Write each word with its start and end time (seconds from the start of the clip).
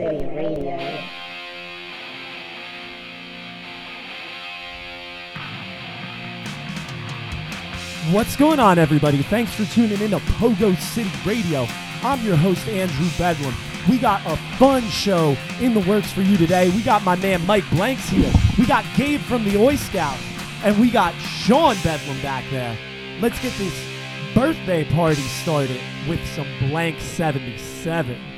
City 0.00 0.24
Radio. 0.34 0.78
What's 8.10 8.34
going 8.34 8.60
on, 8.60 8.78
everybody? 8.78 9.22
Thanks 9.24 9.52
for 9.52 9.66
tuning 9.66 10.00
in 10.00 10.12
to 10.12 10.18
Pogo 10.38 10.74
City 10.80 11.10
Radio. 11.26 11.66
I'm 12.02 12.24
your 12.24 12.36
host, 12.36 12.66
Andrew 12.68 13.08
Bedlam. 13.18 13.54
We 13.90 13.98
got 13.98 14.24
a 14.24 14.36
fun 14.56 14.88
show 14.88 15.36
in 15.60 15.74
the 15.74 15.80
works 15.80 16.10
for 16.10 16.22
you 16.22 16.38
today. 16.38 16.70
We 16.70 16.82
got 16.82 17.04
my 17.04 17.16
man 17.16 17.44
Mike 17.44 17.68
Blanks 17.68 18.08
here. 18.08 18.32
We 18.56 18.64
got 18.64 18.86
Gabe 18.96 19.20
from 19.20 19.44
the 19.44 19.58
Oi 19.58 19.76
Scouts. 19.76 20.22
And 20.64 20.80
we 20.80 20.90
got 20.90 21.12
Sean 21.16 21.76
Bedlam 21.82 22.22
back 22.22 22.44
there. 22.50 22.74
Let's 23.20 23.38
get 23.42 23.52
this 23.58 23.78
birthday 24.34 24.84
party 24.84 25.20
started 25.20 25.80
with 26.08 26.26
some 26.34 26.48
Blank 26.70 27.00
77. 27.00 28.29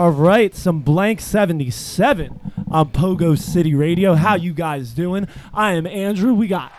All 0.00 0.12
right, 0.12 0.54
some 0.54 0.80
blank 0.80 1.20
77 1.20 2.40
on 2.70 2.90
Pogo 2.90 3.38
City 3.38 3.74
Radio. 3.74 4.14
How 4.14 4.34
you 4.34 4.54
guys 4.54 4.92
doing? 4.92 5.28
I 5.52 5.72
am 5.74 5.86
Andrew. 5.86 6.32
We 6.32 6.46
got 6.46 6.72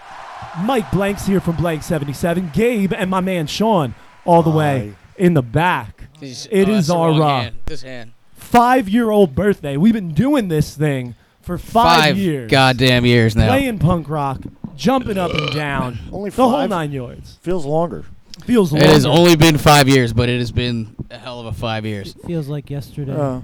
Mike 0.63 0.89
Blanks 0.89 1.27
here 1.27 1.39
from 1.39 1.55
Blank 1.55 1.83
77, 1.83 2.49
Gabe, 2.51 2.91
and 2.91 3.11
my 3.11 3.19
man 3.19 3.45
Sean 3.45 3.93
all 4.25 4.41
the 4.41 4.49
way 4.49 4.95
in 5.17 5.35
the 5.35 5.43
back. 5.43 6.05
This- 6.19 6.47
It 6.49 6.67
oh, 6.67 6.71
is 6.73 6.89
our 6.89 7.11
uh. 7.11 7.51
This 7.65 7.83
hand. 7.83 8.13
five-year-old 8.33 9.35
birthday. 9.35 9.77
We've 9.77 9.93
been 9.93 10.15
doing 10.15 10.47
this 10.47 10.75
thing 10.75 11.13
for 11.43 11.59
five, 11.59 12.17
years. 12.17 12.49
goddamn 12.49 13.05
years 13.05 13.35
now. 13.35 13.49
Playing 13.49 13.77
punk 13.77 14.09
rock, 14.09 14.39
jumping 14.75 15.19
up 15.19 15.31
and 15.31 15.53
down, 15.53 15.99
Only 16.11 16.31
the 16.31 16.49
whole 16.49 16.67
nine 16.67 16.91
yards. 16.91 17.37
Feels 17.43 17.67
longer. 17.67 18.03
Feels 18.45 18.73
It 18.73 18.81
has 18.83 19.05
only 19.05 19.35
been 19.35 19.57
five 19.57 19.87
years, 19.87 20.13
but 20.13 20.27
it 20.29 20.39
has 20.39 20.51
been 20.51 20.95
a 21.09 21.17
hell 21.17 21.39
of 21.39 21.45
a 21.45 21.53
five 21.53 21.85
years. 21.85 22.13
Feels 22.25 22.47
like 22.47 22.69
yesterday. 22.69 23.13
Uh, 23.15 23.41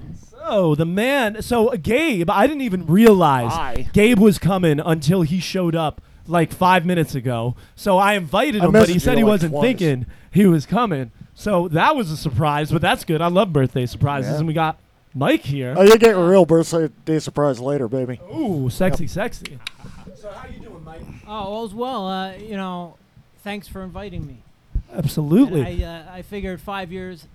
So 0.48 0.74
the 0.74 0.86
man, 0.86 1.42
so 1.42 1.68
Gabe, 1.76 2.30
I 2.30 2.46
didn't 2.46 2.62
even 2.62 2.86
realize 2.86 3.52
Hi. 3.52 3.88
Gabe 3.92 4.18
was 4.18 4.38
coming 4.38 4.80
until 4.80 5.22
he 5.22 5.40
showed 5.40 5.74
up 5.76 6.00
like 6.26 6.52
five 6.52 6.86
minutes 6.86 7.14
ago. 7.14 7.54
So 7.76 7.98
I 7.98 8.14
invited 8.14 8.62
I 8.62 8.66
him, 8.66 8.72
but 8.72 8.88
he 8.88 8.98
said 8.98 9.18
he 9.18 9.24
like 9.24 9.30
wasn't 9.30 9.52
twice. 9.52 9.62
thinking 9.62 10.06
he 10.30 10.46
was 10.46 10.64
coming. 10.66 11.10
So 11.34 11.68
that 11.68 11.94
was 11.94 12.10
a 12.10 12.16
surprise, 12.16 12.70
but 12.72 12.80
that's 12.82 13.04
good. 13.04 13.20
I 13.20 13.28
love 13.28 13.52
birthday 13.52 13.86
surprises, 13.86 14.32
Yeah. 14.32 14.38
and 14.38 14.46
we 14.46 14.54
got 14.54 14.78
Mike 15.14 15.42
here. 15.44 15.74
oh, 15.76 15.82
you're 15.82 15.96
getting 15.98 16.16
a 16.20 16.26
real 16.26 16.46
birthday 16.46 17.18
surprise 17.18 17.60
later, 17.60 17.86
baby. 17.86 18.18
Ooh, 18.34 18.68
sexy, 18.70 19.06
sexy. 19.06 19.58
So 20.16 20.30
how 20.30 20.48
you 20.48 20.60
doing, 20.60 20.82
Mike? 20.84 21.02
Oh, 21.26 21.30
all's 21.32 21.74
well. 21.74 22.08
Uh, 22.08 22.32
you 22.36 22.56
know, 22.56 22.96
thanks 23.44 23.68
for 23.68 23.82
inviting 23.82 24.26
me. 24.26 24.42
Absolutely. 24.94 25.60
And 25.62 25.84
I, 25.84 25.86
uh, 25.86 26.14
I 26.16 26.22
figured 26.22 26.60
five 26.60 26.90
years. 26.92 27.26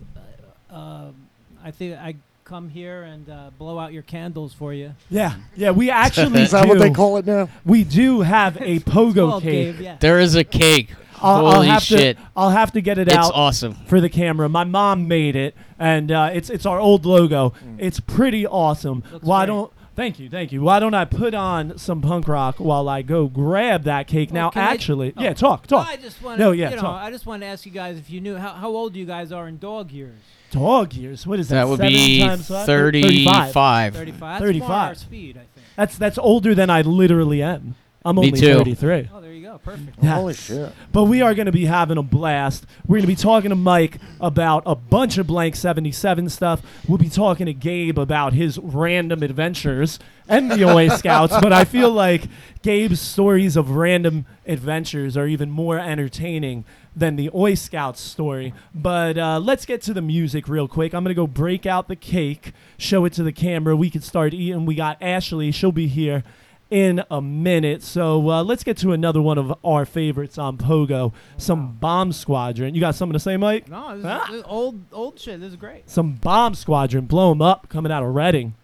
Uh, 0.72 0.76
um 0.76 1.16
I 1.64 1.72
think 1.72 1.98
I 1.98 2.16
come 2.44 2.68
here 2.70 3.04
and 3.04 3.30
uh, 3.30 3.50
blow 3.58 3.80
out 3.80 3.94
your 3.94 4.02
candles 4.04 4.54
for 4.54 4.74
you. 4.74 4.94
yeah, 5.10 5.36
yeah. 5.56 5.72
We 5.72 5.90
actually 5.90 6.42
Is 6.42 6.52
that 6.52 6.64
do. 6.64 6.70
what 6.70 6.80
they 6.80 6.90
call 6.92 7.16
it 7.18 7.26
now? 7.26 7.48
we 7.66 7.86
do 7.86 8.20
have 8.22 8.58
a 8.58 8.80
pogo 8.80 9.42
cake. 9.42 9.78
Gabe, 9.78 9.82
yeah. 9.82 9.98
There 10.02 10.20
is 10.20 10.36
a 10.36 10.44
cake. 10.44 10.90
I'll, 11.22 11.46
I'll 11.48 11.54
Holy 11.56 11.68
have 11.68 11.82
shit. 11.84 12.18
To, 12.18 12.24
I'll 12.36 12.50
have 12.50 12.74
to 12.74 12.82
get 12.82 12.98
it 12.98 13.08
It's 13.08 13.16
out. 13.16 13.28
It's 13.30 13.32
awesome. 13.34 13.76
for 13.88 14.02
the 14.02 14.10
camera. 14.10 14.50
My 14.50 14.66
mom 14.66 15.08
made 15.08 15.38
it, 15.38 15.56
and 15.80 16.12
uh, 16.12 16.32
it's 16.34 16.50
it's 16.50 16.66
our 16.66 16.80
old 16.82 17.06
logo. 17.06 17.54
It's 17.78 18.02
pretty 18.02 18.46
awesome. 18.46 19.04
Looks 19.10 19.24
Why 19.26 19.46
great. 19.46 19.54
don't 19.56 19.72
Thank 19.96 20.18
you, 20.20 20.28
thank 20.30 20.52
you. 20.52 20.62
Why 20.62 20.80
don't 20.80 20.96
I 20.96 21.06
put 21.06 21.36
on 21.36 21.78
some 21.78 22.02
punk 22.02 22.28
rock 22.28 22.56
while 22.58 22.90
I 22.90 23.04
go 23.04 23.28
grab 23.28 23.84
that 23.84 24.08
cake? 24.08 24.32
Well, 24.32 24.46
now, 24.46 24.50
can 24.50 24.64
I- 24.64 24.74
actually, 24.74 25.14
oh. 25.16 25.22
yeah, 25.22 25.34
talk, 25.34 25.66
Well, 25.70 25.84
talk. 25.84 25.94
I 25.94 25.98
just 25.98 26.22
want 26.22 26.40
No, 26.40 26.52
yeah, 26.52 26.72
you 26.72 26.78
know, 26.78 26.82
talk. 26.82 27.04
I 27.04 27.12
just 27.12 27.26
want 27.28 27.44
to 27.44 27.48
ask 27.48 27.66
you 27.66 27.72
guys 27.72 27.98
if 27.98 28.10
you 28.10 28.20
knew 28.20 28.36
how, 28.36 28.54
how 28.54 28.70
old 28.70 28.96
you 28.96 29.06
guys 29.06 29.32
are 29.32 29.48
in 29.48 29.60
dog 29.60 29.92
years. 29.92 30.18
Dog 30.50 30.94
years. 30.94 31.28
What 31.28 31.40
is 31.40 31.50
that? 31.50 31.56
That 31.56 31.68
would 31.68 31.78
seven 31.78 31.94
be 31.94 32.20
times 32.22 32.48
35. 32.48 33.54
35. 33.54 33.94
35. 33.96 34.20
That's 34.20 34.40
35. 34.42 34.70
our 34.70 34.96
speed, 34.96 35.38
I 35.38 35.40
think. 35.40 35.68
That's 35.76 35.98
that's 35.98 36.18
older 36.20 36.54
than 36.54 36.70
I 36.70 36.82
literally 36.82 37.42
am. 37.42 37.76
I'm 38.06 38.18
Me 38.18 38.28
only 38.28 38.40
too. 38.40 38.54
33. 38.56 39.10
Oh, 39.14 39.22
there 39.22 39.32
you 39.32 39.44
go. 39.44 39.58
Perfect. 39.60 39.98
Yes. 40.02 40.14
Holy 40.14 40.34
shit. 40.34 40.74
But 40.92 41.06
we 41.06 41.22
are 41.22 41.34
going 41.34 41.46
to 41.46 41.54
be 41.54 41.66
having 41.66 41.98
a 41.98 42.04
blast. 42.04 42.66
We're 42.86 42.98
going 42.98 43.04
to 43.04 43.08
be 43.08 43.16
talking 43.16 43.50
to 43.50 43.56
Mike 43.56 43.98
about 44.20 44.64
a 44.66 44.76
bunch 44.76 45.18
of 45.18 45.28
Blank 45.28 45.56
77 45.56 46.30
stuff. 46.30 46.62
We'll 46.88 46.98
be 46.98 47.10
talking 47.10 47.46
to 47.46 47.54
Gabe 47.54 47.98
about 47.98 48.34
his 48.34 48.58
random 48.60 49.24
adventures 49.24 50.00
and 50.28 50.52
the 50.52 50.66
Oi 50.70 50.88
Scouts. 50.98 51.34
But 51.42 51.54
I 51.54 51.64
feel 51.64 51.92
like 51.92 52.24
Gabe's 52.62 53.00
stories 53.00 53.56
of 53.56 53.70
random 53.72 54.26
adventures 54.46 55.16
are 55.16 55.28
even 55.28 55.50
more 55.50 55.80
entertaining 55.80 56.66
than 56.94 57.16
the 57.16 57.30
Oi 57.34 57.54
Scouts 57.54 58.02
story. 58.02 58.54
But 58.76 59.18
uh, 59.18 59.40
let's 59.40 59.66
get 59.66 59.82
to 59.84 59.94
the 59.94 60.02
music 60.02 60.50
real 60.50 60.68
quick. 60.68 60.94
I'm 60.94 61.06
going 61.06 61.16
to 61.16 61.20
go 61.20 61.26
break 61.28 61.66
out 61.66 61.88
the 61.88 61.96
cake, 61.96 62.52
show 62.78 63.06
it 63.06 63.14
to 63.14 63.24
the 63.24 63.32
camera. 63.32 63.78
We 63.78 63.90
can 63.90 64.02
start 64.02 64.34
eating. 64.34 64.66
We 64.66 64.76
got 64.76 64.98
Ashley. 65.02 65.52
She'll 65.52 65.72
be 65.72 65.88
here 65.88 66.26
in 66.74 67.04
a 67.12 67.22
minute. 67.22 67.84
So 67.84 68.28
uh, 68.32 68.44
let's 68.44 68.64
get 68.64 68.78
to 68.78 68.94
another 68.94 69.22
one 69.22 69.38
of 69.38 69.54
our 69.64 69.86
favorites 69.86 70.40
on 70.40 70.58
Pogo, 70.58 71.14
some 71.38 71.74
Bomb 71.74 72.12
Squadron. 72.12 72.74
You 72.74 72.82
got 72.82 72.96
something 72.96 73.14
to 73.14 73.20
say, 73.20 73.38
Mike? 73.38 73.70
No, 73.70 73.96
this, 73.96 74.06
Ah. 74.06 74.24
is, 74.24 74.28
this 74.30 74.38
is 74.38 74.44
old 74.48 74.82
old 74.92 75.20
shit. 75.20 75.40
This 75.40 75.52
is 75.52 75.56
great. 75.56 75.88
Some 75.88 76.14
Bomb 76.14 76.56
Squadron, 76.56 77.06
blow 77.06 77.30
'em 77.30 77.44
up, 77.44 77.70
coming 77.70 77.92
out 77.92 78.02
of 78.02 78.16
Reading. 78.16 78.56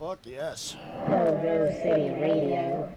Fuck 0.00 0.20
yes. 0.24 0.76
Pogo 1.06 1.70
City 1.82 2.08
Radio. 2.20 2.88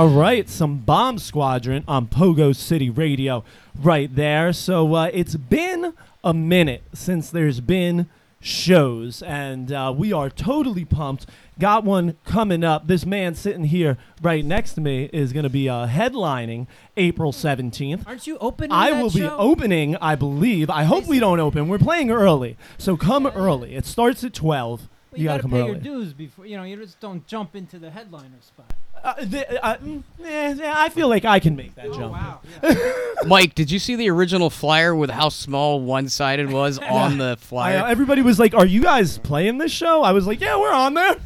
All 0.00 0.08
right, 0.08 0.48
some 0.48 0.78
Bomb 0.78 1.18
Squadron 1.18 1.84
on 1.86 2.06
Pogo 2.06 2.56
City 2.56 2.88
Radio 2.88 3.44
right 3.78 4.08
there. 4.16 4.50
So 4.54 4.94
uh, 4.94 5.10
it's 5.12 5.36
been 5.36 5.92
a 6.24 6.32
minute 6.32 6.84
since 6.94 7.28
there's 7.28 7.60
been 7.60 8.08
shows, 8.40 9.22
and 9.22 9.70
uh, 9.70 9.92
we 9.94 10.10
are 10.10 10.30
totally 10.30 10.86
pumped. 10.86 11.26
Got 11.58 11.84
one 11.84 12.16
coming 12.24 12.64
up. 12.64 12.86
This 12.86 13.04
man 13.04 13.34
sitting 13.34 13.64
here 13.64 13.98
right 14.22 14.42
next 14.42 14.72
to 14.76 14.80
me 14.80 15.10
is 15.12 15.34
going 15.34 15.42
to 15.42 15.50
be 15.50 15.68
uh, 15.68 15.86
headlining 15.86 16.66
April 16.96 17.30
17th. 17.30 18.06
Aren't 18.06 18.26
you 18.26 18.38
opening? 18.38 18.72
I 18.72 18.92
that 18.92 19.02
will 19.02 19.10
be 19.10 19.18
show? 19.18 19.36
opening, 19.36 19.96
I 19.96 20.14
believe. 20.14 20.70
I 20.70 20.84
hope 20.84 21.08
we 21.08 21.20
don't 21.20 21.40
open. 21.40 21.68
We're 21.68 21.76
playing 21.76 22.10
early, 22.10 22.56
so 22.78 22.96
come 22.96 23.26
early. 23.26 23.74
It 23.74 23.84
starts 23.84 24.24
at 24.24 24.32
12. 24.32 24.88
Well, 25.10 25.20
you, 25.20 25.28
gotta 25.28 25.42
come 25.42 25.50
pay 25.50 25.60
early. 25.60 25.70
your 25.72 25.78
dues 25.78 26.14
before. 26.14 26.46
You 26.46 26.56
know, 26.56 26.62
you 26.62 26.76
just 26.76 27.00
don't 27.00 27.26
jump 27.26 27.54
into 27.54 27.78
the 27.78 27.90
headliner 27.90 28.40
spot. 28.40 28.72
Uh, 29.02 29.14
the, 29.24 29.64
uh, 29.64 29.76
mm, 29.78 30.02
eh, 30.24 30.54
yeah, 30.58 30.74
I 30.76 30.88
feel 30.90 31.08
like 31.08 31.24
I 31.24 31.40
can 31.40 31.56
make 31.56 31.74
that 31.76 31.86
Oh 31.86 31.94
jump. 31.94 32.12
wow! 32.12 32.40
Mike, 33.26 33.54
did 33.54 33.70
you 33.70 33.78
see 33.78 33.96
the 33.96 34.10
original 34.10 34.50
flyer 34.50 34.94
with 34.94 35.08
how 35.10 35.28
small 35.30 35.80
one 35.80 36.08
sided 36.08 36.50
was 36.52 36.78
on 36.90 37.16
the 37.18 37.32
I, 37.32 37.34
flyer? 37.36 37.84
everybody 37.86 38.20
was 38.22 38.38
like, 38.38 38.54
"Are 38.54 38.66
you 38.66 38.82
guys 38.82 39.16
playing 39.18 39.58
this 39.58 39.72
show?" 39.72 40.02
I 40.02 40.12
was 40.12 40.26
like, 40.26 40.40
"Yeah, 40.40 40.58
we're 40.58 40.72
on 40.72 40.94
there." 40.94 41.16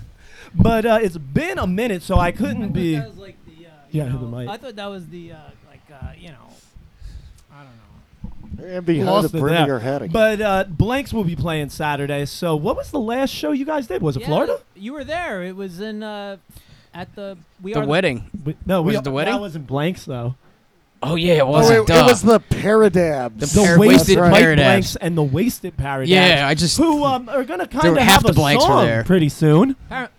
But 0.55 0.87
uh, 0.87 0.99
it's 1.03 1.19
been 1.19 1.59
a 1.59 1.67
minute, 1.67 2.03
so 2.03 2.17
I 2.19 2.31
couldn't 2.31 2.69
be. 2.73 2.95
That 2.95 3.09
was 3.09 3.19
like 3.19 3.37
the, 3.45 3.67
uh, 3.67 3.71
you 3.91 4.01
Yeah, 4.03 4.05
hit 4.09 4.21
the 4.21 4.27
know, 4.27 4.39
mic. 4.39 4.49
I 4.49 4.57
thought 4.57 4.77
that 4.77 4.87
was 4.87 5.09
the 5.09 5.33
uh, 5.33 5.37
like 5.69 5.83
uh, 5.93 6.13
you 6.17 6.29
know, 6.29 6.49
I 7.53 7.65
don't 7.65 8.63
know. 8.63 8.77
And 8.77 8.87
behind 8.87 9.07
Lost 9.11 9.33
the 9.33 9.39
it 9.39 9.41
brim 9.41 9.55
there. 9.55 9.63
of 9.63 9.69
your 9.69 9.79
head 9.81 10.03
again. 10.03 10.13
But 10.13 10.41
uh, 10.41 10.65
Blanks 10.69 11.13
will 11.13 11.25
be 11.25 11.35
playing 11.35 11.71
Saturday. 11.71 12.25
So, 12.27 12.55
what 12.55 12.77
was 12.77 12.93
the 12.93 13.01
last 13.01 13.31
show 13.31 13.51
you 13.51 13.65
guys 13.65 13.89
did? 13.89 14.01
Was 14.01 14.17
it 14.17 14.21
Yeah, 14.21 14.27
Florida? 14.27 14.61
You 14.77 14.93
were 14.93 15.03
there. 15.03 15.43
It 15.43 15.57
was 15.57 15.81
in 15.81 16.05
uh, 16.05 16.37
at 16.95 17.15
the 17.15 17.37
we 17.63 17.73
the 17.75 17.81
are 17.81 17.87
wedding. 17.87 18.31
We- 18.45 18.57
no, 18.67 18.83
we, 18.83 18.89
Was 18.93 18.97
it 18.97 19.05
the 19.05 19.11
wedding? 19.11 19.35
That 19.35 19.41
wasn't 19.41 19.67
Blanks 19.67 20.05
though. 20.05 20.37
Oh 21.03 21.17
yeah, 21.17 21.35
it 21.35 21.41
oh, 21.43 21.47
was. 21.49 21.69
it, 21.71 21.81
it 21.81 21.89
was 22.05 22.23
the 22.23 22.41
Paradabs. 22.41 23.39
The 23.41 23.47
The 23.47 23.63
Par- 23.67 23.79
wasted 23.79 23.79
Wasted 23.79 24.19
Mike 24.19 24.43
Paradabs. 24.43 24.57
Blanks 24.57 24.97
and 24.97 25.19
the 25.19 25.23
wasted 25.23 25.77
Paradabs. 25.77 26.07
Yeah, 26.09 26.47
I 26.49 26.55
just- 26.55 26.79
who 26.79 27.05
um, 27.05 27.29
are 27.29 27.45
gonna 27.45 27.67
kind 27.67 27.83
There 27.83 27.91
of 27.91 27.97
were 27.97 28.01
have 28.01 28.13
half 28.13 28.25
a 28.25 28.29
the 28.29 28.33
Blanks 28.33 28.65
were 28.65 28.69
song 28.69 28.87
there. 28.87 29.05
pretty 29.05 29.29
soon. 29.29 29.75
Par- 29.89 30.11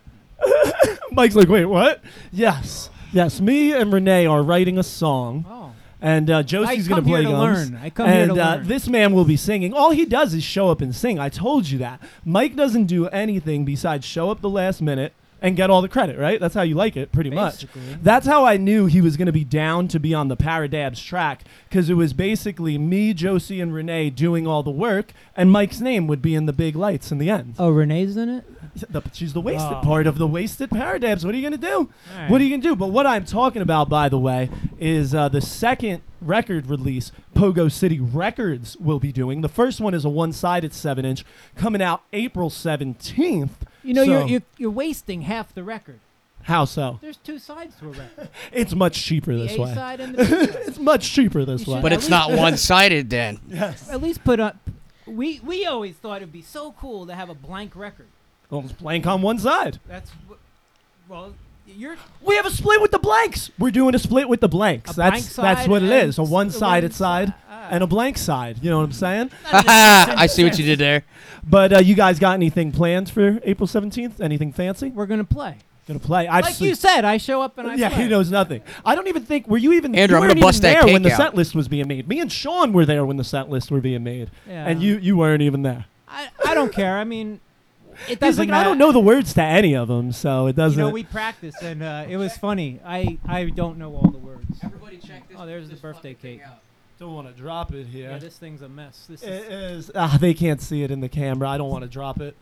Mike's 1.11 1.35
like, 1.35 1.47
wait, 1.47 1.65
what? 1.65 2.01
Yes, 2.31 2.89
yes. 3.13 3.39
Me 3.41 3.71
and 3.73 3.91
Renee 3.91 4.25
are 4.27 4.43
writing 4.43 4.77
a 4.77 4.83
song. 4.83 5.45
oh, 5.49 5.71
And 6.01 6.29
uh, 6.29 6.43
Josie's 6.43 6.87
going 6.87 7.01
come 7.01 7.07
here 7.07 7.17
play 7.17 7.23
to 7.25 7.31
guns. 7.31 7.71
learn. 7.71 7.79
I 7.81 7.89
come 7.89 8.07
and 8.07 8.15
here 8.31 8.35
to 8.35 8.43
uh, 8.43 8.55
learn. 8.57 8.67
this 8.67 8.87
man 8.87 9.13
will 9.13 9.25
be 9.25 9.37
singing. 9.37 9.73
All 9.73 9.91
he 9.91 10.05
does 10.05 10.33
is 10.33 10.43
show 10.43 10.69
up 10.69 10.81
and 10.81 10.93
sing. 10.95 11.17
I 11.19 11.29
told 11.29 11.67
you 11.69 11.79
that. 11.79 11.99
Mike 12.25 12.55
doesn't 12.55 12.85
do 12.85 13.07
anything 13.07 13.65
besides 13.65 14.05
show 14.05 14.29
up 14.29 14.41
the 14.41 14.49
last 14.49 14.81
minute 14.81 15.13
and 15.41 15.55
get 15.55 15.69
all 15.69 15.81
the 15.81 15.89
credit, 15.89 16.17
right? 16.17 16.39
That's 16.39 16.55
how 16.55 16.61
you 16.63 16.75
like 16.75 16.95
it, 16.97 17.11
pretty 17.11 17.29
much. 17.29 17.65
That's 18.01 18.25
how 18.25 18.45
I 18.45 18.57
knew 18.57 18.85
he 18.87 19.01
was 19.01 19.17
going 19.17 19.25
to 19.27 19.31
be 19.31 19.43
down 19.43 19.87
to 19.89 19.99
be 19.99 20.13
on 20.13 20.27
the 20.27 20.37
Paradabs 20.37 21.03
track 21.05 21.43
because 21.69 21.89
it 21.89 21.93
was 21.95 22.13
basically 22.13 22.77
me, 22.77 23.13
Josie, 23.13 23.61
and 23.61 23.73
Renee 23.73 24.09
doing 24.09 24.47
all 24.47 24.63
the 24.63 24.71
work, 24.71 25.11
and 25.35 25.51
Mike's 25.51 25.79
name 25.81 26.07
would 26.07 26.21
be 26.21 26.33
in 26.35 26.45
the 26.45 26.53
big 26.53 26.75
lights 26.75 27.11
in 27.11 27.17
the 27.19 27.29
end. 27.29 27.55
oh, 27.59 27.69
Renee's 27.69 28.17
in 28.17 28.29
it. 28.29 28.45
The- 28.91 29.03
she's 29.13 29.31
the 29.33 29.39
wasted 29.41 29.71
Oh. 29.77 29.81
part 29.81 30.05
of 30.07 30.17
the 30.17 30.27
wasted 30.27 30.69
Paradabs. 30.69 31.23
What 31.23 31.33
are 31.33 31.37
you 31.37 31.47
going 31.49 31.59
to 31.61 31.67
do? 31.67 31.89
Right. 32.17 32.29
What 32.29 32.41
are 32.41 32.43
you 32.43 32.49
gonna 32.49 32.61
do? 32.63 32.75
But 32.75 32.87
what 32.87 33.05
I'm 33.05 33.23
talking 33.23 33.61
about, 33.61 33.87
by 33.87 34.09
the 34.09 34.19
way, 34.19 34.49
is 34.79 35.15
uh, 35.15 35.29
the 35.29 35.39
second 35.39 36.01
record 36.21 36.67
release 36.67 37.11
Pogo 37.35 37.71
City 37.71 37.99
Records 37.99 38.75
will 38.77 38.99
be 38.99 39.11
doing. 39.13 39.39
The 39.41 39.47
first 39.49 39.79
one 39.79 39.93
is 39.93 40.03
a 40.03 40.09
one-sided 40.09 40.73
seven-inch 40.73 41.23
coming 41.55 41.81
out 41.81 42.01
April 42.11 42.49
17th. 42.49 43.49
You 43.85 43.93
know, 43.93 44.05
So- 44.05 44.11
you're, 44.11 44.27
you're 44.27 44.41
you're 44.57 44.71
wasting 44.71 45.21
half 45.23 45.53
the 45.53 45.63
record. 45.63 45.99
How 46.43 46.65
so? 46.65 46.99
There's 47.01 47.17
two 47.17 47.39
sides 47.39 47.75
to 47.77 47.87
a 47.87 47.89
record. 47.89 48.29
It's 48.51 48.75
much 48.75 49.03
cheaper 49.03 49.33
the 49.35 49.43
this 49.47 49.57
A 49.57 49.61
way. 49.61 49.73
side 49.73 49.99
and 49.99 50.13
the 50.15 50.23
B 50.23 50.29
side. 50.51 50.55
It's 50.67 50.77
much 50.77 51.11
cheaper 51.11 51.43
this 51.43 51.65
You 51.65 51.73
way. 51.73 51.77
should- 51.77 51.81
But 51.83 51.91
At 51.93 51.99
it's 51.99 52.09
not 52.09 52.29
least- 52.29 52.39
one 52.41 52.57
sided 52.57 53.09
then. 53.09 53.39
yes. 53.47 53.89
At 53.89 54.01
least 54.01 54.23
put 54.23 54.39
up. 54.39 54.57
We 55.07 55.39
we 55.43 55.65
always 55.65 55.95
thought 55.95 56.17
it'd 56.17 56.31
be 56.31 56.41
so 56.43 56.71
cool 56.73 57.05
to 57.07 57.15
have 57.15 57.29
a 57.29 57.33
blank 57.35 57.75
record. 57.75 58.07
Well, 58.49 58.61
it's 58.61 58.73
blank 58.73 59.07
on 59.07 59.21
one 59.23 59.39
side. 59.39 59.79
That's 59.87 60.11
what, 60.27 60.37
well, 61.09 61.33
you're 61.65 61.95
We 62.21 62.35
have 62.35 62.45
a 62.45 62.51
split 62.51 62.81
with 62.81 62.91
the 62.91 62.99
blanks. 62.99 63.51
We're 63.57 63.71
doing 63.71 63.95
a 63.95 63.99
split 63.99 64.29
with 64.29 64.39
the 64.41 64.47
blanks. 64.49 64.91
A 64.91 64.93
that's 64.95 65.35
blank 65.35 65.55
that's 65.57 65.67
what 65.67 65.83
it 65.83 65.89
is. 65.89 65.91
and 65.91 66.09
is. 66.09 66.19
A 66.19 66.21
s- 66.23 66.29
one-sided 66.29 66.83
one 66.85 66.91
side 66.93 67.27
si- 67.29 67.33
ah. 67.49 67.67
and 67.71 67.83
a 67.83 67.87
blank 67.87 68.17
side. 68.17 68.59
You 68.61 68.69
know 68.69 68.77
what 68.77 68.83
I'm 68.85 68.91
saying? 68.91 69.31
I 69.51 70.27
see 70.27 70.43
what 70.43 70.57
you 70.59 70.65
did 70.65 70.79
there. 70.79 71.03
But 71.47 71.73
uh, 71.73 71.77
you 71.79 71.93
guys 71.93 72.17
got 72.17 72.33
anything 72.33 72.71
planned 72.71 73.07
for 73.07 73.39
April 73.43 73.67
17th? 73.67 74.19
Anything 74.19 74.51
fancy? 74.51 74.89
we're 74.89 75.05
gonna 75.05 75.23
play. 75.23 75.57
Gonna 75.87 75.99
play. 75.99 76.27
I've 76.27 76.43
like 76.43 76.55
seen- 76.55 76.69
you 76.69 76.75
said, 76.75 77.05
I 77.05 77.17
show 77.17 77.43
up 77.43 77.59
and 77.59 77.67
I 77.67 77.75
yeah, 77.75 77.89
play. 77.89 78.03
he 78.03 78.09
knows 78.09 78.31
nothing. 78.31 78.63
I 78.83 78.95
don't 78.95 79.07
even 79.07 79.23
think. 79.23 79.47
Were 79.47 79.59
you 79.59 79.73
even? 79.73 79.93
Andrew, 79.93 80.17
you 80.17 80.23
I'm 80.23 80.29
gonna 80.29 80.41
bust 80.41 80.63
even 80.63 80.73
that 80.73 80.85
there 80.85 80.93
when 80.93 81.03
the 81.03 81.11
out. 81.11 81.17
set 81.17 81.35
list 81.35 81.53
was 81.53 81.67
being 81.67 81.87
made. 81.87 82.07
Me 82.07 82.19
and 82.19 82.31
Sean 82.31 82.73
were 82.73 82.87
there 82.87 83.05
when 83.05 83.17
the 83.17 83.23
set 83.23 83.49
list 83.49 83.69
were 83.69 83.79
being 83.81 84.03
made, 84.03 84.31
Yeah. 84.47 84.65
and 84.65 84.81
you 84.81 84.97
you 84.97 85.15
weren't 85.17 85.43
even 85.43 85.61
there. 85.61 85.85
I, 86.07 86.29
I 86.43 86.55
don't 86.55 86.73
care. 86.73 86.97
I 86.97 87.03
mean, 87.03 87.39
it 88.09 88.19
doesn't 88.19 88.41
like, 88.41 88.49
matter. 88.49 88.61
I 88.61 88.63
don't 88.63 88.77
know 88.77 88.91
the 88.91 88.99
words 88.99 89.33
to 89.35 89.41
any 89.43 89.75
of 89.75 89.87
them, 89.87 90.11
so 90.11 90.47
it 90.47 90.55
doesn't. 90.55 90.79
You 90.79 90.87
know, 90.87 90.93
we 90.93 91.03
practiced 91.03 91.61
and 91.61 91.81
uh, 91.83 92.05
it 92.07 92.17
was 92.17 92.35
funny. 92.37 92.79
I 92.85 93.17
I 93.27 93.45
don't 93.45 93.77
know 93.77 93.93
all 93.95 94.09
the 94.11 94.17
words. 94.17 94.59
Everybody 94.63 94.97
check 94.97 95.27
this- 95.27 95.37
Oh, 95.39 95.45
there's 95.45 95.69
the 95.69 95.75
birthday 95.75 96.13
cake. 96.13 96.41
don't 96.99 97.13
want 97.13 97.27
to 97.27 97.33
drop 97.41 97.73
it 97.73 97.87
here. 97.87 98.09
Yeah, 98.11 98.17
this 98.19 98.37
thing's 98.37 98.61
a 98.61 98.69
mess. 98.69 99.05
This 99.09 99.21
it 99.23 99.29
is 99.51 99.85
is. 99.89 99.91
Ah, 99.95 100.17
they 100.19 100.33
can't 100.33 100.61
see 100.61 100.83
it 100.83 100.91
in 100.91 101.01
the 101.01 101.09
camera. 101.09 101.49
I 101.49 101.57
don't 101.57 101.69
want 101.69 101.83
to 101.83 101.89
drop 101.89 102.21
it. 102.21 102.35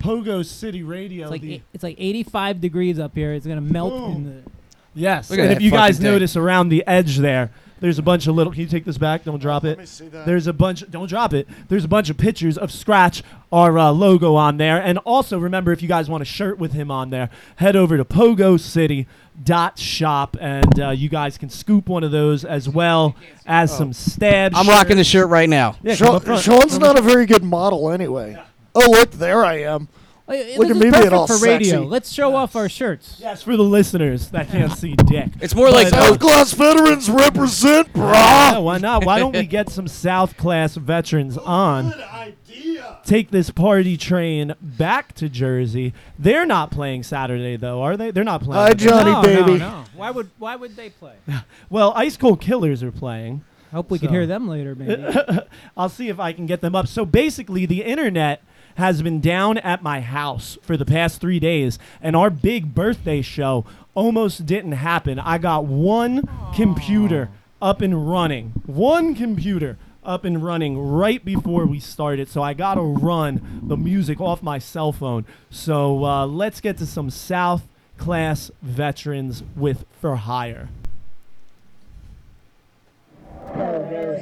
Pogo 0.00 0.44
City 0.44 0.82
Radio. 0.82 1.24
it's 1.24 1.30
like 1.30 1.40
the- 1.40 1.54
eight- 1.54 1.62
it's 1.72 1.82
like 1.82 1.96
85 1.98 2.60
degrees 2.60 2.98
up 2.98 3.14
here. 3.14 3.32
It's 3.32 3.46
gonna 3.46 3.60
melt 3.60 3.94
in 4.16 4.24
the. 4.24 4.50
Yes, 4.94 5.28
Look 5.30 5.38
and 5.40 5.52
if 5.52 5.60
you 5.60 5.70
guys 5.70 5.96
fucking 5.96 6.02
thing. 6.04 6.12
notice 6.12 6.36
around 6.36 6.70
the 6.70 6.82
edge 6.86 7.18
there, 7.18 7.50
There's 7.78 7.98
a 7.98 8.02
bunch 8.02 8.26
of 8.26 8.34
little. 8.34 8.52
Can 8.52 8.62
you 8.62 8.68
take 8.68 8.84
this 8.84 8.98
back? 8.98 9.24
Don't 9.24 9.38
drop 9.38 9.64
it. 9.64 9.70
Let 9.70 9.78
me 9.78 9.86
see 9.86 10.08
that. 10.08 10.24
There's 10.26 10.46
a 10.46 10.52
bunch. 10.52 10.88
Don't 10.90 11.08
drop 11.08 11.34
it. 11.34 11.46
There's 11.68 11.84
a 11.84 11.88
bunch 11.88 12.08
of 12.08 12.16
pictures 12.16 12.56
of 12.56 12.72
Scratch, 12.72 13.22
our 13.52 13.78
uh, 13.78 13.90
logo 13.90 14.34
on 14.34 14.56
there, 14.56 14.80
and 14.80 14.98
also 14.98 15.38
remember 15.38 15.72
if 15.72 15.82
you 15.82 15.88
guys 15.88 16.08
want 16.08 16.22
a 16.22 16.26
shirt 16.26 16.58
with 16.58 16.72
him 16.72 16.90
on 16.90 17.10
there, 17.10 17.28
head 17.56 17.76
over 17.76 17.96
to 17.96 18.04
Pogo 18.04 18.58
City 18.58 19.06
dot 19.44 19.78
shop 19.78 20.34
and 20.40 20.80
uh, 20.80 20.88
you 20.90 21.10
guys 21.10 21.36
can 21.36 21.50
scoop 21.50 21.90
one 21.90 22.02
of 22.02 22.10
those 22.10 22.42
as 22.42 22.68
well 22.68 23.14
as 23.44 23.76
some 23.76 23.92
stab 23.92 24.52
I'm 24.54 24.66
rocking 24.66 24.96
the 24.96 25.04
shirt 25.04 25.28
right 25.28 25.48
now. 25.48 25.76
yeah, 25.82 25.94
come 25.94 26.06
Sean, 26.06 26.16
up 26.16 26.24
front. 26.24 26.42
Sean's 26.42 26.78
not 26.78 26.98
a 26.98 27.02
very 27.02 27.26
good 27.26 27.44
model 27.44 27.90
anyway. 27.90 28.42
Oh, 28.74 28.90
look, 28.90 29.10
there 29.12 29.44
I 29.44 29.60
am. 29.60 29.88
Oh, 30.28 30.34
yeah, 30.34 30.58
Look 30.58 30.66
this 30.68 30.76
at 30.76 30.80
me 30.80 30.88
is 30.88 30.92
being 30.92 30.92
perfect 30.92 31.12
all 31.12 31.26
for 31.28 31.38
radio. 31.38 31.70
sexy. 31.70 31.76
Let's 31.86 32.12
show 32.12 32.34
off 32.34 32.56
our 32.56 32.68
shirts. 32.68 33.16
yes 33.20 33.42
for 33.42 33.56
the 33.56 33.62
listeners 33.62 34.28
that 34.30 34.48
can't 34.48 34.72
see 34.72 34.94
dick 34.96 35.28
It's 35.40 35.54
more 35.54 35.70
like 35.70 35.90
But, 35.90 35.98
uh, 36.00 36.06
South 36.08 36.18
class 36.18 36.52
veterans 36.52 37.08
represent, 37.08 37.88
Yeah, 37.94 38.54
brah. 38.56 38.62
why 38.64 38.78
not? 38.78 39.04
Why 39.04 39.20
don't 39.20 39.36
we 39.36 39.44
get 39.46 39.70
some 39.70 39.86
South 39.86 40.36
class 40.36 40.74
veterans 40.74 41.38
on? 41.38 41.94
idea. 41.94 42.98
Take 43.04 43.30
this 43.30 43.50
party 43.50 43.96
train 43.96 44.54
back 44.60 45.14
to 45.14 45.28
Jersey. 45.28 45.94
They're 46.18 46.46
not 46.46 46.72
playing 46.72 47.04
Saturday 47.04 47.56
though, 47.56 47.80
are 47.82 47.96
they? 47.96 48.10
They're 48.10 48.24
not 48.24 48.42
playing. 48.42 48.60
Hi, 48.66 48.72
Johnny, 48.74 49.12
no, 49.12 49.22
baby. 49.22 49.58
No, 49.58 49.70
no. 49.80 49.84
Why 49.94 50.10
would 50.10 50.28
Why 50.38 50.56
would 50.56 50.74
they 50.74 50.90
play? 50.90 51.14
Well, 51.70 51.92
Ice 51.94 52.16
Cold 52.16 52.40
Killers 52.40 52.82
are 52.82 52.90
playing. 52.90 53.44
I 53.72 53.76
Hope 53.76 53.90
we 53.90 53.98
So- 53.98 54.06
can 54.06 54.14
hear 54.14 54.26
them 54.26 54.48
later, 54.48 54.74
maybe. 54.74 55.04
I'll 55.76 55.88
see 55.88 56.08
if 56.08 56.18
I 56.18 56.32
can 56.32 56.46
get 56.46 56.60
them 56.62 56.74
up. 56.74 56.88
So 56.88 57.04
basically, 57.04 57.64
the 57.66 57.82
internet 57.84 58.42
has 58.76 59.02
been 59.02 59.20
down 59.20 59.58
at 59.58 59.82
my 59.82 60.00
house 60.00 60.56
for 60.62 60.76
the 60.76 60.84
past 60.84 61.20
three 61.20 61.40
days, 61.40 61.78
and 62.00 62.14
our 62.16 62.30
big 62.30 62.74
birthday 62.74 63.20
show 63.22 63.64
almost 63.94 64.46
didn't 64.46 64.72
happen. 64.72 65.18
I 65.18 65.38
got 65.38 65.64
one 65.64 66.28
computer 66.54 67.30
up 67.60 67.80
and 67.80 68.10
running, 68.10 68.52
one 68.66 69.14
computer 69.14 69.78
up 70.04 70.24
and 70.24 70.42
running 70.42 70.78
right 70.78 71.24
before 71.24 71.66
we 71.66 71.80
started. 71.80 72.28
So 72.28 72.42
I 72.42 72.54
got 72.54 72.74
to 72.74 72.82
run 72.82 73.62
the 73.64 73.76
music 73.76 74.20
off 74.20 74.42
my 74.42 74.58
cell 74.58 74.92
phone. 74.92 75.26
So 75.50 76.04
uh, 76.04 76.26
let's 76.26 76.60
get 76.60 76.78
to 76.78 76.86
some 76.86 77.10
South 77.10 77.66
class 77.98 78.50
veterans 78.62 79.42
with 79.56 79.84
For 80.00 80.16
Hire. 80.16 80.68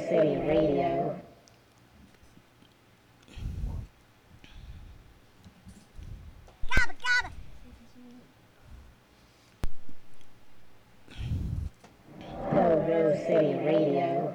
City 0.07 0.37
Radio. 0.47 1.24
Pogo 12.75 13.25
City 13.25 13.53
Radio. 13.63 14.33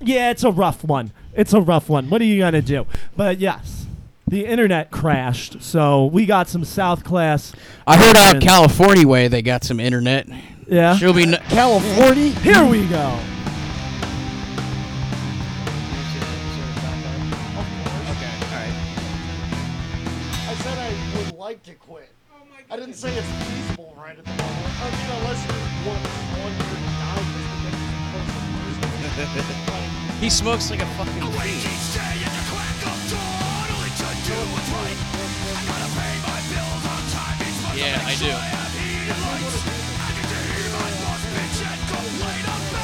Yeah, 0.00 0.30
it's 0.30 0.42
a 0.44 0.50
rough 0.50 0.82
one. 0.84 1.12
It's 1.34 1.52
a 1.52 1.60
rough 1.60 1.88
one. 1.88 2.10
What 2.10 2.20
are 2.20 2.24
you 2.24 2.38
gonna 2.40 2.62
do? 2.62 2.86
But 3.16 3.38
yes, 3.38 3.86
the 4.26 4.44
internet 4.46 4.90
crashed, 4.90 5.62
so 5.62 6.06
we 6.06 6.26
got 6.26 6.48
some 6.48 6.64
South 6.64 7.04
class. 7.04 7.52
I 7.86 7.96
heard 7.96 8.16
out. 8.16 8.42
California 8.42 9.06
way 9.06 9.28
they 9.28 9.42
got 9.42 9.62
some 9.64 9.78
internet. 9.78 10.28
Yeah. 10.66 10.96
She'll 10.96 11.12
be. 11.12 11.22
N- 11.22 11.40
California. 11.48 12.30
Here 12.30 12.64
we 12.64 12.86
go. 12.88 13.18
I 19.20 20.54
said 20.62 20.78
I 20.78 21.18
would 21.18 21.36
like 21.36 21.62
to 21.64 21.74
quit. 21.74 22.10
I 22.70 22.76
didn't 22.76 22.94
say 22.94 23.14
it's 23.16 23.26
feasible 23.26 23.94
right 23.96 24.18
at 24.18 24.24
the 24.24 24.30
moment. 24.30 24.57
He 30.20 30.30
smokes 30.30 30.70
like 30.70 30.80
a 30.80 30.86
fucking. 30.96 31.22
Yeah, 37.76 38.00
I 38.04 38.14
do. 38.18 38.32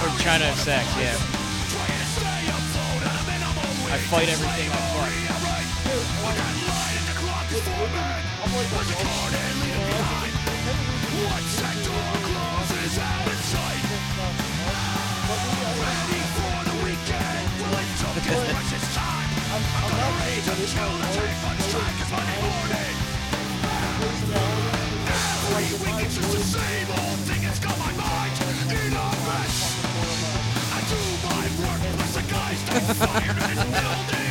From 0.00 0.12
China 0.18 0.54
Sex, 0.56 0.86
yeah. 0.98 1.16
I 3.92 3.98
fight 3.98 4.28
everything 4.28 4.70
I 4.70 4.72
fuck. 4.92 5.04
I'm 19.54 19.62
gonna 19.62 20.10
the 20.58 20.66
is 22.02 22.10
Monday 22.10 22.38
morning. 22.42 22.94
Every 25.06 25.66
just 26.10 26.30
the 26.32 26.42
same 26.42 26.88
got 27.60 27.78
my 27.78 27.92
mind 27.92 28.34
in 28.50 28.92
a 28.98 29.10
mess. 29.30 29.56
I 30.74 30.80
do 30.90 30.98
my 31.22 31.46
work, 31.62 31.82
plus 31.94 32.14
the 32.16 32.22
guys 32.34 32.60
that 32.66 32.82
fired 32.98 33.38
and 33.38 33.52
it's 33.52 33.64
building 33.78 34.23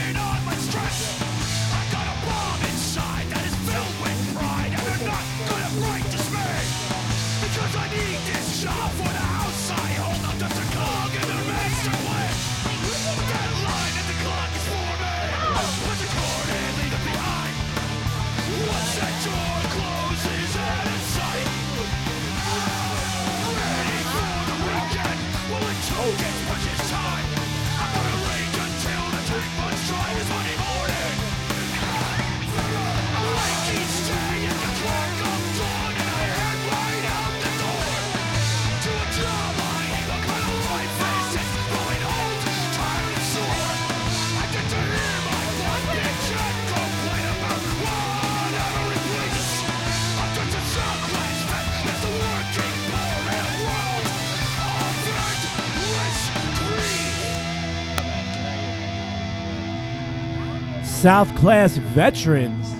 South 61.03 61.35
class 61.35 61.75
veterans. 61.75 62.71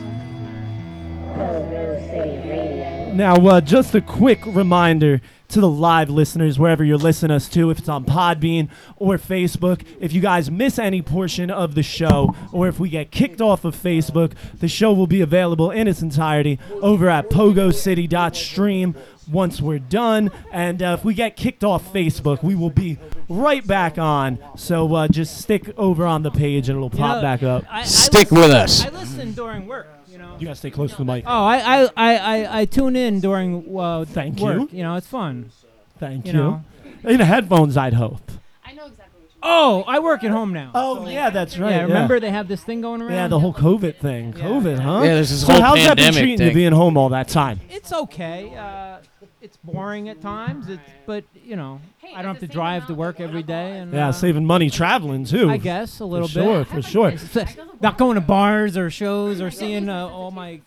Now, 3.14 3.36
uh, 3.36 3.60
just 3.60 3.94
a 3.96 4.00
quick 4.00 4.46
reminder 4.46 5.20
to 5.50 5.60
the 5.60 5.70
live 5.70 6.10
listeners, 6.10 6.58
wherever 6.58 6.86
you're 6.86 6.98
listening 6.98 7.36
us 7.36 7.50
to, 7.50 7.70
if 7.70 7.80
it's 7.80 7.90
on 7.90 8.06
Podbean 8.06 8.70
or 8.96 9.18
Facebook, 9.18 9.86
if 10.00 10.14
you 10.14 10.22
guys 10.22 10.50
miss 10.50 10.80
any 10.80 11.02
portion 11.02 11.52
of 11.52 11.76
the 11.76 11.84
show, 11.84 12.34
or 12.54 12.70
if 12.70 12.80
we 12.80 12.88
get 12.88 13.12
kicked 13.12 13.42
off 13.42 13.66
of 13.66 13.76
Facebook, 13.76 14.32
the 14.58 14.70
show 14.70 14.94
will 14.94 15.06
be 15.06 15.20
available 15.20 15.70
in 15.70 15.90
its 15.90 16.02
entirety 16.02 16.60
over 16.82 17.10
at 17.10 17.30
pogocity.stream 17.30 18.96
once 19.28 19.62
we're 19.62 19.80
done. 19.80 20.32
And 20.52 20.82
uh, 20.82 20.96
if 21.00 21.06
we 21.06 21.14
get 21.14 21.36
kicked 21.36 21.64
off 21.64 21.92
Facebook, 21.94 22.44
we 22.44 22.56
will 22.56 22.70
be 22.70 22.98
right 23.30 23.66
back 23.66 23.98
on. 23.98 24.40
So 24.58 24.94
uh, 24.96 25.08
just 25.08 25.38
stick 25.42 25.72
over 25.78 26.06
on 26.06 26.24
the 26.24 26.32
page 26.32 26.70
and 26.70 26.78
it'll 26.78 26.92
You 26.92 26.98
pop 27.00 27.16
know, 27.18 27.22
back 27.22 27.44
up. 27.44 27.66
I, 27.70 27.82
I 27.82 27.84
Stick 27.84 28.32
listen- 28.32 28.38
with 28.38 28.52
us. 28.52 28.86
I 28.86 28.90
listen 28.90 29.34
during 29.34 29.68
work. 29.68 29.88
You 30.08 30.20
know. 30.20 30.36
You 30.40 30.46
gotta 30.46 30.56
stay 30.56 30.70
close 30.70 30.92
to 30.92 30.98
the 30.98 31.06
mic. 31.06 31.24
Oh, 31.26 31.44
I, 31.46 31.58
I, 31.58 31.90
I, 31.98 32.18
I, 32.18 32.60
I 32.60 32.66
tune 32.66 32.96
in 32.96 33.20
during 33.20 33.76
uh, 33.78 34.06
Thank 34.06 34.40
work. 34.40 34.72
you. 34.72 34.78
You 34.78 34.84
know, 34.84 34.96
it's 34.96 35.08
fun. 35.08 35.50
Thank 35.98 36.28
you 36.28 36.34
you. 36.34 36.38
know. 36.38 36.64
In 37.04 37.20
headphones, 37.20 37.76
I'd 37.78 37.96
hope. 37.96 38.22
I 38.64 38.74
know 38.74 38.86
exactly 38.86 39.22
what 39.22 39.30
you 39.33 39.33
mean. 39.33 39.33
Oh, 39.46 39.84
I 39.88 40.00
work 40.00 40.24
at 40.24 40.32
home 40.32 40.54
now. 40.54 40.72
Oh, 40.74 41.08
yeah, 41.08 41.30
that's 41.30 41.58
right. 41.58 41.72
yeah, 41.72 41.82
remember 41.84 42.20
they 42.20 42.32
have 42.32 42.48
this 42.48 42.64
thing 42.64 42.80
going 42.82 43.02
around? 43.02 43.12
Yeah, 43.12 43.28
the 43.28 43.40
whole 43.40 43.54
COVID 43.54 43.98
thing. 43.98 44.34
Yeah. 44.38 44.44
COVID, 44.44 44.80
huh? 44.80 45.02
Yeah, 45.04 45.16
there's 45.16 45.30
this 45.30 45.46
so 45.46 45.52
whole 45.54 45.62
how's 45.62 45.76
that 45.80 45.98
been 45.98 46.06
pandemic 46.06 46.22
treating 46.22 46.38
thing. 46.38 46.48
you 46.48 46.54
being 46.54 46.72
home 46.72 46.98
all 46.98 47.10
that 47.10 47.28
time? 47.28 47.60
It's 47.70 47.92
okay. 47.92 48.56
Uh, 48.56 49.00
it's 49.42 49.58
boring 49.58 50.08
at 50.08 50.22
times. 50.22 50.70
It's, 50.70 50.82
but 51.06 51.26
you 51.44 51.58
know, 51.58 51.82
Hey, 51.98 52.14
I 52.16 52.22
don't 52.22 52.34
have 52.34 52.40
to 52.40 52.48
drive 52.48 52.88
to 52.88 52.94
work 52.94 53.20
every 53.20 53.44
day. 53.44 53.78
And 53.80 53.94
Yeah, 53.94 54.08
uh, 54.08 54.12
saving 54.14 54.46
money 54.46 54.70
traveling 54.70 55.26
too. 55.26 55.50
I 55.50 55.58
guess 55.58 56.00
a 56.00 56.06
little 56.06 56.30
for 56.30 56.34
sure, 56.34 56.66
for 56.66 56.82
sure. 56.82 57.46
Not 57.82 57.98
going 57.98 58.16
to 58.16 58.22
bars 58.22 58.78
or 58.78 58.90
shows 58.90 59.42
or 59.42 59.52
seeing 59.52 59.90
uh, 59.90 60.08
all 60.08 60.32
my 60.32 60.62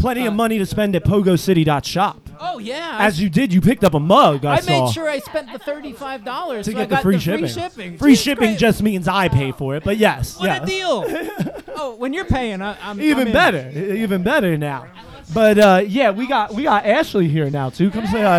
Plenty 0.00 0.26
of 0.26 0.32
money 0.34 0.58
to 0.58 0.66
spend 0.66 0.96
at 0.96 1.04
PogoCity.shop. 1.04 2.28
Oh 2.40 2.58
yeah. 2.58 2.96
I- 2.98 3.06
As 3.06 3.20
you 3.20 3.28
did, 3.28 3.52
you 3.52 3.60
picked 3.60 3.84
up 3.84 3.94
a 3.94 4.00
mug. 4.00 4.44
I, 4.44 4.54
I 4.56 4.60
saw. 4.60 4.84
made 4.86 4.92
sure 4.94 5.08
I 5.08 5.18
spent 5.18 5.52
the 5.52 5.58
thirty-five 5.58 6.24
dollars 6.24 6.64
to 6.66 6.72
so 6.72 6.78
get 6.78 6.82
I 6.84 6.86
got 6.86 6.96
the 6.96 7.02
free 7.02 7.16
the 7.16 7.20
shipping. 7.20 7.40
Free 7.46 7.48
shipping. 7.62 7.98
Free 7.98 8.12
Jeez, 8.14 8.22
shipping 8.22 8.48
great. 8.50 8.58
just 8.58 8.82
means 8.82 9.06
I 9.08 9.28
pay 9.28 9.52
for 9.52 9.76
it, 9.76 9.84
but 9.84 9.98
yes, 9.98 10.38
what 10.38 10.46
yes. 10.46 10.62
a 10.62 10.66
deal. 10.66 11.04
oh, 11.76 11.94
when 11.96 12.12
you're 12.14 12.24
paying, 12.24 12.62
I, 12.62 12.76
I'm 12.82 13.00
even 13.00 13.22
I'm 13.22 13.26
in. 13.28 13.32
better, 13.32 13.72
e- 13.74 14.02
even 14.02 14.22
better 14.22 14.56
now. 14.56 14.86
But 15.34 15.58
uh, 15.58 15.82
yeah, 15.86 16.10
we 16.10 16.26
got 16.26 16.54
we 16.54 16.62
got 16.64 16.86
Ashley 16.86 17.28
here 17.28 17.50
now 17.50 17.68
too. 17.70 17.90
Come 17.90 18.06
say 18.06 18.22
hi. 18.22 18.38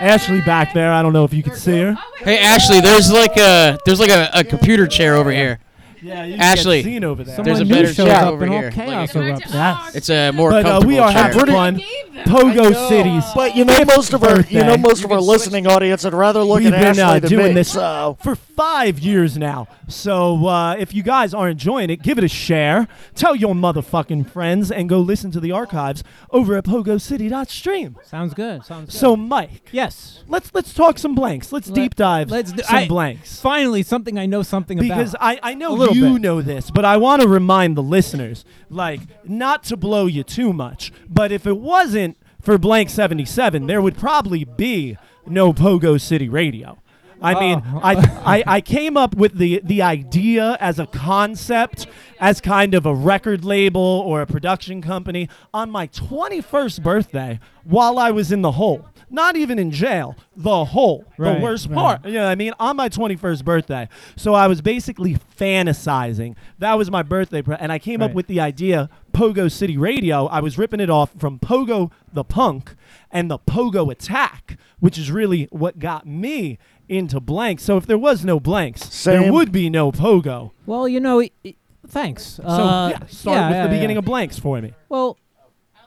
Ashley 0.00 0.40
back 0.40 0.72
there. 0.72 0.90
I 0.92 1.02
don't 1.02 1.12
know 1.12 1.24
if 1.24 1.32
you 1.34 1.42
can 1.42 1.54
see 1.54 1.78
her. 1.78 1.96
Hey 2.18 2.38
Ashley, 2.38 2.80
there's 2.80 3.12
like 3.12 3.36
a 3.36 3.78
there's 3.84 4.00
like 4.00 4.10
a, 4.10 4.30
a 4.32 4.42
computer 4.44 4.86
chair 4.86 5.14
over 5.14 5.30
here. 5.30 5.60
Yeah, 6.02 6.24
you 6.24 6.34
Ashley. 6.36 6.82
Get 6.82 6.88
seen 6.88 7.04
over 7.04 7.22
there. 7.24 7.36
There's 7.44 7.60
a 7.60 7.60
Someone 7.60 7.68
better 7.68 7.86
new 7.88 7.92
shows 7.94 8.06
chair 8.08 8.16
up 8.16 8.32
over 8.32 8.44
and 8.44 8.52
all 8.54 8.60
here. 8.60 8.70
chaos 8.72 9.14
Like 9.14 9.24
erupts. 9.24 9.52
Yes. 9.54 9.94
It's 9.94 10.10
a 10.10 10.30
more 10.32 10.50
But 10.50 10.66
uh, 10.66 10.68
comfortable 10.80 10.88
we 10.88 10.98
are 10.98 11.12
chair. 11.12 11.22
having 11.22 11.46
fun. 11.46 11.80
Pogo 12.24 12.88
Cities. 12.88 13.24
But 13.34 13.56
you 13.56 13.64
know, 13.64 13.84
most 13.84 14.12
of 14.12 14.22
our 14.22 14.40
you 14.42 14.58
know 14.60 14.64
birthday. 14.76 14.76
most 14.82 15.04
of 15.04 15.12
our 15.12 15.20
listening 15.20 15.66
audience 15.66 16.04
would 16.04 16.14
rather 16.14 16.42
look 16.42 16.58
We've 16.62 16.72
at 16.72 16.78
been 16.78 16.88
Ashley 17.00 17.02
uh, 17.02 17.18
than 17.20 17.30
doing 17.30 17.46
me. 17.48 17.54
this 17.54 17.72
So 17.72 18.16
for 18.22 18.34
five 18.36 18.98
years 18.98 19.38
now. 19.38 19.66
So 19.88 20.46
uh, 20.46 20.74
if 20.76 20.94
you 20.94 21.02
guys 21.02 21.34
are 21.34 21.48
enjoying 21.48 21.90
it, 21.90 22.02
give 22.02 22.18
it 22.18 22.24
a 22.24 22.28
share. 22.28 22.86
Tell 23.14 23.34
your 23.34 23.54
motherfucking 23.54 24.30
friends 24.30 24.70
and 24.70 24.88
go 24.88 25.00
listen 25.00 25.30
to 25.32 25.40
the 25.40 25.52
archives 25.52 26.02
over 26.30 26.56
at 26.56 26.64
PogoCity.stream. 26.64 27.96
Sounds 28.04 28.34
good. 28.34 28.64
Sounds 28.64 28.90
good. 28.90 28.98
So 28.98 29.16
Mike, 29.16 29.68
yes. 29.72 30.22
let's 30.28 30.50
let's 30.54 30.72
talk 30.74 30.98
some 30.98 31.14
blanks. 31.14 31.52
Let's 31.52 31.68
Let- 31.68 31.74
deep 31.74 31.94
dive 31.94 32.30
let's 32.30 32.52
do- 32.52 32.62
some 32.62 32.76
I- 32.76 32.88
blanks. 32.88 33.40
Finally, 33.40 33.82
something 33.82 34.18
I 34.18 34.26
know 34.26 34.42
something 34.42 34.78
because 34.78 35.14
about. 35.14 35.26
I, 35.26 35.40
I 35.50 35.54
know 35.54 35.72
A 35.72 35.74
little 35.74 35.91
you 35.94 36.14
bit. 36.14 36.22
know 36.22 36.42
this, 36.42 36.70
but 36.70 36.84
I 36.84 36.96
want 36.96 37.22
to 37.22 37.28
remind 37.28 37.76
the 37.76 37.82
listeners, 37.82 38.44
like, 38.70 39.00
not 39.24 39.64
to 39.64 39.76
blow 39.76 40.06
you 40.06 40.22
too 40.22 40.52
much, 40.52 40.92
but 41.08 41.32
if 41.32 41.46
it 41.46 41.58
wasn't 41.58 42.16
for 42.40 42.58
Blank 42.58 42.90
77, 42.90 43.66
there 43.66 43.80
would 43.80 43.96
probably 43.96 44.44
be 44.44 44.96
no 45.26 45.52
Pogo 45.52 46.00
City 46.00 46.28
Radio. 46.28 46.78
I 47.22 47.34
ah. 47.34 47.40
mean, 47.40 47.62
Oh. 47.72 47.80
I, 47.82 47.94
I 48.36 48.44
I 48.56 48.60
came 48.60 48.96
up 48.96 49.14
with 49.14 49.38
the 49.38 49.60
the 49.62 49.80
idea 49.80 50.56
as 50.60 50.78
a 50.78 50.86
concept, 50.86 51.86
as 52.18 52.40
kind 52.40 52.74
of 52.74 52.84
a 52.84 52.94
record 52.94 53.44
label 53.44 53.80
or 53.80 54.20
a 54.20 54.26
production 54.26 54.82
company 54.82 55.28
on 55.54 55.70
my 55.70 55.86
21st 55.86 56.82
birthday 56.82 57.38
while 57.64 57.98
I 57.98 58.10
was 58.10 58.32
in 58.32 58.42
the 58.42 58.52
hole. 58.52 58.86
Not 59.12 59.36
even 59.36 59.58
in 59.58 59.70
jail, 59.70 60.16
the 60.34 60.64
hole. 60.64 61.04
Right, 61.18 61.36
the 61.36 61.42
worst 61.42 61.68
right. 61.68 61.74
part. 61.74 62.04
You 62.06 62.14
know 62.14 62.24
what 62.24 62.30
I 62.30 62.34
mean? 62.34 62.54
On 62.58 62.74
my 62.76 62.88
21st 62.88 63.44
birthday. 63.44 63.88
So 64.16 64.32
I 64.34 64.48
was 64.48 64.60
basically 64.62 65.16
fantasizing. 65.38 66.34
That 66.58 66.78
was 66.78 66.90
my 66.90 67.02
birthday. 67.02 67.42
Pre- 67.42 67.56
and 67.60 67.70
I 67.70 67.78
came 67.78 68.00
up 68.02 68.14
with 68.14 68.26
the 68.26 68.40
idea 68.40 68.88
Pogo 69.12 69.52
City 69.52 69.76
Radio. 69.76 70.26
I 70.26 70.40
was 70.40 70.56
ripping 70.58 70.80
it 70.80 70.88
off 70.90 71.10
from 71.18 71.38
Pogo 71.38 71.90
the 72.12 72.24
Punk 72.24 72.74
and 73.10 73.30
the 73.30 73.38
Pogo 73.38 73.92
Attack, 73.92 74.56
which 74.80 74.96
is 74.98 75.10
really 75.10 75.46
what 75.52 75.78
got 75.78 76.06
me 76.06 76.58
into 76.88 77.20
blanks. 77.20 77.62
So 77.64 77.76
if 77.76 77.86
there 77.86 77.98
was 77.98 78.24
no 78.24 78.40
blanks, 78.40 79.04
there 79.04 79.30
would 79.32 79.52
be 79.52 79.68
no 79.70 79.92
Pogo. 79.92 80.52
well, 80.66 80.88
you 80.88 81.00
know, 81.00 81.20
it, 81.20 81.32
it- 81.44 81.56
thanks. 81.86 82.22
So 82.24 82.42
Uh, 82.44 82.88
yeah, 82.88 83.06
start 83.06 83.36
yeah, 83.36 83.48
with 83.48 83.56
yeah, 83.56 83.62
the 83.64 83.68
beginning 83.68 83.96
yeah. 83.96 83.98
of 83.98 84.04
blanks 84.06 84.38
for 84.38 84.60
me. 84.60 84.72
Well, 84.88 85.18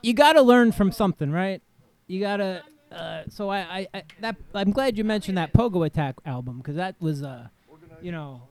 you 0.02 0.14
got 0.14 0.34
to 0.34 0.42
learn 0.42 0.70
from 0.70 0.92
something, 0.92 1.32
right? 1.32 1.60
You 2.06 2.20
got 2.20 2.36
to. 2.36 2.62
Uh, 2.96 3.24
so 3.28 3.50
I, 3.50 3.58
I, 3.58 3.88
I, 3.92 4.02
that 4.20 4.36
I'm 4.54 4.70
glad 4.70 4.96
you 4.96 5.04
mentioned 5.04 5.36
that 5.36 5.52
Pogo 5.52 5.84
Attack 5.84 6.16
album 6.24 6.58
because 6.58 6.76
that 6.76 6.94
was 6.98 7.20
a, 7.20 7.50
you 8.00 8.10
know, 8.10 8.42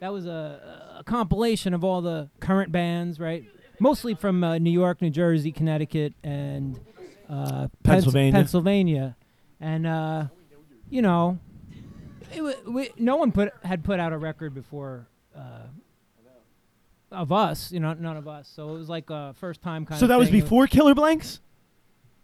that 0.00 0.12
was 0.12 0.26
a, 0.26 0.96
a 1.00 1.04
compilation 1.04 1.74
of 1.74 1.84
all 1.84 2.00
the 2.00 2.30
current 2.40 2.72
bands, 2.72 3.20
right? 3.20 3.44
Mostly 3.78 4.14
from 4.14 4.42
uh, 4.42 4.56
New 4.58 4.70
York, 4.70 5.02
New 5.02 5.10
Jersey, 5.10 5.52
Connecticut, 5.52 6.14
and 6.24 6.80
uh, 7.28 7.68
Pennsylvania. 7.82 8.32
Pennsylvania, 8.32 9.16
and 9.60 9.86
uh, 9.86 10.24
you 10.88 11.02
know, 11.02 11.38
it, 12.34 12.40
wa- 12.40 12.72
we, 12.72 12.90
no 12.96 13.16
one 13.16 13.30
put 13.30 13.52
had 13.62 13.84
put 13.84 14.00
out 14.00 14.14
a 14.14 14.18
record 14.18 14.54
before. 14.54 15.06
Uh, 15.36 15.66
of 17.12 17.30
us, 17.30 17.70
you 17.70 17.78
know, 17.78 17.92
none 17.92 18.16
of 18.16 18.26
us. 18.26 18.50
So 18.52 18.70
it 18.70 18.78
was 18.78 18.88
like 18.88 19.10
a 19.10 19.32
first 19.38 19.62
time 19.62 19.86
kind 19.86 19.98
So 20.00 20.08
that 20.08 20.18
was 20.18 20.28
before 20.30 20.66
Killer 20.66 20.94
Blanks? 20.94 21.40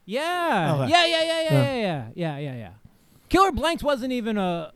Yeah. 0.04 0.76
Okay. 0.80 0.90
yeah, 0.90 1.06
yeah, 1.06 1.22
yeah, 1.22 1.42
yeah, 1.42 1.50
Yeah. 1.52 1.74
yeah, 1.76 2.08
yeah, 2.14 2.38
yeah, 2.38 2.54
yeah. 2.56 2.70
Killer 3.28 3.52
Blanks 3.52 3.82
wasn't 3.82 4.12
even 4.12 4.36
a. 4.38 4.72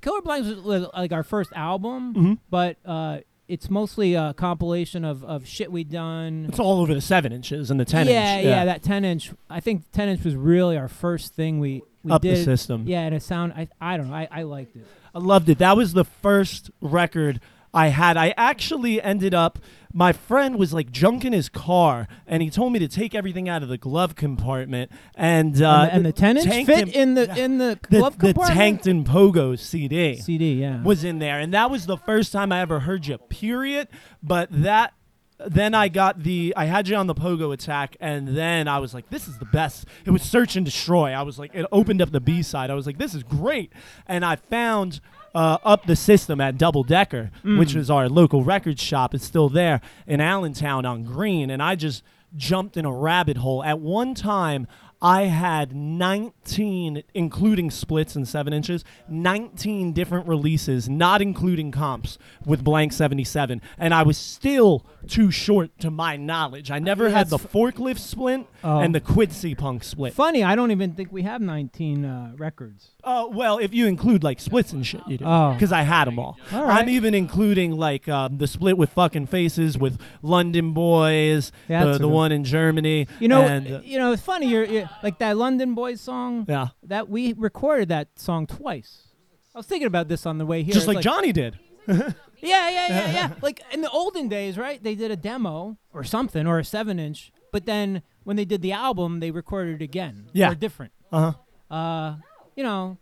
Killer 0.00 0.20
Blanks 0.22 0.48
was, 0.48 0.86
like 0.94 1.12
our 1.12 1.22
first 1.22 1.52
album, 1.54 2.14
Mhm. 2.14 2.38
but 2.50 2.76
uh, 2.84 3.18
it's 3.46 3.70
mostly 3.70 4.14
a 4.14 4.34
compilation 4.34 5.04
of, 5.04 5.22
of 5.24 5.46
shit 5.46 5.70
we'd 5.70 5.90
done. 5.90 6.46
It's 6.48 6.58
all 6.58 6.80
over 6.80 6.92
the 6.92 7.00
seven 7.00 7.32
inches 7.32 7.70
and 7.70 7.78
the 7.78 7.84
ten 7.84 8.08
yeah, 8.08 8.36
inch. 8.38 8.44
yeah, 8.44 8.50
yeah, 8.50 8.64
that 8.64 8.82
ten 8.82 9.04
inch. 9.04 9.32
I 9.48 9.60
think 9.60 9.84
ten 9.92 10.08
inch 10.08 10.24
was 10.24 10.34
really 10.34 10.76
our 10.76 10.88
first 10.88 11.34
thing 11.34 11.60
we, 11.60 11.82
we 12.02 12.10
Up 12.10 12.22
the 12.22 12.30
did. 12.34 12.44
system. 12.44 12.84
Yeah, 12.88 13.02
and 13.02 13.14
it 13.14 13.22
sound. 13.22 13.52
I 13.52 13.68
I 13.80 13.96
don't 13.96 14.08
know. 14.08 14.16
I, 14.16 14.26
I 14.32 14.42
liked 14.42 14.74
it. 14.74 14.84
I 15.14 15.18
loved 15.20 15.48
it. 15.48 15.58
That 15.58 15.76
was 15.76 15.92
the 15.92 16.04
first 16.04 16.70
record 16.80 17.40
I 17.76 17.88
had. 17.88 18.16
I 18.16 18.32
actually 18.36 19.00
ended 19.02 19.34
up. 19.34 19.58
My 19.92 20.12
friend 20.12 20.58
was 20.58 20.74
like 20.74 20.90
junk 20.90 21.24
in 21.24 21.32
his 21.32 21.48
car, 21.48 22.08
and 22.26 22.42
he 22.42 22.50
told 22.50 22.72
me 22.72 22.78
to 22.78 22.88
take 22.88 23.14
everything 23.14 23.48
out 23.48 23.62
of 23.62 23.68
the 23.68 23.78
glove 23.78 24.14
compartment. 24.14 24.90
And 25.14 25.60
uh, 25.62 25.88
and, 25.90 25.90
the, 25.90 25.94
and 25.94 26.06
the 26.06 26.12
ten 26.12 26.36
inch 26.36 26.46
Tanked 26.48 26.70
fit 26.70 26.82
and- 26.82 26.92
in 26.92 27.14
the 27.14 27.36
in 27.44 27.58
the 27.58 27.78
the, 27.90 27.98
glove 27.98 28.18
the 28.18 28.28
compartment. 28.28 28.58
Tanked 28.58 28.86
and 28.86 29.06
Pogo 29.06 29.58
CD 29.58 30.16
CD, 30.16 30.54
yeah. 30.54 30.82
was 30.82 31.04
in 31.04 31.18
there, 31.18 31.38
and 31.38 31.52
that 31.54 31.70
was 31.70 31.86
the 31.86 31.98
first 31.98 32.32
time 32.32 32.50
I 32.50 32.60
ever 32.60 32.80
heard 32.80 33.06
you. 33.06 33.18
Period. 33.18 33.88
But 34.22 34.48
that. 34.50 34.94
Then 35.38 35.74
I 35.74 35.88
got 35.88 36.22
the 36.22 36.54
I 36.56 36.64
had 36.64 36.88
you 36.88 36.96
on 36.96 37.06
the 37.06 37.14
Pogo 37.14 37.52
attack, 37.52 37.96
and 38.00 38.28
then 38.28 38.68
I 38.68 38.78
was 38.78 38.94
like, 38.94 39.10
"This 39.10 39.28
is 39.28 39.38
the 39.38 39.44
best." 39.44 39.84
It 40.06 40.10
was 40.10 40.22
Search 40.22 40.56
and 40.56 40.64
Destroy. 40.64 41.12
I 41.12 41.22
was 41.22 41.38
like, 41.38 41.54
it 41.54 41.66
opened 41.70 42.00
up 42.00 42.10
the 42.10 42.20
B 42.20 42.42
side. 42.42 42.70
I 42.70 42.74
was 42.74 42.86
like, 42.86 42.96
"This 42.96 43.14
is 43.14 43.22
great," 43.22 43.72
and 44.06 44.24
I 44.24 44.36
found 44.36 45.00
uh, 45.34 45.58
up 45.62 45.84
the 45.84 45.96
system 45.96 46.40
at 46.40 46.56
Double 46.56 46.82
Decker, 46.82 47.30
which 47.44 47.74
was 47.74 47.90
our 47.90 48.08
local 48.08 48.42
record 48.42 48.80
shop. 48.80 49.14
It's 49.14 49.26
still 49.26 49.50
there 49.50 49.82
in 50.06 50.20
Allentown 50.22 50.86
on 50.86 51.04
Green, 51.04 51.50
and 51.50 51.62
I 51.62 51.74
just 51.74 52.02
jumped 52.34 52.78
in 52.78 52.86
a 52.86 52.92
rabbit 52.92 53.36
hole. 53.36 53.62
At 53.62 53.78
one 53.78 54.14
time, 54.14 54.66
I 55.06 55.22
had 55.26 55.72
19, 55.74 57.02
including 57.14 57.70
splits 57.70 58.16
and 58.16 58.26
seven 58.26 58.52
inches, 58.52 58.82
19 59.08 59.92
different 59.92 60.26
releases, 60.26 60.88
not 60.88 61.22
including 61.22 61.70
comps, 61.70 62.18
with 62.44 62.64
Blank 62.64 62.92
77. 62.92 63.62
And 63.78 63.94
I 63.94 64.02
was 64.02 64.18
still 64.18 64.84
too 65.06 65.30
short 65.30 65.78
to 65.78 65.90
my 65.92 66.16
knowledge. 66.16 66.72
I 66.72 66.80
never 66.80 67.10
had 67.10 67.30
the 67.30 67.38
forklift 67.38 67.98
split 68.00 68.46
Oh. 68.64 68.80
and 68.80 68.92
the 68.92 69.00
Quincy 69.00 69.54
Punx 69.54 69.84
split. 69.84 70.12
Funny, 70.12 70.42
I 70.42 70.56
don't 70.56 70.72
even 70.72 70.94
think 70.94 71.12
we 71.12 71.22
have 71.22 71.40
19 71.40 72.04
uh, 72.04 72.32
records. 72.36 72.88
Uh, 73.04 73.28
well, 73.30 73.58
if 73.58 73.72
you 73.72 73.86
include 73.86 74.24
like 74.24 74.40
splits 74.40 74.72
and 74.72 74.84
shit, 74.84 75.02
you 75.06 75.18
do. 75.18 75.24
Oh. 75.24 75.52
Because 75.52 75.70
I 75.70 75.82
had 75.82 76.06
them 76.06 76.18
all. 76.18 76.36
All 76.52 76.64
right. 76.64 76.82
I'm 76.82 76.88
even 76.88 77.14
including 77.14 77.76
like 77.76 78.08
um, 78.08 78.38
the 78.38 78.48
split 78.48 78.76
with 78.76 78.90
fucking 78.90 79.28
faces 79.28 79.78
with 79.78 80.00
London 80.20 80.72
Boys, 80.72 81.52
the, 81.68 81.74
a 81.80 81.92
the 81.92 81.98
good- 82.00 82.06
one 82.10 82.32
in 82.32 82.42
Germany. 82.42 83.06
You 83.20 83.28
know, 83.28 83.42
and, 83.42 83.66
uh, 83.70 83.80
you 83.84 83.98
know, 83.98 84.10
it's 84.10 84.22
funny. 84.22 84.48
You're, 84.48 84.64
you're 84.64 84.90
like 85.02 85.18
that 85.18 85.36
London 85.36 85.74
Boys 85.74 86.00
song. 86.00 86.46
yeah, 86.48 86.68
That 86.84 87.08
we 87.08 87.32
recorded 87.34 87.88
that 87.90 88.08
song 88.18 88.46
twice. 88.46 89.08
I 89.54 89.58
was 89.58 89.66
thinking 89.66 89.86
about 89.86 90.08
this 90.08 90.26
on 90.26 90.38
the 90.38 90.46
way 90.46 90.62
here. 90.62 90.74
just 90.74 90.86
It's 90.86 90.94
like, 90.94 91.02
Johnny 91.04 91.32
did. 91.32 91.58
Yeah, 92.42 92.68
yeah, 92.68 92.86
yeah, 92.88 93.12
yeah. 93.12 93.32
like 93.40 93.62
in 93.72 93.80
the 93.80 93.88
olden 93.90 94.28
days, 94.28 94.58
right? 94.58 94.80
They 94.80 94.94
did 94.94 95.10
a 95.10 95.16
demo 95.16 95.78
or 95.94 96.04
something 96.04 96.46
or 96.46 96.58
a 96.58 96.64
seven 96.64 96.98
inch, 96.98 97.32
but 97.50 97.64
then 97.64 98.02
when 98.24 98.36
they 98.36 98.44
did 98.44 98.60
the 98.60 98.72
album, 98.72 99.20
they 99.20 99.30
recorded 99.30 99.80
it 99.80 99.84
again. 99.84 100.28
Yeah. 100.34 100.50
or 100.50 100.54
different. 100.54 100.92
Uh 101.10 101.32
huh. 101.70 101.74
Uh, 101.74 102.16
you 102.54 102.62
know, 102.62 102.98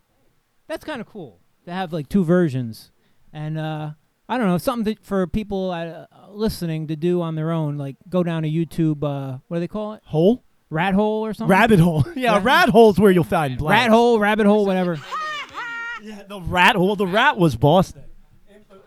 that's 0.67 0.85
kind 0.85 1.01
of 1.01 1.07
cool 1.07 1.41
to 1.65 1.73
have 1.73 1.91
like 1.91 2.07
two 2.07 2.23
versions, 2.23 2.91
and 3.33 3.57
uh, 3.59 3.91
I 4.29 4.37
don't 4.37 4.47
know 4.47 4.57
something 4.57 4.85
that 4.93 5.05
for 5.05 5.27
people 5.27 5.71
uh, 5.71 6.05
listening 6.29 6.87
to 6.87 6.95
do 6.95 7.21
on 7.21 7.35
their 7.35 7.51
own. 7.51 7.77
Like 7.77 7.97
go 8.07 8.23
down 8.23 8.43
to 8.43 8.49
YouTube. 8.49 9.03
Uh, 9.03 9.39
what 9.49 9.57
do 9.57 9.59
they 9.59 9.67
call 9.67 9.93
it? 9.95 10.01
Hole, 10.05 10.44
Rat 10.69 10.93
hole 10.93 11.25
or 11.25 11.33
something. 11.33 11.51
rabbit 11.51 11.79
hole. 11.79 12.05
yeah, 12.15 12.33
Rat- 12.35 12.43
rat 12.43 12.69
hole's 12.69 12.99
where 12.99 13.11
you'll 13.11 13.23
find 13.23 13.57
blanks. 13.57 13.83
Rat 13.85 13.89
hole, 13.91 14.19
rabbit 14.19 14.45
hole, 14.45 14.65
whatever. 14.65 14.99
Yeah, 16.03 16.21
the 16.27 16.39
rat 16.39 16.75
hole. 16.75 16.95
The 16.95 17.07
rat 17.07 17.35
was 17.35 17.55
Boston. 17.55 18.03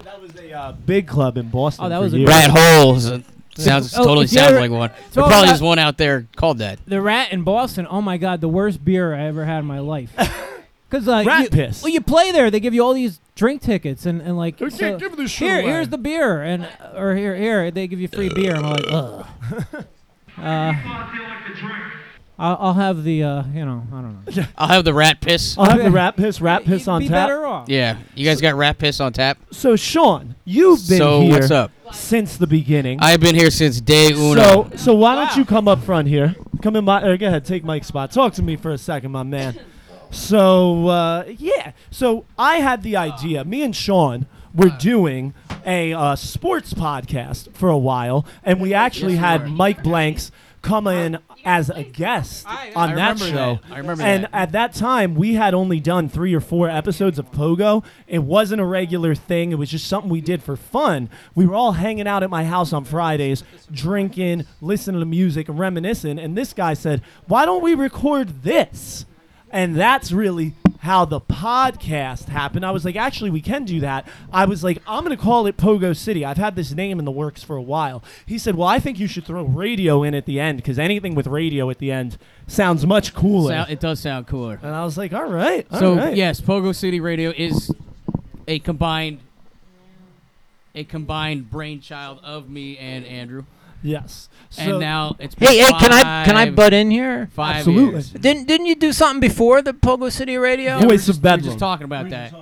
That 0.05 0.23
was 0.23 0.37
a 0.37 0.53
uh, 0.53 0.71
big 0.73 1.09
club 1.09 1.37
in 1.37 1.49
Boston. 1.49 1.87
Oh, 1.87 1.89
that 1.89 1.97
for 1.97 2.03
was 2.05 2.15
a 2.15 2.19
years. 2.19 2.29
Rat 2.29 2.51
holes. 2.51 3.11
uh, 3.11 3.21
Sounds 3.57 3.93
Oh, 3.99 4.05
totally 4.05 4.29
sounds 4.29 4.53
ever- 4.53 4.61
like 4.61 4.71
one. 4.71 4.91
it's 5.05 5.17
There 5.17 5.25
probably 5.25 5.49
about- 5.49 5.55
is 5.57 5.61
one 5.61 5.79
out 5.81 5.99
there 5.99 6.29
called 6.37 6.59
that. 6.59 6.79
The 6.87 7.01
rat 7.01 7.33
in 7.33 7.43
Boston. 7.43 7.89
Oh 7.91 8.01
my 8.01 8.19
God, 8.19 8.41
the 8.41 8.49
worst 8.49 8.85
beer 8.85 9.15
I 9.17 9.23
ever 9.23 9.45
had 9.45 9.59
in 9.61 9.65
my 9.67 9.81
life. 9.81 10.13
Because 10.91 11.07
uh, 11.07 11.23
Rat 11.27 11.43
you, 11.43 11.51
piss. 11.51 11.83
Well, 11.83 11.93
you 11.93 12.01
play 12.01 12.33
there, 12.33 12.51
they 12.51 12.61
give 12.61 12.73
you 12.73 12.83
all 12.83 12.95
these 12.95 13.21
drink 13.35 13.61
tickets 13.61 14.07
and, 14.07 14.23
and 14.23 14.39
like 14.39 14.57
They 14.57 14.71
so- 14.71 14.79
can't 14.79 14.99
give 15.01 15.17
this 15.19 15.31
shit 15.31 15.49
here, 15.51 15.61
away. 15.61 15.71
here's 15.73 15.89
the 15.91 15.99
beer 15.99 16.41
and 16.43 16.67
or 16.95 17.15
here 17.15 17.37
here 17.37 17.71
they 17.71 17.87
give 17.89 18.01
you 18.01 18.09
free 18.09 18.31
beer. 18.33 18.55
and 18.55 18.65
I'm 18.65 18.73
like, 18.73 18.85
ugh. 18.89 19.27
Uh, 20.43 20.73
I'll, 22.41 22.57
I'll 22.61 22.75
have 22.75 23.03
the 23.03 23.23
uh, 23.25 23.43
you 23.53 23.65
know 23.65 23.83
I 23.93 24.01
don't 24.01 24.37
know. 24.37 24.45
I'll 24.57 24.69
have 24.69 24.85
the 24.85 24.95
rat 24.95 25.21
piss. 25.21 25.59
I'll 25.59 25.71
have 25.71 25.83
the 25.83 25.91
rat 25.91 26.17
piss. 26.17 26.41
Rat 26.41 26.65
piss 26.67 26.87
You'd 26.87 26.93
on 26.93 27.01
be 27.01 27.09
tap. 27.09 27.29
better 27.29 27.45
off. 27.45 27.69
Yeah, 27.69 27.99
you 28.15 28.25
guys 28.25 28.41
got 28.41 28.55
rat 28.55 28.79
piss 28.79 29.01
on 29.01 29.13
tap. 29.13 29.39
So 29.51 29.75
Sean, 29.75 30.37
you've 30.45 30.89
been 30.89 30.99
so 30.99 31.21
here. 31.21 31.33
what's 31.33 31.51
up? 31.51 31.73
since 31.93 32.37
the 32.37 32.47
beginning. 32.47 32.99
I've 33.01 33.21
been 33.21 33.35
here 33.35 33.51
since 33.51 33.81
day 33.81 34.13
uno. 34.13 34.69
So, 34.71 34.71
so 34.77 34.95
why 34.95 35.15
don't 35.15 35.37
you 35.37 35.45
come 35.45 35.67
up 35.67 35.83
front 35.83 36.07
here? 36.07 36.37
Come 36.63 36.77
in 36.77 36.85
my. 36.85 37.03
Or 37.03 37.17
go 37.17 37.27
ahead, 37.27 37.45
take 37.45 37.65
Mike's 37.65 37.89
spot. 37.89 38.13
Talk 38.13 38.35
to 38.35 38.43
me 38.43 38.57
for 38.57 38.71
a 38.71 38.79
second, 38.79 39.11
my 39.13 39.23
man. 39.23 39.59
So, 40.11 40.89
uh, 40.89 41.25
yeah. 41.37 41.73
So 41.91 42.25
I 42.39 42.61
had 42.61 42.83
the 42.83 42.97
idea. 42.97 43.45
Me 43.45 43.63
and 43.63 43.77
Sean 43.77 44.25
were 44.55 44.71
doing 44.71 45.35
a 45.67 45.93
uh, 45.93 46.17
sports 46.17 46.73
podcast 46.75 47.53
for 47.55 47.69
a 47.69 47.79
while, 47.79 48.27
and 48.43 48.61
we 48.61 48.75
actually 48.75 49.17
had 49.17 49.49
Mike 49.49 49.83
Blanks 49.83 50.31
come 50.61 50.89
in 50.89 51.19
as 51.45 51.71
a 51.71 51.85
guest 51.85 52.45
on 52.47 52.53
I 52.75 52.95
that 52.95 53.13
remember 53.13 53.25
show. 53.25 53.61
that. 53.69 53.75
I 53.75 53.79
remember 53.79 54.03
and 54.03 54.25
that. 54.25 54.35
at 54.35 54.53
that 54.53 54.75
time, 54.75 55.15
we 55.15 55.35
had 55.35 55.55
only 55.55 55.79
done 55.79 56.09
three 56.09 56.35
or 56.35 56.41
four 56.41 56.69
episodes 56.69 57.19
of 57.19 57.31
Pogo. 57.31 57.85
It 58.09 58.19
wasn't 58.21 58.61
a 58.61 58.65
regular 58.65 59.15
thing. 59.15 59.53
It 59.53 59.55
was 59.55 59.71
just 59.71 59.87
something 59.87 60.11
we 60.11 60.21
did 60.21 60.43
for 60.43 60.57
fun. 60.57 61.11
We 61.35 61.47
were 61.47 61.55
all 61.55 61.73
hanging 61.73 62.09
out 62.09 62.23
at 62.23 62.31
my 62.31 62.45
house 62.45 62.73
on 62.73 62.85
Fridays, 62.85 63.45
drinking, 63.71 64.47
listening 64.61 65.01
to 65.01 65.07
music, 65.07 65.49
and 65.49 65.59
reminiscing. 65.59 66.19
And 66.19 66.37
this 66.37 66.53
guy 66.53 66.75
said, 66.75 67.03
"Why 67.27 67.45
don't 67.45 67.63
we 67.63 67.75
record 67.75 68.43
this?" 68.43 69.07
And 69.51 69.77
that's 69.77 70.13
really 70.13 70.55
how 70.83 71.05
the 71.05 71.21
podcast 71.21 72.27
happened. 72.29 72.65
I 72.65 72.71
was 72.71 72.85
like, 72.85 72.95
actually, 72.95 73.31
we 73.31 73.41
can 73.41 73.65
do 73.65 73.81
that. 73.81 74.07
I 74.33 74.45
was 74.45 74.63
like, 74.63 74.79
I'm 74.87 75.05
going 75.05 75.17
to 75.17 75.21
call 75.23 75.47
it 75.47 75.57
Pogo 75.57 75.97
City. 75.97 76.25
I've 76.25 76.37
had 76.37 76.55
this 76.55 76.73
name 76.73 76.99
in 77.01 77.05
the 77.05 77.11
works 77.11 77.43
for 77.43 77.57
a 77.57 77.63
while. 77.63 78.03
He 78.27 78.39
said, 78.39 78.55
Well, 78.55 78.69
I 78.69 78.79
think 78.79 79.01
you 79.01 79.07
should 79.09 79.25
throw 79.27 79.43
radio 79.43 80.03
in 80.05 80.15
at 80.15 80.25
the 80.25 80.39
end 80.39 80.59
because 80.59 80.79
anything 80.79 81.15
with 81.17 81.27
radio 81.27 81.69
at 81.71 81.79
the 81.79 81.91
end 81.91 82.17
sounds 82.47 82.87
much 82.87 83.13
cooler. 83.13 83.65
Sou- 83.67 83.73
it 83.73 83.81
does 83.81 83.99
sound 84.01 84.29
cooler. 84.29 84.61
and 84.63 84.75
I 84.75 84.85
was 84.85 84.97
like, 84.97 85.13
All 85.13 85.27
right. 85.29 85.67
all 85.73 85.81
So 85.81 85.97
right." 85.97 86.17
yes, 86.17 86.41
Pogo 86.41 86.75
City 86.75 87.01
Radio 87.01 87.33
is 87.37 87.73
a 88.47 88.59
combined 88.61 89.19
a 90.75 90.85
combined 90.85 91.51
brainchild 91.51 92.21
of 92.23 92.49
me 92.49 92.79
and 92.79 93.05
Andrew. 93.05 93.45
Yes. 93.83 94.29
So, 94.51 94.63
and 94.63 94.81
now 94.81 95.17
it's 95.19 95.35
been 95.35 95.49
Hey, 95.49 95.59
hey, 95.59 95.73
can 95.73 95.93
I 95.93 96.25
can 96.25 96.37
I 96.37 96.51
butt 96.51 96.73
in 96.73 96.91
here? 96.91 97.29
Five 97.33 97.57
Absolutely. 97.57 97.93
years. 97.93 98.11
Didn't 98.11 98.47
didn't 98.49 98.67
you 98.67 98.75
do 98.75 98.93
something 98.93 99.21
before 99.21 99.63
the 99.63 99.73
Pogo 99.73 100.11
City 100.11 100.37
Radio? 100.37 100.79
Yeah, 100.79 100.83
we're 100.83 100.89
Voice 100.89 101.03
of 101.03 101.07
just, 101.07 101.19
we're 101.19 101.23
Bedlam. 101.23 101.45
just 101.45 101.59
talking 101.59 101.85
about 101.85 102.11
that. 102.11 102.35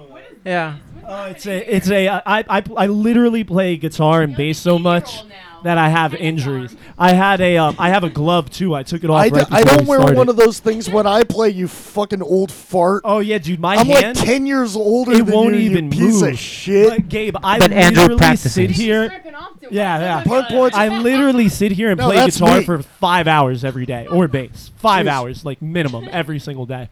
Yeah. 0.44 0.76
Uh, 1.06 1.28
it's 1.30 1.46
a, 1.46 1.74
it's 1.76 1.90
a, 1.90 2.08
I, 2.08 2.44
I, 2.48 2.62
I 2.76 2.86
literally 2.86 3.44
play 3.44 3.76
guitar 3.76 4.22
and 4.22 4.36
bass 4.36 4.58
so 4.58 4.78
much 4.78 5.22
that 5.62 5.78
I 5.78 5.88
have 5.88 6.14
injuries. 6.14 6.76
I 6.98 7.12
had 7.12 7.40
a, 7.40 7.56
um, 7.58 7.76
I 7.78 7.90
have 7.90 8.04
a 8.04 8.10
glove 8.10 8.50
too. 8.50 8.74
I 8.74 8.82
took 8.82 9.04
it 9.04 9.10
off. 9.10 9.16
I, 9.22 9.28
right 9.28 9.48
d- 9.48 9.54
I 9.54 9.62
don't 9.62 9.86
wear 9.86 10.00
started. 10.00 10.18
one 10.18 10.28
of 10.28 10.36
those 10.36 10.58
things 10.58 10.88
when 10.90 11.06
I 11.06 11.22
play. 11.24 11.50
You 11.50 11.68
fucking 11.68 12.22
old 12.22 12.50
fart. 12.52 13.02
Oh 13.04 13.20
yeah, 13.20 13.38
dude, 13.38 13.60
my 13.60 13.76
I'm 13.76 13.86
hand. 13.86 14.16
like 14.16 14.26
ten 14.26 14.46
years 14.46 14.74
older 14.76 15.12
it 15.12 15.24
than 15.26 15.34
won't 15.34 15.54
you, 15.54 15.60
even 15.60 15.84
you 15.86 15.90
piece 15.90 16.20
move. 16.22 16.32
of 16.32 16.38
shit. 16.38 16.90
But, 16.90 17.08
Gabe, 17.08 17.36
I 17.42 17.58
But 17.58 17.70
literally 17.70 18.16
practices. 18.16 18.52
sit 18.54 18.70
here. 18.70 19.10
Yeah, 19.70 19.98
yeah. 20.00 20.24
Punk 20.24 20.48
points. 20.48 20.76
I 20.76 20.88
literally 20.98 21.48
sit 21.48 21.72
here 21.72 21.90
and 21.90 21.98
No, 21.98 22.06
play 22.10 22.24
guitar 22.26 22.58
me. 22.58 22.64
for 22.64 22.82
five 22.82 23.26
hours 23.26 23.64
every 23.64 23.86
day, 23.86 24.06
or 24.06 24.28
bass, 24.28 24.70
five 24.76 25.06
Jeez. 25.06 25.10
hours, 25.10 25.44
like 25.44 25.60
minimum 25.62 26.08
every 26.12 26.38
single 26.38 26.66
day. 26.66 26.88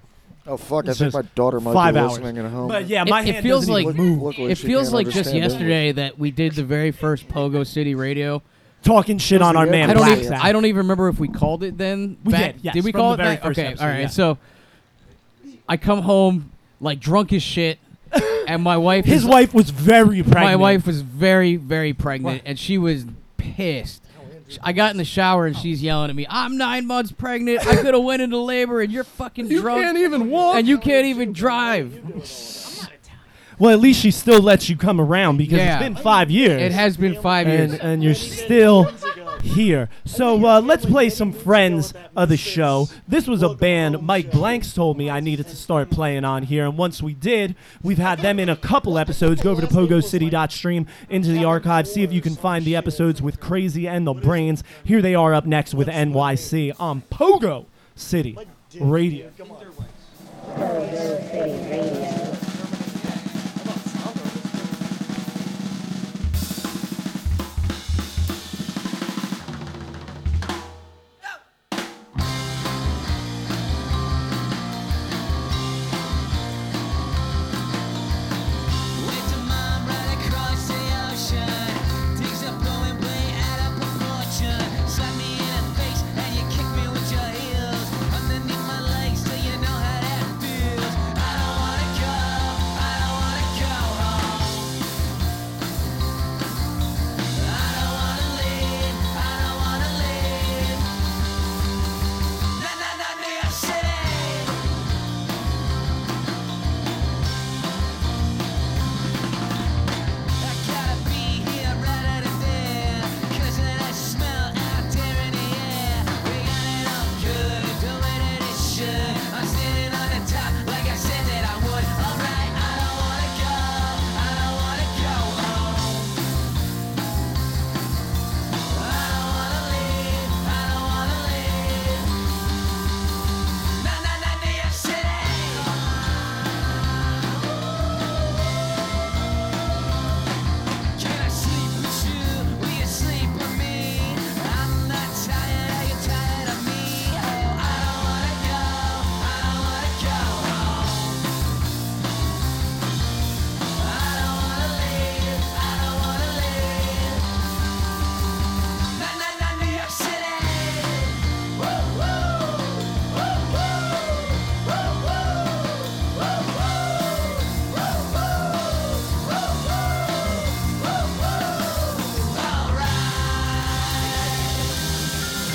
Oh 0.46 0.56
fuck! 0.56 0.86
I 0.86 0.90
It's 0.90 0.98
think 0.98 1.12
just 1.12 1.14
my 1.14 1.28
daughter 1.34 1.60
might 1.60 1.72
five 1.72 1.94
be 1.94 2.00
hours. 2.00 2.12
listening 2.18 2.44
at 2.44 2.50
home. 2.50 2.68
But 2.68 2.86
yeah, 2.86 3.04
my 3.04 3.22
it 3.22 3.26
hand 3.34 3.42
feels 3.42 3.62
doesn't 3.62 3.74
like- 3.74 3.84
even 3.84 3.96
move. 3.96 4.22
Look 4.22 4.38
like 4.38 4.50
It 4.50 4.58
she 4.58 4.66
feels 4.66 4.84
can't 4.88 4.94
like 4.94 5.06
just 5.06 5.16
understand 5.18 5.36
English. 5.44 5.52
yesterday 5.52 5.92
that 5.92 6.18
we 6.18 6.30
did 6.30 6.52
the 6.54 6.64
very 6.64 6.90
first 6.90 7.28
Pogo 7.28 7.66
City 7.66 7.94
Radio. 7.94 8.42
Talking 8.82 9.16
shit 9.16 9.40
on 9.40 9.56
our 9.56 9.64
man. 9.66 9.88
I 9.88 9.94
don't 9.94 10.02
Black 10.02 10.12
even 10.18 10.24
Sabbath. 10.24 10.44
I 10.44 10.52
don't 10.52 10.66
even 10.66 10.76
remember 10.78 11.08
if 11.08 11.18
we 11.18 11.26
called 11.28 11.62
it 11.64 11.78
then. 11.78 12.18
We 12.22 12.32
back- 12.32 12.56
did, 12.56 12.64
yes, 12.64 12.74
Did 12.74 12.84
we 12.84 12.92
from 12.92 13.00
call 13.00 13.08
the 13.16 13.22
it 13.22 13.24
very 13.24 13.34
that? 13.36 13.42
first 13.42 13.58
Okay, 13.58 13.68
episode, 13.68 13.82
all 13.84 13.90
right. 13.90 14.00
yeah. 14.00 14.06
So 14.08 14.38
I 15.66 15.78
come 15.78 16.02
home 16.02 16.50
like 16.80 17.00
drunk 17.00 17.32
as 17.32 17.42
shit, 17.42 17.78
and 18.46 18.62
my 18.62 18.76
wife. 18.76 19.06
His 19.06 19.22
is, 19.22 19.26
wife 19.28 19.54
was 19.54 19.70
very 19.70 20.22
pregnant. 20.22 20.44
My 20.44 20.56
wife 20.56 20.86
was 20.86 21.00
very, 21.00 21.56
very 21.56 21.94
pregnant, 21.94 22.42
and 22.44 22.58
she 22.58 22.76
was 22.76 23.06
pissed. 23.38 24.02
I 24.62 24.72
got 24.72 24.90
in 24.92 24.96
the 24.96 25.04
shower 25.04 25.46
and 25.46 25.56
she's 25.56 25.82
yelling 25.82 26.10
at 26.10 26.16
me, 26.16 26.26
"I'm 26.28 26.56
nine 26.56 26.86
months 26.86 27.12
pregnant. 27.12 27.66
I 27.66 27.76
could 27.76 27.94
have 27.94 28.02
went 28.04 28.22
into 28.22 28.38
labor, 28.38 28.80
and 28.80 28.92
you're 28.92 29.04
fucking 29.04 29.46
drunk. 29.48 29.52
You 29.52 29.60
drunk, 29.62 29.84
can't 29.84 29.98
even 29.98 30.30
walk. 30.30 30.56
and 30.56 30.66
you 30.68 30.78
can't 30.78 31.06
even 31.06 31.32
drive." 31.32 32.00
Well, 33.58 33.70
at 33.72 33.78
least 33.78 34.00
she 34.00 34.10
still 34.10 34.40
lets 34.40 34.68
you 34.68 34.76
come 34.76 35.00
around 35.00 35.36
because 35.36 35.58
Yeah. 35.58 35.76
it's 35.78 35.84
been 35.84 35.94
five 36.02 36.28
years. 36.30 36.60
It 36.60 36.72
has 36.72 36.96
been 36.96 37.20
five 37.20 37.46
years. 37.46 37.72
and, 37.72 37.80
and 37.82 38.02
you're 38.04 38.14
still 38.14 38.90
here. 39.44 39.88
So 40.04 40.44
uh, 40.44 40.60
let's 40.60 40.84
play 40.84 41.10
some 41.10 41.32
friends 41.32 41.94
of 42.16 42.28
the 42.28 42.36
show. 42.36 42.88
This 43.06 43.26
was 43.26 43.42
a 43.42 43.54
band 43.54 44.02
Mike 44.02 44.30
Blanks 44.30 44.72
told 44.72 44.98
me 44.98 45.10
I 45.10 45.20
needed 45.20 45.46
to 45.48 45.56
start 45.56 45.90
playing 45.90 46.24
on 46.24 46.42
here, 46.42 46.64
and 46.64 46.76
once 46.76 47.02
we 47.02 47.14
did, 47.14 47.54
we've 47.82 47.98
had 47.98 48.20
them 48.20 48.38
in 48.38 48.48
a 48.48 48.56
couple 48.56 48.98
episodes. 48.98 49.42
Go 49.42 49.50
over 49.50 49.60
to 49.60 49.68
pogocity.stream 49.68 50.86
into 51.08 51.30
the 51.30 51.44
archive, 51.44 51.86
see 51.86 52.02
if 52.02 52.12
you 52.12 52.20
can 52.20 52.34
find 52.34 52.64
the 52.64 52.76
episodes 52.76 53.22
with 53.22 53.40
Crazy 53.40 53.86
and 53.86 54.06
the 54.06 54.14
Brains. 54.14 54.64
Here 54.82 55.02
they 55.02 55.14
are 55.14 55.34
up 55.34 55.46
next 55.46 55.74
with 55.74 55.88
NYC 55.88 56.72
on 56.80 57.02
Pogo 57.02 57.66
City 57.94 58.36
Radio. 58.80 59.30
Pogo 60.56 61.30
City 61.30 61.70
Radio. 61.70 62.23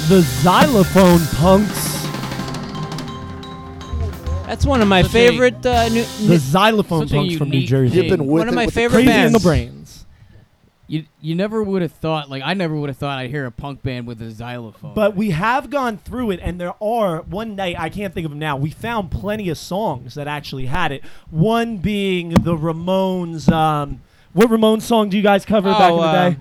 The 0.10 0.22
Xylophone 0.22 1.19
Punks. 1.38 2.00
That's 4.48 4.65
one 4.65 4.82
of 4.82 4.88
my 4.88 5.04
Such 5.04 5.10
a- 5.12 5.13
favorite 5.13 5.63
uh, 5.65 5.88
new, 5.89 6.04
The 6.04 6.38
Xylophone 6.39 7.08
Such 7.08 7.15
Punks 7.15 7.36
from 7.36 7.50
New 7.50 7.58
unique 7.58 7.69
Jersey. 7.69 7.95
thing. 7.95 8.04
You've 8.06 8.17
been 8.17 8.26
with 8.28 8.39
one 8.39 8.48
of 8.48 8.54
it 8.54 8.56
my 8.56 8.65
with 8.65 8.74
the 8.74 8.80
favorite 8.82 9.04
Crazy 9.04 9.12
in 9.19 9.26
the 9.34 9.39
bands. 9.39 9.43
Brains. 9.43 10.06
You 10.88 11.06
you 11.22 11.36
never 11.36 11.62
would 11.62 11.84
have 11.84 11.91
thought 11.91 12.32
like 12.32 12.41
I 12.43 12.56
never 12.56 12.76
would 12.76 12.89
have 12.89 12.98
thought 12.98 13.19
I'd 13.19 13.30
hear 13.30 13.45
a 13.45 13.52
punk 13.52 13.84
band 13.84 14.08
with 14.08 14.19
a 14.24 14.32
xylophone. 14.32 14.95
But 14.95 15.15
we 15.15 15.30
have 15.30 15.69
gone 15.69 15.98
through 16.00 16.32
it, 16.32 16.39
and 16.41 16.60
there 16.60 16.74
are 16.82 17.22
one 17.22 17.56
night 17.56 17.76
I 17.78 17.89
can't 17.89 18.12
think 18.12 18.26
of 18.26 18.32
them 18.32 18.39
now. 18.39 18.58
We 18.58 18.72
found 18.72 19.12
plenty 19.12 19.50
of 19.50 19.60
songs 19.60 20.15
that 20.15 20.28
actually 20.28 20.65
had 20.65 20.91
it. 20.91 21.04
One 21.30 21.78
being 21.78 22.30
the 22.30 22.56
Ramones. 22.58 23.52
Um, 23.52 24.02
what 24.34 24.50
Ramones 24.50 24.82
song 24.82 25.10
do 25.10 25.17
you 25.17 25.22
guys 25.24 25.45
cover 25.45 25.69
back 25.72 25.91
in 25.91 25.98
the 25.98 26.02
Oh, 26.04 26.06
uh, 26.06 26.30
day? 26.32 26.38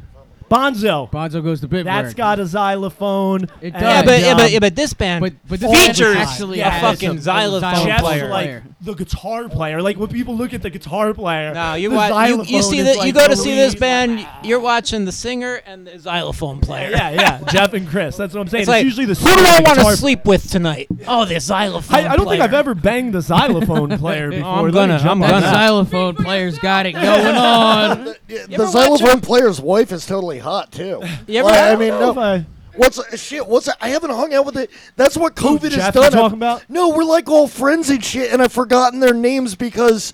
Bonzo. 0.51 1.11
Bonzo 1.11 1.43
goes 1.45 1.61
to 1.61 1.69
Bitburg. 1.69 1.85
That's 1.85 2.15
got 2.15 2.41
a 2.41 2.47
xylophone. 2.47 3.45
It 3.61 3.73
does. 3.73 3.83
Yeah, 3.83 4.03
but, 4.05 4.21
yeah, 4.21 4.35
but 4.35 4.51
yeah, 4.53 4.59
but 4.61 4.75
this 4.77 4.95
band 4.95 5.21
But 5.23 5.35
but 5.49 5.61
this 5.61 5.71
features 5.87 6.15
band 6.15 6.29
actually 6.29 6.61
a 6.61 6.71
fucking 6.71 7.09
a- 7.11 7.13
a 7.15 7.21
xylophone 7.21 7.99
player. 7.99 8.29
like 8.29 8.63
the 8.81 8.95
guitar 8.95 9.49
player. 9.49 9.83
Like 9.83 9.97
when 9.97 10.09
people 10.09 10.37
look 10.37 10.55
at 10.55 10.63
the 10.63 10.71
guitar 10.71 11.13
player, 11.13 11.53
No, 11.53 11.75
you 11.75 11.91
the 11.91 11.97
watch. 11.97 12.29
You, 12.31 12.45
you 12.45 12.63
see 12.63 12.83
that. 12.83 12.97
like 12.97 13.07
you 13.09 13.13
go 13.13 13.27
to 13.27 13.35
see 13.37 13.55
this 13.55 13.75
band. 13.75 14.25
You're 14.45 14.61
watching 14.61 15.05
the 15.05 15.11
singer 15.13 15.61
and 15.67 15.85
the 15.87 15.99
xylophone 15.99 16.61
player. 16.61 16.91
Yeah, 16.91 17.11
yeah, 17.11 17.41
Jeff 17.51 17.73
and 17.73 17.89
Chris. 17.89 18.17
That's 18.17 18.35
what 18.35 18.41
I'm 18.43 18.49
saying. 18.49 18.63
It's 18.63 18.69
It's, 18.69 18.75
like, 18.77 18.85
usually 18.85 19.07
the 19.07 19.15
who 19.15 19.27
do 19.27 19.45
I 19.45 19.61
want 19.67 19.79
to 19.81 19.97
sleep 19.97 20.25
with 20.25 20.49
tonight? 20.49 20.87
Oh, 21.09 21.25
the 21.25 21.41
xylophone. 21.41 21.97
I, 21.97 22.09
I 22.13 22.17
don't 22.17 22.29
think 22.29 22.41
I've 22.41 22.55
ever 22.55 22.75
banged 22.75 23.15
the 23.15 23.21
xylophone 23.23 23.99
player 23.99 24.27
oh, 24.29 24.31
before. 24.31 24.49
I'm 24.69 24.71
gonna- 24.71 24.95
I'm 24.99 25.19
That 25.21 25.31
gonna. 25.31 25.41
that. 25.47 25.53
xylophone 25.55 26.15
player's 26.15 26.59
got 26.61 26.87
it 26.87 26.93
going 26.93 27.37
on. 27.37 28.05
The, 28.29 28.47
the 28.49 28.67
xylophone 28.67 29.21
player's 29.21 29.61
wife 29.61 29.91
is 29.91 30.07
totally 30.07 30.39
hot 30.39 30.71
too. 30.71 31.03
You 31.27 31.41
ever- 31.41 31.49
Like, 31.49 31.59
I 31.59 31.73
I 31.73 31.77
mean, 31.77 31.89
don't 31.91 32.15
no. 32.15 32.45
What's 32.79 33.21
shit? 33.21 33.47
What's 33.47 33.69
I 33.81 33.89
haven't 33.89 34.11
hung 34.11 34.33
out 34.33 34.47
with 34.47 34.57
it. 34.57 34.71
That's 34.95 35.17
what 35.17 35.35
COVID 35.35 35.71
Jeff, 35.71 35.93
has 35.93 35.95
done. 35.95 36.13
talking 36.13 36.25
I've- 36.27 36.35
about? 36.37 36.71
No, 36.71 36.91
we're 36.91 37.05
like 37.05 37.29
all 37.29 37.49
friends 37.49 37.91
and 37.91 38.03
shit, 38.03 38.33
and 38.33 38.41
I've 38.41 38.53
forgotten 38.53 39.01
their 39.01 39.13
names 39.13 39.57
because 39.57 40.13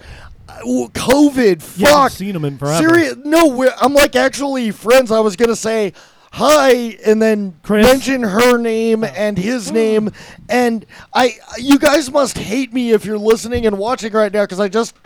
uh, 0.49 0.61
COVID. 0.63 1.61
Fuck. 1.63 1.79
You 1.79 1.87
haven't 1.87 2.13
seen 2.13 2.33
them 2.33 2.45
in 2.47 2.57
forever. 2.57 2.89
Serious? 2.89 3.17
No, 3.23 3.49
we're, 3.49 3.75
I'm 3.81 3.93
like 3.93 4.17
actually 4.17 4.71
friends. 4.71 5.11
I 5.11 5.21
was 5.21 5.37
gonna 5.37 5.57
say 5.57 5.93
hi 6.33 6.73
and 7.05 7.21
then 7.21 7.55
Chris? 7.63 7.87
mention 7.87 8.23
her 8.23 8.57
name 8.57 9.05
oh. 9.05 9.09
and 9.09 9.37
his 9.37 9.69
hmm. 9.69 9.75
name, 9.75 10.11
and 10.49 10.87
I. 11.13 11.37
You 11.59 11.79
guys 11.79 12.11
must 12.11 12.39
hate 12.39 12.73
me 12.73 12.93
if 12.93 13.05
you're 13.05 13.19
listening 13.19 13.67
and 13.67 13.79
watching 13.79 14.13
right 14.13 14.33
now 14.33 14.45
because 14.45 14.61
I 14.61 14.69
just. 14.69 14.97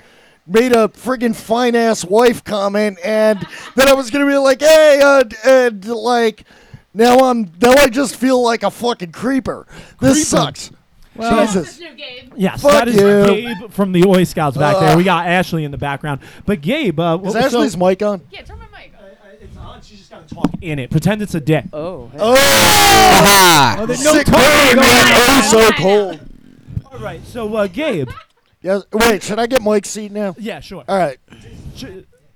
Made 0.50 0.72
a 0.72 0.88
friggin' 0.88 1.36
fine 1.36 1.76
ass 1.76 2.06
wife 2.06 2.42
comment, 2.42 2.98
and 3.04 3.46
then 3.74 3.86
I 3.86 3.92
was 3.92 4.10
gonna 4.10 4.24
be 4.24 4.34
like, 4.38 4.62
"Hey, 4.62 4.98
uh, 5.04 5.22
and 5.44 5.86
uh, 5.86 5.94
like, 5.94 6.44
now 6.94 7.18
I'm 7.30 7.50
now 7.60 7.72
I 7.72 7.88
just 7.88 8.16
feel 8.16 8.42
like 8.42 8.62
a 8.62 8.70
fucking 8.70 9.12
creeper. 9.12 9.66
This 10.00 10.14
Creeper. 10.14 10.24
sucks. 10.24 10.70
Well- 11.14 11.44
Jesus. 11.46 11.80
Yes, 12.36 12.62
Fuck 12.62 12.72
that 12.72 12.88
is 12.88 12.94
you. 12.96 13.24
Gabe 13.26 13.70
from 13.72 13.90
the 13.92 14.04
Oi 14.06 14.22
Scouts 14.24 14.56
back 14.56 14.78
there. 14.78 14.96
We 14.96 15.02
got 15.02 15.26
Ashley 15.26 15.64
in 15.64 15.72
the 15.72 15.78
background, 15.78 16.20
but 16.46 16.60
Gabe, 16.60 17.00
uh, 17.00 17.18
Is 17.24 17.32
so- 17.32 17.38
Ashley's 17.40 17.76
mic 17.76 18.02
on? 18.02 18.20
Yeah, 18.30 18.42
turn 18.42 18.58
my 18.60 18.66
mic 18.66 18.92
on. 18.96 19.08
It's 19.40 19.56
on. 19.56 19.80
She's 19.82 19.98
just 19.98 20.10
gotta 20.10 20.32
talk 20.32 20.50
in 20.60 20.78
it. 20.78 20.90
Pretend 20.90 21.20
it's 21.22 21.34
a 21.34 21.40
dick. 21.40 21.64
Oh. 21.72 22.08
Oh, 22.18 23.84
there's 23.86 23.98
sick 24.00 24.26
burn, 24.26 24.36
man. 24.36 24.76
Oh, 24.80 25.48
so 25.50 25.70
cold. 25.72 26.20
All 26.92 26.98
right, 27.00 27.24
so 27.26 27.52
uh, 27.54 27.66
Gabe. 27.66 28.10
Yes. 28.60 28.82
Wait, 28.92 29.22
should 29.22 29.38
I 29.38 29.46
get 29.46 29.62
Mike's 29.62 29.88
seat 29.88 30.10
now? 30.10 30.34
Yeah, 30.36 30.58
sure. 30.58 30.82
All 30.88 30.98
right. 30.98 31.16
Sh- 31.76 31.84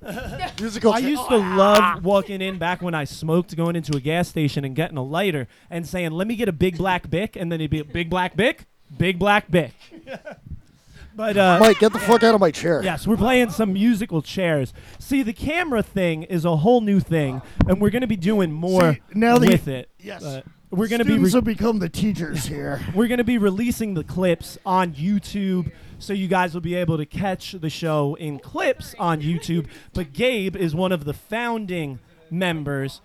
Musical. 0.60 0.92
I 0.92 1.00
cha- 1.00 1.06
used 1.06 1.28
to 1.28 1.36
love 1.36 2.04
walking 2.04 2.40
in 2.42 2.58
back 2.58 2.82
when 2.82 2.94
I 2.94 3.04
smoked, 3.04 3.56
going 3.56 3.76
into 3.76 3.96
a 3.96 4.00
gas 4.00 4.28
station 4.28 4.64
and 4.64 4.74
getting 4.74 4.96
a 4.96 5.02
lighter 5.02 5.46
and 5.70 5.86
saying, 5.86 6.10
"Let 6.12 6.26
me 6.26 6.36
get 6.36 6.48
a 6.48 6.52
big 6.52 6.76
black 6.78 7.08
bic," 7.10 7.36
and 7.36 7.50
then 7.52 7.60
it'd 7.60 7.70
be 7.70 7.78
a 7.80 7.84
big 7.84 8.10
black 8.10 8.36
bic, 8.36 8.66
big 8.96 9.18
black 9.18 9.50
bic. 9.50 9.72
but 11.14 11.36
uh, 11.36 11.58
Mike, 11.60 11.78
get 11.78 11.92
the 11.92 11.98
fuck 11.98 12.22
out 12.22 12.34
of 12.34 12.40
my 12.40 12.50
chair. 12.50 12.82
Yes, 12.82 13.06
we're 13.06 13.16
playing 13.16 13.50
some 13.50 13.72
musical 13.74 14.22
chairs. 14.22 14.72
See, 14.98 15.22
the 15.22 15.32
camera 15.32 15.82
thing 15.82 16.22
is 16.24 16.44
a 16.44 16.56
whole 16.56 16.80
new 16.80 17.00
thing, 17.00 17.42
and 17.68 17.80
we're 17.80 17.90
going 17.90 18.00
to 18.02 18.06
be 18.06 18.16
doing 18.16 18.50
more 18.52 18.94
See, 18.94 19.00
now 19.14 19.38
that 19.38 19.48
with 19.48 19.66
you- 19.68 19.74
it. 19.74 19.90
Yes. 20.00 20.24
Uh, 20.24 20.42
we're 20.72 20.88
going 20.88 20.98
to 20.98 21.04
be 21.04 21.12
Students 21.12 21.34
re- 21.34 21.38
have 21.38 21.44
become 21.44 21.78
the 21.78 21.88
teachers 21.88 22.44
here. 22.46 22.80
we're 22.94 23.08
going 23.08 23.18
to 23.18 23.24
be 23.24 23.38
releasing 23.38 23.94
the 23.94 24.02
clips 24.04 24.58
on 24.66 24.92
YouTube, 24.94 25.70
so 25.98 26.12
you 26.12 26.26
guys 26.28 26.54
will 26.54 26.60
be 26.60 26.74
able 26.74 26.96
to 26.96 27.06
catch 27.06 27.52
the 27.52 27.70
show 27.70 28.14
in 28.16 28.38
clips 28.38 28.94
on 28.98 29.20
YouTube. 29.20 29.66
But 29.92 30.12
Gabe 30.12 30.56
is 30.56 30.74
one 30.74 30.90
of 30.92 31.04
the 31.04 31.14
founding 31.14 31.98
members 32.30 33.02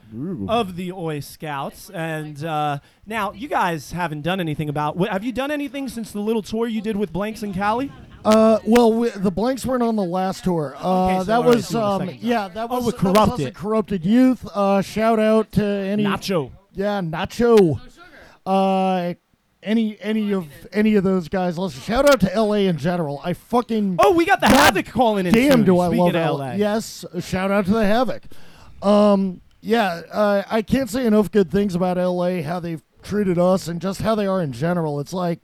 of 0.48 0.78
the 0.78 0.92
Oi 0.94 1.20
Scouts, 1.20 1.90
and 1.90 2.44
uh, 2.46 2.80
now 3.06 3.34
you 3.34 3.48
guys 3.50 3.92
haven't 3.92 4.22
done 4.22 4.40
anything 4.40 4.70
about. 4.70 4.98
wh- 4.98 5.10
Have 5.12 5.24
you 5.26 5.34
done 5.34 5.52
anything 5.52 5.90
since 5.90 6.12
the 6.14 6.22
little 6.22 6.42
tour 6.42 6.66
you 6.68 6.82
did 6.82 6.96
with 6.96 7.12
Blanks 7.12 7.44
and 7.44 7.54
Cali? 7.54 7.92
Uh, 8.26 8.60
well, 8.66 8.92
we, 8.92 9.10
the 9.10 9.32
blanks 9.32 9.66
weren't 9.66 9.84
on 9.84 9.96
the 9.96 10.04
last 10.04 10.44
tour. 10.44 10.76
Uh, 10.78 11.06
Okay, 11.08 11.18
so 11.20 11.24
that 11.26 11.36
all 11.38 11.44
right, 11.44 11.56
was 11.56 11.68
so 11.68 11.82
um, 11.84 12.06
the 12.06 12.14
second. 12.14 12.28
yeah, 12.28 12.48
that 12.50 12.68
Oh, 12.70 12.76
was 12.78 12.86
with 12.88 12.98
that 12.98 13.04
was 13.04 13.16
us 13.18 13.26
Corrupted. 13.28 13.48
at 13.48 13.54
corrupted 13.54 14.06
youth. 14.06 14.48
Uh, 14.54 14.82
shout 14.82 15.20
out 15.20 15.52
to 15.54 15.64
any 15.64 16.04
Nacho. 16.04 16.52
Yeah, 16.78 17.02
Nacho. 17.02 17.80
Uh, 18.46 19.16
any 19.64 20.00
any 20.00 20.32
of 20.32 20.48
any 20.72 20.96
of 20.96 21.04
those 21.04 21.28
guys. 21.28 21.58
Listen, 21.58 21.82
shout 21.82 22.08
out 22.10 22.20
to 22.22 22.34
L.A. 22.34 22.68
in 22.68 22.78
general. 22.78 23.20
I 23.24 23.34
fucking 23.34 23.96
Oh, 24.00 24.14
we 24.14 24.26
got 24.26 24.40
the 24.40 24.48
God 24.48 24.56
Havoc 24.76 24.86
calling 24.86 25.26
in. 25.26 25.34
damn 25.34 25.52
soon, 25.52 25.66
do 25.66 25.80
I 25.80 25.88
speaking 25.88 26.14
love 26.14 26.16
of 26.16 26.40
LA. 26.40 26.46
LA. 26.50 26.54
Yes, 26.54 27.04
shout 27.22 27.52
out 27.52 27.66
to 27.66 27.72
the 27.72 27.86
Havoc. 27.86 28.24
Um, 28.82 29.42
yeah, 29.60 30.04
uh, 30.12 30.44
I 30.50 30.62
can't 30.62 30.90
say 30.90 31.06
enough 31.06 31.32
good 31.32 31.52
things 31.52 31.74
about 31.74 31.98
LA. 31.98 32.44
How 32.44 32.60
they've 32.60 32.84
treated 33.02 33.40
us 33.40 33.68
and 33.68 33.82
just 33.82 34.02
how 34.04 34.14
they 34.16 34.28
are 34.28 34.42
in 34.42 34.52
general. 34.54 35.00
It's 35.00 35.14
like 35.14 35.42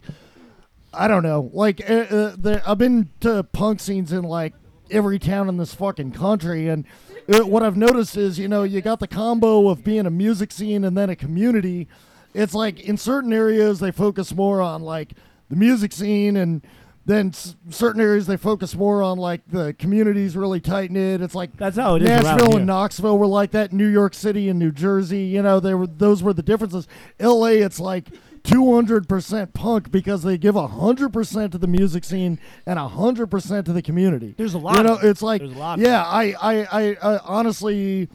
I 0.93 1.08
don't 1.08 1.24
know. 1.24 1.50
Like 1.52 1.82
uh, 1.89 1.93
uh, 1.93 2.36
the, 2.38 2.62
I've 2.65 2.78
been 2.78 3.10
to 3.22 3.43
punk 3.43 3.80
scenes 3.80 4.13
in 4.13 4.24
like 4.24 4.54
every 4.93 5.19
town 5.19 5.49
in 5.49 5.58
this 5.58 5.73
fucking 5.73 6.12
country, 6.12 6.67
and 6.69 6.86
uh, 7.34 7.39
what 7.45 7.63
I've 7.63 7.75
noticed 7.77 8.15
is 8.15 8.39
you 8.39 8.47
know 8.47 8.63
you 8.63 8.79
got 8.82 8.99
the 8.99 9.08
combo 9.08 9.67
of 9.69 9.84
being 9.84 10.06
a 10.06 10.10
music 10.12 10.51
scene 10.51 10.84
and 10.84 10.95
then 10.97 11.10
a 11.10 11.15
community. 11.15 11.88
It's 12.34 12.53
like 12.53 12.79
in 12.79 12.97
certain 12.97 13.34
areas 13.34 13.79
they 13.79 13.91
focus 13.91 14.34
more 14.34 14.62
on 14.62 14.82
like 14.82 15.13
the 15.49 15.56
music 15.56 15.91
scene 15.91 16.38
and. 16.38 16.62
Then 17.06 17.32
s- 17.32 17.58
certain 17.69 17.99
areas 17.99 18.27
they 18.27 18.38
focus 18.38 18.73
more 18.75 19.03
on 19.03 19.17
like 19.17 19.41
the 19.49 19.73
communities 19.77 20.38
really 20.38 20.62
tight 20.62 20.89
knit. 20.89 21.19
It's 21.21 21.36
like 21.36 21.53
That's 21.58 21.75
how 21.75 21.95
it 21.95 22.01
is 22.03 22.08
around 22.10 22.23
Nashville 22.23 22.47
here. 22.51 22.58
and 22.60 22.65
Knoxville 22.65 23.17
were 23.17 23.27
like 23.27 23.51
that. 23.51 23.73
New 23.73 23.89
York 23.89 24.13
City 24.13 24.47
and 24.47 24.58
New 24.58 24.71
Jersey, 24.71 25.23
you 25.23 25.41
know, 25.41 25.60
they 25.60 25.73
were 25.73 25.86
those 25.86 26.23
were 26.23 26.32
the 26.32 26.41
differences. 26.41 26.88
L.A. 27.19 27.58
It's 27.58 27.77
like 27.77 28.08
200% 28.43 29.53
punk 29.53 29.91
because 29.91 30.23
they 30.23 30.38
give 30.38 30.56
100% 30.56 31.51
to 31.51 31.58
the 31.58 31.67
music 31.67 32.03
scene 32.03 32.39
and 32.65 32.77
100% 32.77 33.65
to 33.65 33.73
the 33.73 33.82
community. 33.82 34.36
There's 34.38 34.53
a 34.53 34.58
lot 34.58 34.77
You 34.77 34.84
know, 34.84 34.97
it. 34.97 35.06
it's 35.06 35.21
like 35.21 35.41
There's 35.41 35.53
a 35.56 35.60
lot 35.60 35.79
yeah, 35.79 36.03
I, 36.03 36.34
I, 36.41 36.63
I, 36.65 36.97
I 37.01 37.17
honestly, 37.23 38.10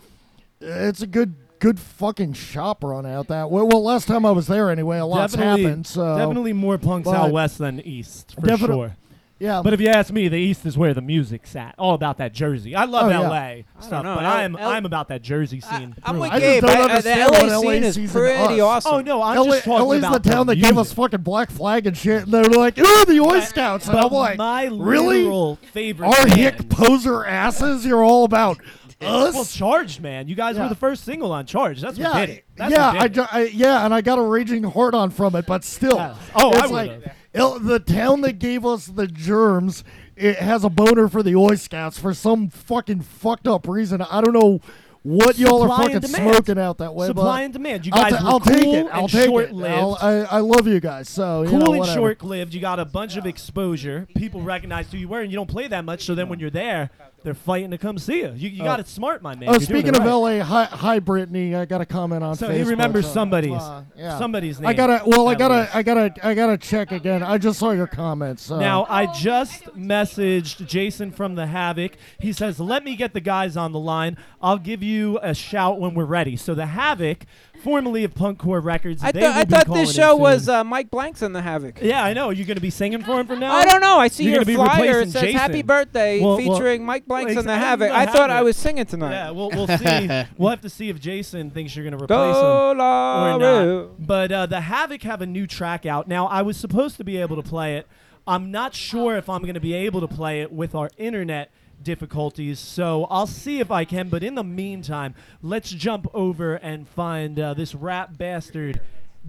it's 0.61 1.01
a 1.03 1.07
good, 1.07 1.35
good 1.61 1.81
fucking 1.81 2.35
shop 2.35 2.85
run 2.85 3.07
out 3.07 3.29
that 3.29 3.51
way. 3.51 3.62
Well, 3.62 3.83
last 3.83 4.07
time 4.07 4.27
I 4.27 4.31
was 4.31 4.47
there 4.47 4.71
anyway, 4.71 4.99
a 4.99 5.07
lot's 5.07 5.33
definitely, 5.33 5.62
happened. 5.64 5.87
So 5.87 6.19
definitely 6.19 6.53
more 6.53 6.79
punks 6.79 7.09
out 7.09 7.33
west 7.33 7.59
than 7.59 7.81
east 7.81 8.35
for 8.35 8.43
Definite- 8.47 8.75
sure. 8.75 8.97
Yeah. 9.38 9.61
But 9.62 9.72
if 9.72 9.81
you 9.81 9.88
ask 9.88 10.12
me, 10.12 10.29
the 10.29 10.37
east 10.37 10.66
is 10.66 10.77
where 10.77 10.94
the 10.94 11.01
music's 11.01 11.55
at. 11.57 11.74
All 11.79 11.94
about 11.94 12.18
that 12.18 12.33
Jersey. 12.33 12.74
I 12.74 12.85
love 12.85 13.07
Oh, 13.07 13.09
yeah. 13.11 13.22
L.A. 13.22 13.64
stuff, 13.81 14.05
know. 14.05 14.14
but 14.16 14.24
L- 14.24 14.31
I'm 14.33 14.57
L- 14.57 14.68
I'm 14.68 14.85
about 14.87 15.09
that 15.09 15.22
Jersey 15.22 15.61
scene. 15.61 15.94
I'm 16.03 16.14
through 16.16 16.20
with 16.22 16.31
I 16.33 16.40
just 16.40 16.42
Gabe. 16.42 16.62
don't 16.62 16.70
I- 16.70 16.72
I- 16.72 16.77
the 16.77 16.83
understand 17.11 17.20
LA 17.20 17.38
what 17.40 17.48
LA 17.48 17.61
scene 17.72 17.85
is 17.85 17.94
sees 17.94 18.14
in 18.14 18.20
pretty 18.20 18.61
us. 18.61 18.87
awesome. 18.87 18.94
Oh 18.94 19.01
no, 19.01 19.22
I'm 19.22 19.37
LA, 19.38 19.44
just 19.46 19.64
talking 19.64 19.87
LA's 19.88 19.98
about 20.01 20.22
the 20.22 20.31
town 20.31 20.46
that 20.48 20.57
gave 20.57 20.70
us 20.70 20.74
music. 20.77 20.96
fucking 20.96 21.20
Black 21.22 21.51
Flag 21.51 21.87
and 21.87 21.96
shit, 21.96 22.24
and 22.24 22.33
they're 22.33 22.44
like, 22.44 22.79
"Ooh, 22.79 23.05
the 23.05 23.20
Oi 23.20 23.40
Scouts," 23.40 23.88
and 23.88 23.98
I'm 23.98 24.12
like, 24.12 24.38
my 24.38 24.64
"Really? 24.66 25.18
literal 25.22 25.57
favorite 25.72 26.09
Our 26.09 26.27
hick 26.27 26.59
bands- 26.59 26.74
poser 26.74 27.24
asses, 27.24 27.87
you're 27.87 28.03
all 28.05 28.24
about 28.24 28.59
us." 29.01 29.35
Well, 29.35 29.44
Charged, 29.44 30.01
man. 30.01 30.27
You 30.27 30.35
guys 30.35 30.57
Yeah. 30.57 30.64
were 30.64 30.68
the 30.68 30.74
first 30.74 31.05
single 31.05 31.31
on 31.33 31.46
Charged. 31.46 31.83
That's 31.83 31.96
what 31.98 32.09
yeah, 32.14 32.27
did 32.27 32.31
it. 32.38 32.44
That's 32.57 32.72
yeah, 32.72 32.92
what 32.92 33.01
I, 33.03 33.03
did 33.09 33.14
ju- 33.14 33.22
it. 33.22 33.29
I, 33.33 33.42
yeah, 33.44 33.85
and 33.85 33.94
I 33.94 34.01
got 34.01 34.18
a 34.18 34.22
raging 34.22 34.64
heart 34.64 34.94
on 34.94 35.11
from 35.11 35.37
it, 35.37 35.46
but 35.46 35.62
still, 35.62 35.96
Yeah. 35.96 36.14
Oh, 36.35 36.51
it's 36.51 36.62
I 36.62 36.66
like 36.66 36.90
would've. 36.90 37.12
The 37.33 37.83
town 37.85 38.23
that 38.23 38.38
gave 38.38 38.64
us 38.64 38.87
the 38.87 39.07
germs. 39.07 39.85
It 40.17 40.37
has 40.38 40.64
a 40.64 40.69
boner 40.71 41.09
for 41.09 41.23
the 41.23 41.37
Oi 41.37 41.55
Scouts 41.55 41.99
for 41.99 42.12
some 42.12 42.49
fucking 42.49 43.03
fucked 43.03 43.47
up 43.47 43.69
reason. 43.69 44.03
I 44.03 44.21
don't 44.21 44.35
know 44.35 44.61
what 45.03 45.38
y'all 45.38 45.62
are 45.62 45.69
Supply 45.69 45.93
fucking 45.93 46.09
smoking 46.09 46.59
out 46.59 46.79
that 46.79 46.95
way. 46.95 47.07
Supply 47.07 47.43
and 47.43 47.53
demand. 47.53 47.87
You 47.87 47.93
I'll, 47.95 48.03
guys 48.03 48.21
ta- 48.21 48.25
were 48.25 48.31
I'll 48.31 48.41
cool 48.41 48.55
take 48.55 48.67
it. 48.67 48.87
I'll 48.93 49.01
and 49.03 49.11
take 49.11 49.23
it. 49.23 49.27
short-lived. 49.27 49.75
I'll, 49.75 49.99
I, 50.01 50.12
I 50.25 50.41
love 50.41 50.67
you 50.67 50.81
guys. 50.81 51.09
So 51.09 51.45
cool 51.47 51.59
know, 51.61 51.73
and 51.75 51.87
short 51.87 52.23
lived. 52.23 52.53
You 52.53 52.61
got 52.61 52.81
a 52.81 52.85
bunch 52.85 53.17
of 53.17 53.27
exposure. 53.27 54.09
People 54.17 54.43
recognize 54.43 54.91
who 54.91 54.99
you 54.99 55.09
were, 55.09 55.21
and 55.21 55.31
you 55.31 55.37
don't 55.37 55.49
play 55.49 55.69
that 55.69 55.85
much. 55.85 56.05
So 56.05 56.17
then 56.17 56.29
when 56.29 56.41
you're 56.41 56.51
there, 56.51 56.91
they're 57.29 57.35
fighting 57.35 57.73
to 57.73 57.77
come 57.77 57.99
see 57.99 58.21
you. 58.21 58.33
You, 58.35 58.49
you 58.49 58.62
got 58.62 58.81
it 58.81 58.88
smart, 58.88 59.21
my 59.21 59.35
man. 59.35 59.51
Oh, 59.51 59.53
You're 59.53 59.59
doing 59.59 59.69
speaking 59.69 59.88
it 59.88 60.01
of 60.01 60.07
right. 60.07 60.38
LA, 60.38 60.43
hi, 60.43 60.64
hi 60.64 60.99
Brittany. 60.99 61.55
I 61.55 61.67
got 61.67 61.83
a 61.83 61.85
comment 61.85 62.25
on 62.25 62.37
So 62.37 62.49
Facebook. 62.49 62.55
he 62.55 62.62
remembers 62.62 63.05
so, 63.07 63.12
somebody's 63.12 63.53
uh, 63.53 63.85
yeah. 63.95 64.19
somebody's 64.19 64.59
name. 64.59 64.67
I 64.71 64.73
gotta. 64.73 65.03
Well, 65.05 65.29
I 65.29 65.35
gotta. 65.35 65.69
I 65.75 65.83
gotta. 65.83 66.14
I 66.27 66.33
gotta 66.33 66.57
check 66.57 66.91
again. 66.91 67.23
I 67.23 67.37
just 67.37 67.59
saw 67.59 67.73
your 67.73 67.87
comments. 67.87 68.45
So. 68.45 68.59
Now, 68.59 68.87
I 68.88 69.12
just 69.12 69.64
messaged 69.77 70.67
Jason 70.67 71.11
from 71.11 71.35
the 71.35 71.47
Havoc. 71.47 71.93
He 72.19 72.33
says, 72.33 72.59
Let 72.59 72.83
me 72.83 72.97
get 72.97 73.12
the 73.12 73.21
guys 73.21 73.59
on 73.59 73.73
the 73.73 73.79
line. 73.79 74.17
I'll 74.41 74.57
give 74.57 74.83
you 74.83 75.19
a 75.23 75.35
shout 75.35 75.79
when 75.79 75.93
we're 75.93 76.07
ready. 76.07 76.37
So, 76.37 76.55
the 76.55 76.64
Havoc, 76.64 77.27
formerly 77.61 78.05
of 78.05 78.14
Punkcore 78.14 78.62
Records, 78.62 79.03
I, 79.03 79.12
they 79.12 79.21
thought 79.21 79.37
I 79.37 79.44
thought 79.44 79.75
this 79.75 79.94
show 79.94 80.16
was 80.16 80.49
uh, 80.49 80.64
Mike 80.64 80.90
Blanks 80.90 81.23
and 81.23 81.35
the 81.35 81.42
Havoc. 81.42 81.81
Yeah, 81.83 82.05
I 82.05 82.12
know. 82.12 82.31
You're 82.31 82.47
going 82.47 82.57
to 82.57 82.62
be 82.62 82.71
singing 82.71 83.03
for 83.03 83.21
him 83.21 83.27
from 83.27 83.40
now 83.40 83.53
I 83.55 83.64
don't 83.64 83.81
know. 83.81 83.99
I 83.99 84.09
see 84.09 84.25
You're 84.25 84.35
your 84.35 84.44
gonna 84.44 84.47
be 84.47 84.55
flyer. 84.57 84.85
It 84.85 84.88
replacing 84.88 85.11
says 85.12 85.23
Jason. 85.23 85.38
"Happy 85.38 85.62
Birthday" 85.62 86.21
Well, 86.21 86.37
well, 86.37 86.38
featuring 86.38 86.85
Mike 86.85 87.07
Blanks 87.07 87.37
and 87.37 87.49
the 87.49 87.57
Havoc. 87.57 87.90
the 87.90 87.97
I 87.97 88.07
thought 88.07 88.31
I 88.31 88.35
Havoc. 88.35 88.44
was 88.44 88.57
singing 88.57 88.87
tonight. 88.87 89.12
Yeah, 89.12 89.31
we'll, 89.31 89.51
we'll 89.51 89.66
see. 89.66 90.25
we'll 90.38 90.51
have 90.51 90.61
to 90.62 90.71
see 90.71 90.88
if 90.88 91.01
Jason 91.01 91.51
thinks 91.51 91.75
you're 91.75 91.85
going 91.85 91.97
to 91.97 92.03
replace 92.05 92.37
him. 92.37 92.44
Or 92.44 92.75
not. 92.75 94.07
But 94.07 94.33
uh, 94.33 94.47
the 94.47 94.61
Havoc 94.61 95.03
have 95.03 95.23
a 95.23 95.27
new 95.27 95.47
track 95.47 95.87
out 95.87 96.09
now. 96.09 96.27
I 96.27 96.42
was 96.42 96.57
supposed 96.57 96.97
to 96.97 97.05
be 97.05 97.16
able 97.18 97.37
to 97.37 97.42
play 97.42 97.77
it 97.77 97.87
I'm 98.29 98.51
not 98.51 98.75
sure 98.75 99.16
if 99.16 99.31
I'm 99.31 99.40
going 99.40 99.55
to 99.55 99.61
be 99.61 99.73
able 99.73 100.03
to 100.03 100.07
play 100.07 100.42
it 100.42 100.53
with 100.53 100.75
our 100.75 100.90
internet 100.99 101.51
difficulties, 101.83 102.59
so 102.59 103.07
I'll 103.11 103.27
see 103.27 103.61
if 103.61 103.71
I 103.71 103.85
can. 103.85 104.09
But 104.09 104.23
in 104.23 104.35
the 104.35 104.45
meantime, 104.45 105.14
let's 105.43 105.71
jump 105.71 106.07
over 106.14 106.55
and 106.57 106.88
find 106.88 107.38
uh, 107.38 107.55
this 107.55 107.75
rap 107.75 108.17
bastard 108.17 108.81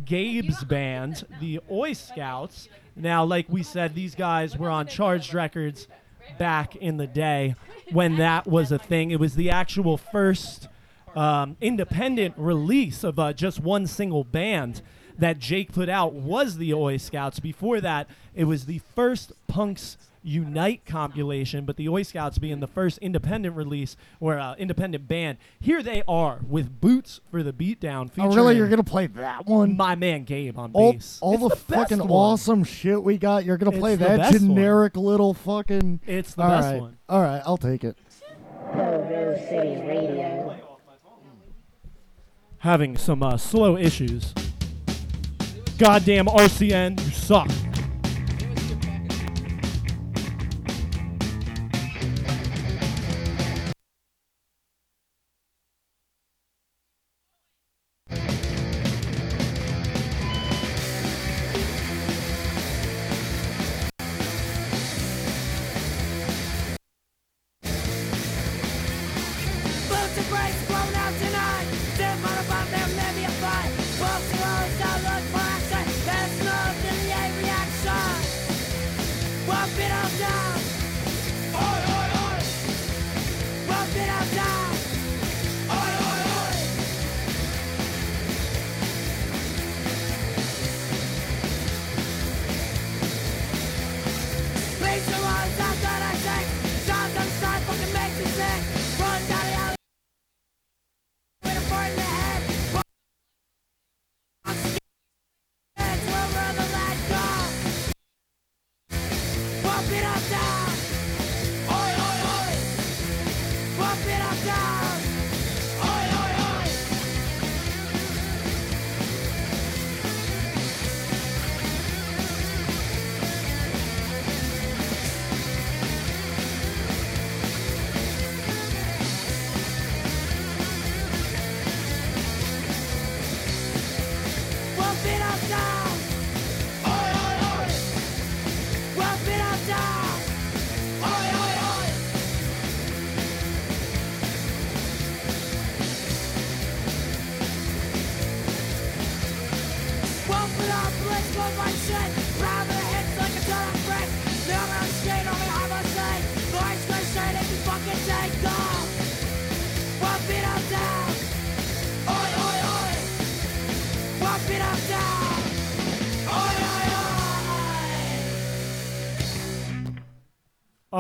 Gabe's 0.06 0.64
band, 0.64 1.26
the 1.40 1.60
Oi 1.72 1.94
Scouts. 1.94 2.70
Now, 2.96 3.24
like 3.24 3.48
we 3.50 3.64
said, 3.64 3.96
these 3.96 4.16
guys 4.16 4.58
were 4.58 4.70
on 4.70 4.88
Charged 4.88 5.34
Records 5.34 5.88
back 6.38 6.76
in 6.76 6.98
the 6.98 7.08
day 7.08 7.56
when 7.92 8.18
that 8.18 8.46
was 8.46 8.72
a 8.72 8.80
thing. 8.80 9.12
It 9.12 9.20
was 9.20 9.36
the 9.36 9.50
actual 9.50 9.98
first 9.98 10.68
um, 11.16 11.58
independent 11.60 12.36
release 12.38 13.04
of 13.04 13.18
uh, 13.18 13.34
just 13.34 13.60
one 13.60 13.88
single 13.88 14.24
band 14.24 14.82
that 15.18 15.40
Jake 15.40 15.74
put 15.74 15.90
out 15.90 16.14
was 16.14 16.58
the 16.58 16.74
Oi 16.74 16.98
Scouts. 16.98 17.40
Before 17.40 17.82
that, 17.82 18.08
it 18.34 18.46
was 18.46 18.66
the 18.66 18.80
first 18.96 19.34
Punks 19.48 19.98
Unite 20.22 20.86
compilation, 20.86 21.64
but 21.66 21.78
the 21.78 21.88
Oi 21.88 22.04
Scouts 22.04 22.38
being 22.40 22.60
the 22.60 22.68
first 22.68 22.98
independent 22.98 23.56
release 23.56 23.96
or 24.20 24.38
uh, 24.38 24.54
independent 24.56 25.08
band. 25.08 25.38
Here 25.60 25.82
they 25.82 26.04
are 26.08 26.40
with 26.48 26.82
Boots 26.82 27.22
for 27.32 27.42
the 27.42 27.54
Beatdown. 27.54 28.12
Oh, 28.18 28.34
really? 28.36 28.58
You're 28.58 28.68
gonna 28.68 28.84
play 28.84 29.08
that 29.08 29.46
one? 29.46 29.78
my 29.78 29.96
man 29.96 30.26
Gabe 30.26 30.58
on 30.60 30.72
all 30.74 30.94
bass. 30.94 31.20
all 31.22 31.38
the, 31.38 31.50
best 31.50 31.62
fucking 31.68 32.02
awesome 32.02 32.64
shit 32.66 33.02
we 33.02 33.18
got. 33.18 33.46
You're 33.46 33.58
gonna 33.58 33.78
play 33.78 33.94
It's 33.94 34.02
that 34.02 34.18
best 34.18 34.40
one. 34.42 34.50
generic 34.56 34.98
little 34.98 35.34
fucking. 35.34 36.02
It's 36.06 36.34
the 36.34 36.44
All 36.44 36.50
best 36.50 36.66
right. 36.66 36.82
one. 36.82 36.98
All 37.08 37.22
right, 37.22 37.42
I'll 37.46 37.58
take 37.58 37.84
it. 37.86 37.98
Pogo 38.74 39.38
City 39.50 39.82
Radio. 39.88 40.56
having 42.60 42.98
some 42.98 43.24
uh, 43.24 43.38
slow 43.38 43.78
issues. 43.78 44.34
Goddamn 45.78 46.26
RCN, 46.26 47.00
you 47.00 47.12
suck. 47.12 47.50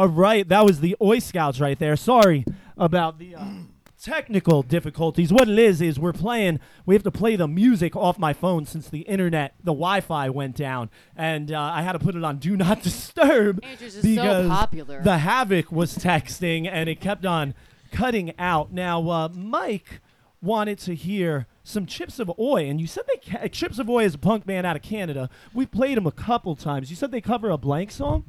Right, 0.09 0.47
that 0.49 0.65
was 0.65 0.79
the 0.81 0.95
Oi 1.01 1.19
Scouts 1.19 1.59
right 1.59 1.77
there. 1.79 1.95
Sorry 1.95 2.45
about 2.77 3.19
the 3.19 3.35
uh, 3.35 3.43
technical 4.01 4.61
difficulties. 4.63 5.31
What 5.31 5.49
it 5.49 5.59
is 5.59 5.81
is 5.81 5.99
we're 5.99 6.13
playing. 6.13 6.59
We 6.85 6.95
have 6.95 7.03
to 7.03 7.11
play 7.11 7.35
the 7.35 7.47
music 7.47 7.95
off 7.95 8.17
my 8.17 8.33
phone 8.33 8.65
since 8.65 8.89
the 8.89 9.01
internet, 9.01 9.55
the 9.59 9.71
Wi-Fi 9.71 10.29
went 10.29 10.55
down, 10.55 10.89
and 11.15 11.51
uh, 11.51 11.59
I 11.59 11.81
had 11.81 11.93
to 11.93 11.99
put 11.99 12.15
it 12.15 12.23
on 12.23 12.37
Do 12.37 12.55
Not 12.57 12.81
Disturb 12.83 13.63
Andrews 13.63 13.95
is 13.95 14.03
so 14.03 14.09
because 14.09 14.47
popular. 14.47 15.01
the 15.01 15.17
Havoc 15.19 15.71
was 15.71 15.97
texting 15.97 16.67
and 16.71 16.87
it 16.89 16.99
kept 16.99 17.25
on 17.25 17.53
cutting 17.91 18.33
out. 18.39 18.71
Now, 18.71 19.07
uh, 19.09 19.29
Mike 19.33 19.99
wanted 20.41 20.79
to 20.79 20.95
hear 20.95 21.47
some 21.63 21.85
Chips 21.85 22.17
of 22.19 22.31
Oi, 22.39 22.65
and 22.67 22.79
you 22.79 22.87
said 22.87 23.03
they 23.07 23.17
ca- 23.31 23.47
Chips 23.49 23.77
of 23.79 23.89
Oi 23.89 24.05
is 24.05 24.15
a 24.15 24.17
punk 24.17 24.45
band 24.45 24.65
out 24.65 24.75
of 24.75 24.81
Canada. 24.81 25.29
We 25.53 25.65
played 25.65 25.97
them 25.97 26.07
a 26.07 26.11
couple 26.11 26.55
times. 26.55 26.89
You 26.89 26.95
said 26.95 27.11
they 27.11 27.21
cover 27.21 27.49
a 27.49 27.57
blank 27.57 27.91
song. 27.91 28.23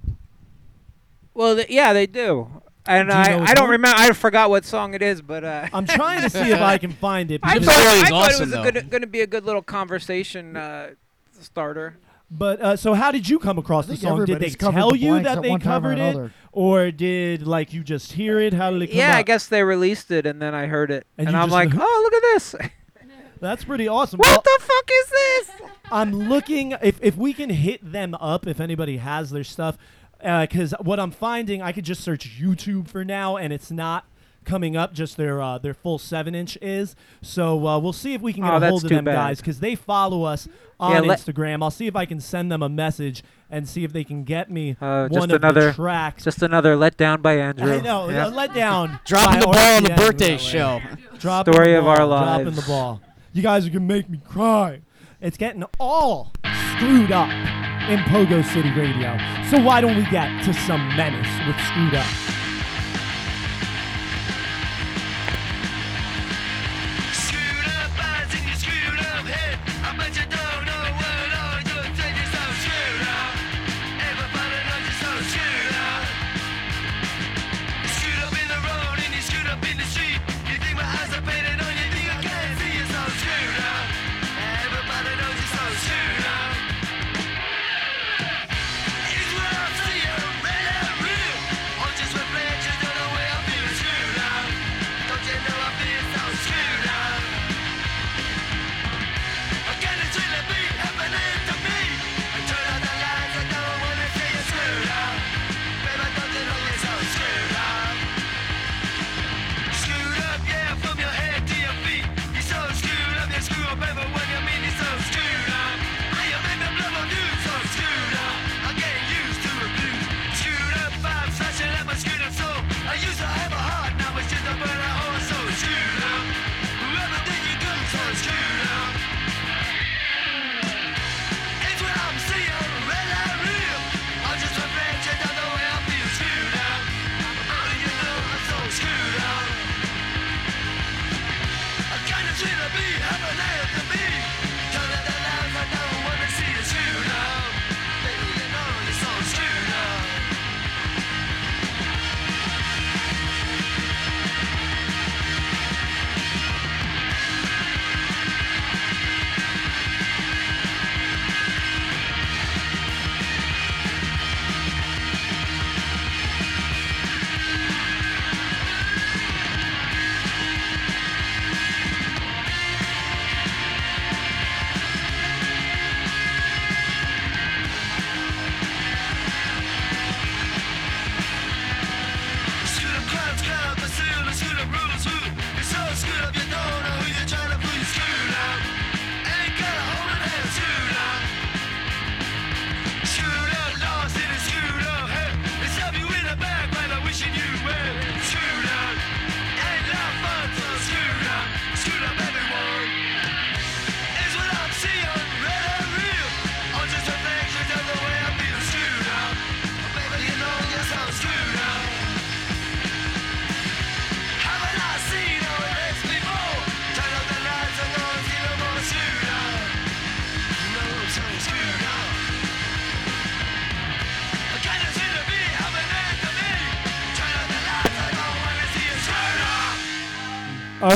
Well, 1.40 1.56
th- 1.56 1.70
yeah, 1.70 1.94
they 1.94 2.06
do. 2.06 2.48
And 2.86 3.08
Do 3.08 3.14
you 3.16 3.18
know 3.22 3.30
I, 3.30 3.40
which 3.40 3.50
I 3.50 3.54
don't 3.54 3.64
one? 3.64 3.70
remember. 3.70 3.98
I 3.98 4.12
forgot 4.12 4.50
what 4.50 4.64
song 4.66 4.92
it 4.94 5.00
is, 5.00 5.22
but 5.22 5.42
uh, 5.42 5.68
I'm 5.72 5.86
trying 5.86 6.20
to 6.22 6.28
see 6.38 6.50
if 6.50 6.60
I 6.60 6.76
can 6.76 6.92
find 6.92 7.30
it. 7.30 7.40
I 7.42 7.58
because- 7.58 7.66
thought, 7.74 7.86
I 7.86 8.08
thought 8.08 8.30
awesome, 8.32 8.48
it 8.48 8.52
though. 8.52 8.62
was 8.62 8.72
gonna, 8.72 8.82
gonna 8.86 9.06
be 9.06 9.22
a 9.22 9.26
good 9.26 9.44
little 9.46 9.62
conversation 9.62 10.56
uh, 10.56 10.90
starter. 11.40 11.96
But 12.30 12.60
uh, 12.60 12.76
so, 12.76 12.92
how 12.94 13.10
did 13.10 13.28
you 13.28 13.38
come 13.38 13.58
across 13.58 13.86
the 13.86 13.94
think 13.96 14.02
song? 14.02 14.18
Did 14.20 14.28
they 14.28 14.32
everybody's 14.34 14.56
covered 14.56 14.78
tell 14.78 14.90
the 14.92 14.98
you 14.98 15.10
blanks 15.12 15.28
that 15.28 15.36
at 15.38 15.42
they 15.42 15.48
one 15.50 15.60
time 15.60 15.68
or 15.86 15.90
covered 15.94 15.98
it, 15.98 16.14
another. 16.14 16.32
or 16.52 16.90
did 16.90 17.46
like 17.46 17.72
you 17.72 17.82
just 17.82 18.12
hear 18.12 18.38
it? 18.38 18.52
How 18.52 18.70
did 18.70 18.82
it 18.82 18.86
come 18.88 18.98
Yeah, 18.98 19.16
I 19.16 19.20
up? 19.20 19.26
guess 19.26 19.46
they 19.48 19.62
released 19.64 20.10
it, 20.10 20.26
and 20.26 20.40
then 20.42 20.54
I 20.54 20.66
heard 20.66 20.90
it, 20.90 21.06
And 21.18 21.26
and, 21.28 21.34
you 21.36 21.40
I'm 21.42 21.48
just 21.48 21.52
like, 21.54 21.70
oh, 21.74 22.00
look 22.04 22.14
at 22.14 22.22
this! 22.34 22.54
That's 23.40 23.64
pretty 23.64 23.88
awesome. 23.88 24.18
what 24.18 24.28
Well, 24.28 24.42
the 24.42 24.62
fuck 24.62 24.90
is 24.92 25.08
this? 25.08 25.70
I'm 25.90 26.12
looking 26.12 26.74
if 26.82 27.02
if 27.02 27.16
we 27.16 27.32
can 27.32 27.48
hit 27.50 27.80
them 27.92 28.14
up 28.16 28.46
if 28.46 28.60
anybody 28.60 28.98
has 28.98 29.30
their 29.30 29.42
stuff, 29.44 29.76
because 30.20 30.74
what 30.80 31.00
I'm 31.00 31.10
finding, 31.10 31.62
I 31.62 31.72
could 31.72 31.84
just 31.84 32.02
search 32.02 32.40
YouTube 32.40 32.88
for 32.88 33.04
now, 33.04 33.36
and 33.36 33.52
it's 33.52 33.70
not 33.70 34.04
coming 34.44 34.76
up. 34.76 34.92
Just 34.94 35.16
their 35.16 35.40
uh, 35.40 35.58
their 35.58 35.74
full 35.74 35.98
seven 35.98 36.34
inch 36.34 36.56
is. 36.62 36.94
So 37.22 37.66
uh, 37.66 37.78
we'll 37.78 37.92
see 37.92 38.14
if 38.14 38.20
we 38.22 38.32
can 38.32 38.42
get 38.42 38.52
Oh, 38.52 38.56
a 38.56 38.68
hold 38.68 38.84
of 38.84 38.90
them 38.90 39.04
bad. 39.04 39.14
guys 39.14 39.40
because 39.40 39.60
they 39.60 39.74
follow 39.74 40.24
us 40.24 40.48
on 40.78 40.92
Yeah, 40.92 41.00
let- 41.00 41.18
Instagram. 41.20 41.62
I'll 41.62 41.70
see 41.70 41.86
if 41.86 41.96
I 41.96 42.06
can 42.06 42.20
send 42.20 42.50
them 42.50 42.62
a 42.62 42.68
message 42.68 43.22
and 43.50 43.68
see 43.68 43.82
if 43.84 43.92
they 43.92 44.04
can 44.04 44.22
get 44.24 44.50
me 44.50 44.76
Uh, 44.80 45.08
one 45.08 45.28
just 45.28 45.32
of 45.32 45.42
another- 45.42 45.66
the 45.68 45.72
tracks. 45.74 46.24
Just 46.24 46.42
another 46.42 46.76
letdown 46.76 47.20
by 47.20 47.36
Andrew. 47.38 47.72
I 47.72 47.80
know, 47.80 48.08
Yeah. 48.08 48.28
a 48.28 48.30
let 48.30 48.54
down. 48.54 49.00
Dropping 49.06 49.40
the 49.40 49.46
ball 49.46 49.56
on 49.76 49.82
the 49.84 49.90
birthday 49.90 50.36
show. 50.38 50.80
Dropping 51.18 51.52
Story 51.54 51.72
the 51.72 51.78
of 51.80 51.86
our 51.86 51.98
ball, 51.98 52.08
Dropping 52.36 52.54
the 52.54 52.62
ball. 52.66 53.00
You 53.32 53.42
guys 53.42 53.66
are 53.66 53.70
gonna 53.70 53.80
make 53.80 54.08
me 54.08 54.20
cry. 54.26 54.80
It's 55.20 55.36
getting 55.36 55.64
all 55.78 56.32
screwed 56.80 57.12
up 57.12 57.28
in 57.90 57.98
Pogo 58.08 58.42
City 58.42 58.70
Radio. 58.70 59.18
So 59.50 59.60
why 59.60 59.82
don't 59.82 59.96
we 59.96 60.04
get 60.04 60.42
to 60.44 60.54
some 60.54 60.88
menace 60.96 61.28
with 61.46 61.60
screwed 61.66 61.94
up? 61.94 62.29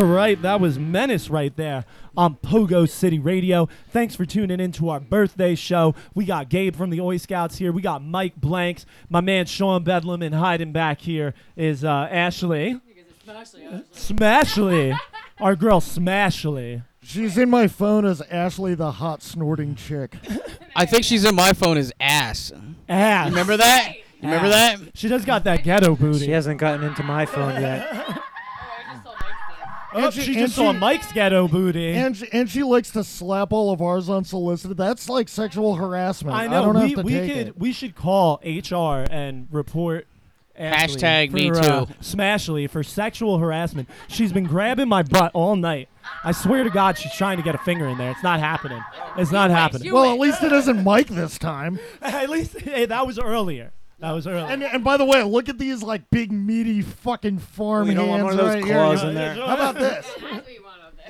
All 0.05 0.11
right, 0.11 0.41
that 0.43 0.61
was 0.61 0.79
Menace 0.79 1.31
right 1.31 1.57
there 1.57 1.87
on 2.15 2.35
Pogo 2.35 2.87
City 2.87 3.19
Radio. 3.19 3.71
Thanks 3.89 4.15
for 4.15 4.27
tuning 4.27 4.61
in 4.61 4.71
to 4.73 4.91
our 4.91 5.01
birthday 5.01 5.55
show. 5.55 5.95
We 6.15 6.27
got 6.27 6.51
Gabe 6.51 6.77
from 6.77 6.91
the 6.91 7.01
Oi 7.01 7.17
Scouts 7.17 7.57
here. 7.57 7.73
We 7.73 7.81
got 7.81 8.03
Mike 8.03 8.37
Blanks. 8.37 8.85
My 9.09 9.23
man 9.23 9.47
Sean 9.47 9.83
Bedlam 9.83 10.21
and 10.21 10.35
hiding 10.35 10.73
back 10.73 11.01
here 11.01 11.33
is 11.57 11.85
uh, 11.85 12.07
Ashley. 12.11 12.79
Smashly. 13.95 14.95
our 15.41 15.57
girl 15.57 15.81
Smashly. 15.81 16.83
She's 17.01 17.39
in 17.39 17.49
my 17.49 17.67
phone 17.67 18.05
as 18.05 18.21
Ashley, 18.31 18.75
the 18.75 18.93
hot 18.93 19.23
snorting 19.23 19.75
chick. 19.75 20.17
I 20.77 20.85
think 20.85 21.05
she's 21.05 21.25
in 21.25 21.35
my 21.35 21.55
phone 21.55 21.79
as 21.79 21.95
ass. 21.99 22.53
Ass. 22.91 23.31
Remember 23.31 23.57
that? 23.57 23.95
You 24.21 24.29
Remember 24.29 24.51
that? 24.51 24.81
She 24.93 25.09
does 25.09 25.25
got 25.25 25.45
that 25.45 25.65
ghetto 25.65 25.97
booty. 25.97 26.27
She 26.27 26.33
hasn't 26.33 26.61
gotten 26.61 26.85
into 26.85 27.03
my 27.03 27.25
phone 27.25 27.59
yet. 27.59 28.21
And 29.95 30.13
she, 30.13 30.21
she- 30.23 30.35
just 30.35 30.39
and 30.43 30.53
saw 30.53 30.73
she- 30.73 30.79
Mike's 30.79 31.13
ghetto 31.13 31.49
booty. 31.49 31.93
And 31.93 32.17
she, 32.17 32.29
and 32.33 32.51
she 32.51 32.63
likes 32.63 32.91
to 32.93 33.05
slap 33.05 33.53
all 33.53 33.73
of 33.73 33.81
ours 33.81 34.11
unsolicited. 34.11 34.77
That's 34.77 35.09
like 35.09 35.29
sexual 35.29 35.77
harassment. 35.77 36.37
I 36.37 36.47
know 36.47 36.73
don't 36.73 36.75
we 36.75 36.81
have 36.91 36.99
to 36.99 37.03
we 37.03 37.13
take 37.13 37.33
could 37.33 37.47
it. 37.49 37.59
we 37.59 37.73
should 37.73 37.95
call 37.95 38.41
HR 38.45 39.07
and 39.11 39.49
report. 39.51 40.07
Ashley 40.57 41.01
Hashtag 41.01 41.31
for, 41.31 41.37
me 41.37 41.51
uh, 41.51 41.85
too. 41.87 41.93
Smashly 42.01 42.71
for 42.71 42.85
sexual 42.85 43.39
harassment. 43.39 43.89
She's 44.07 44.33
been 44.33 44.45
grabbing 44.45 44.89
my 44.89 45.03
butt 45.03 45.33
all 45.35 45.57
night. 45.57 45.89
I 46.23 46.31
swear 46.31 46.63
to 46.63 46.71
God, 46.71 46.97
she's 46.97 47.13
trying 47.13 47.39
to 47.39 47.43
get 47.43 47.57
a 47.57 47.59
finger 47.59 47.89
in 47.89 47.99
there. 47.99 48.13
It's 48.13 48.23
not 48.23 48.39
happening. 48.39 48.81
It's 49.17 49.33
not 49.33 49.51
happening. 49.51 49.93
Well, 49.93 50.13
at 50.13 50.21
least 50.21 50.45
it 50.45 50.53
isn't 50.53 50.85
Mike 50.85 51.09
this 51.09 51.39
time. 51.39 51.81
At 52.03 52.31
least 52.31 52.57
hey, 52.61 52.87
that 52.87 53.05
was 53.05 53.19
earlier. 53.19 53.73
That 54.01 54.11
was 54.13 54.27
earlier. 54.27 54.45
And 54.47 54.63
and 54.63 54.83
by 54.85 54.97
the 54.97 55.05
way, 55.05 55.23
look 55.23 55.49
at 55.49 55.59
these 55.59 55.83
like 55.83 56.11
big 56.11 56.31
meaty 56.33 56.83
fucking 56.83 57.39
farm 57.39 57.89
You 57.89 57.95
don't 57.95 58.09
hands 58.09 58.23
one 58.25 58.33
of 58.33 58.39
those 58.39 58.55
right 58.55 58.65
claws 58.65 59.01
here. 59.01 59.09
in 59.11 59.15
there. 59.15 59.35
How 59.35 59.55
about 59.55 59.75
this? 59.77 60.07